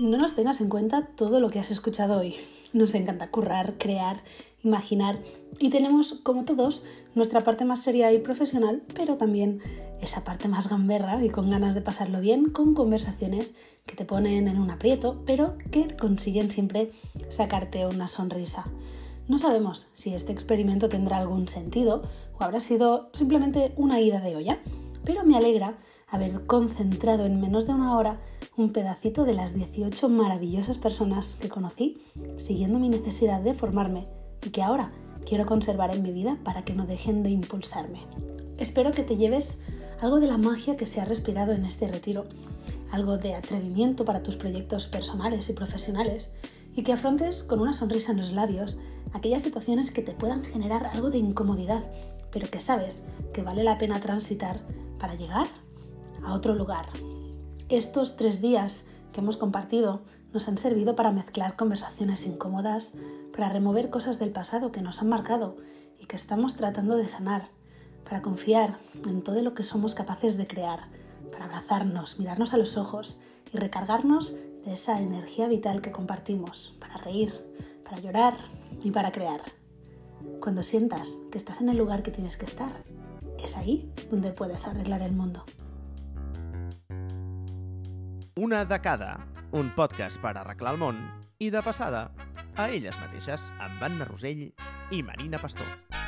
No 0.00 0.18
nos 0.18 0.34
tengas 0.34 0.60
en 0.60 0.68
cuenta 0.68 1.06
todo 1.14 1.38
lo 1.38 1.50
que 1.50 1.60
has 1.60 1.70
escuchado 1.70 2.18
hoy. 2.18 2.34
Nos 2.72 2.96
encanta 2.96 3.30
currar, 3.30 3.78
crear, 3.78 4.24
imaginar 4.64 5.20
y 5.60 5.70
tenemos, 5.70 6.14
como 6.24 6.44
todos, 6.44 6.82
nuestra 7.14 7.42
parte 7.42 7.64
más 7.64 7.82
seria 7.82 8.12
y 8.12 8.18
profesional, 8.18 8.82
pero 8.94 9.16
también 9.16 9.60
esa 10.00 10.24
parte 10.24 10.48
más 10.48 10.68
gamberra 10.68 11.24
y 11.24 11.30
con 11.30 11.50
ganas 11.50 11.74
de 11.74 11.80
pasarlo 11.80 12.20
bien 12.20 12.50
con 12.50 12.74
conversaciones 12.74 13.54
que 13.86 13.96
te 13.96 14.04
ponen 14.04 14.48
en 14.48 14.58
un 14.58 14.70
aprieto, 14.70 15.22
pero 15.26 15.56
que 15.70 15.96
consiguen 15.96 16.50
siempre 16.50 16.92
sacarte 17.28 17.86
una 17.86 18.08
sonrisa. 18.08 18.66
No 19.28 19.38
sabemos 19.38 19.88
si 19.94 20.14
este 20.14 20.32
experimento 20.32 20.88
tendrá 20.88 21.18
algún 21.18 21.48
sentido 21.48 22.02
o 22.38 22.44
habrá 22.44 22.60
sido 22.60 23.10
simplemente 23.14 23.72
una 23.76 24.00
ida 24.00 24.20
de 24.20 24.36
olla, 24.36 24.58
pero 25.04 25.24
me 25.24 25.36
alegra 25.36 25.78
haber 26.08 26.46
concentrado 26.46 27.24
en 27.24 27.40
menos 27.40 27.66
de 27.66 27.72
una 27.72 27.96
hora 27.96 28.20
un 28.56 28.72
pedacito 28.72 29.24
de 29.24 29.34
las 29.34 29.54
18 29.54 30.08
maravillosas 30.08 30.78
personas 30.78 31.36
que 31.40 31.48
conocí 31.48 32.02
siguiendo 32.36 32.78
mi 32.78 32.88
necesidad 32.88 33.40
de 33.40 33.54
formarme 33.54 34.06
y 34.44 34.50
que 34.50 34.62
ahora 34.62 34.92
quiero 35.26 35.46
conservar 35.46 35.94
en 35.94 36.02
mi 36.02 36.12
vida 36.12 36.38
para 36.44 36.64
que 36.64 36.74
no 36.74 36.86
dejen 36.86 37.22
de 37.22 37.30
impulsarme. 37.30 38.00
Espero 38.58 38.92
que 38.92 39.02
te 39.02 39.16
lleves 39.16 39.60
algo 40.00 40.20
de 40.20 40.26
la 40.26 40.38
magia 40.38 40.76
que 40.76 40.86
se 40.86 41.00
ha 41.00 41.04
respirado 41.04 41.52
en 41.52 41.64
este 41.64 41.88
retiro, 41.88 42.26
algo 42.90 43.18
de 43.18 43.34
atrevimiento 43.34 44.04
para 44.04 44.22
tus 44.22 44.36
proyectos 44.36 44.86
personales 44.86 45.48
y 45.48 45.52
profesionales 45.52 46.32
y 46.76 46.82
que 46.82 46.92
afrontes 46.92 47.42
con 47.42 47.60
una 47.60 47.72
sonrisa 47.72 48.12
en 48.12 48.18
los 48.18 48.32
labios 48.32 48.76
aquellas 49.12 49.42
situaciones 49.42 49.90
que 49.90 50.02
te 50.02 50.12
puedan 50.12 50.44
generar 50.44 50.86
algo 50.86 51.10
de 51.10 51.18
incomodidad, 51.18 51.84
pero 52.30 52.48
que 52.50 52.60
sabes 52.60 53.02
que 53.32 53.42
vale 53.42 53.64
la 53.64 53.78
pena 53.78 54.00
transitar 54.00 54.60
para 54.98 55.14
llegar 55.14 55.46
a 56.24 56.32
otro 56.32 56.54
lugar. 56.54 56.86
Estos 57.68 58.16
tres 58.16 58.40
días 58.40 58.88
que 59.12 59.20
hemos 59.20 59.36
compartido 59.36 60.02
nos 60.32 60.48
han 60.48 60.58
servido 60.58 60.96
para 60.96 61.12
mezclar 61.12 61.56
conversaciones 61.56 62.26
incómodas, 62.26 62.92
para 63.34 63.48
remover 63.48 63.90
cosas 63.90 64.18
del 64.18 64.30
pasado 64.30 64.70
que 64.70 64.80
nos 64.80 65.02
han 65.02 65.08
marcado 65.08 65.56
y 65.98 66.06
que 66.06 66.16
estamos 66.16 66.56
tratando 66.56 66.96
de 66.96 67.08
sanar, 67.08 67.48
para 68.04 68.22
confiar 68.22 68.78
en 69.06 69.22
todo 69.22 69.42
lo 69.42 69.54
que 69.54 69.64
somos 69.64 69.94
capaces 69.94 70.36
de 70.36 70.46
crear, 70.46 70.88
para 71.32 71.46
abrazarnos, 71.46 72.18
mirarnos 72.18 72.54
a 72.54 72.58
los 72.58 72.76
ojos 72.76 73.18
y 73.52 73.58
recargarnos 73.58 74.36
de 74.64 74.72
esa 74.72 75.00
energía 75.00 75.48
vital 75.48 75.82
que 75.82 75.90
compartimos, 75.90 76.74
para 76.78 76.96
reír, 76.98 77.34
para 77.82 77.98
llorar 77.98 78.34
y 78.82 78.90
para 78.92 79.10
crear. 79.10 79.40
Cuando 80.40 80.62
sientas 80.62 81.18
que 81.32 81.38
estás 81.38 81.60
en 81.60 81.68
el 81.70 81.76
lugar 81.76 82.02
que 82.02 82.10
tienes 82.10 82.36
que 82.36 82.46
estar, 82.46 82.72
es 83.42 83.56
ahí 83.56 83.90
donde 84.10 84.30
puedes 84.30 84.66
arreglar 84.66 85.02
el 85.02 85.12
mundo. 85.12 85.44
Una 88.36 88.64
de 88.64 88.80
cada, 88.80 89.26
un 89.52 89.74
podcast 89.74 90.20
per 90.20 90.36
arreglar 90.36 90.74
el 90.74 91.23
i 91.44 91.50
de 91.50 91.60
passada 91.60 92.06
a 92.56 92.68
elles 92.72 92.96
mateixes 93.02 93.50
amb 93.60 93.82
Anna 93.84 94.08
Rosell 94.08 94.46
i 94.96 95.02
Marina 95.04 95.42
Pastor. 95.42 96.03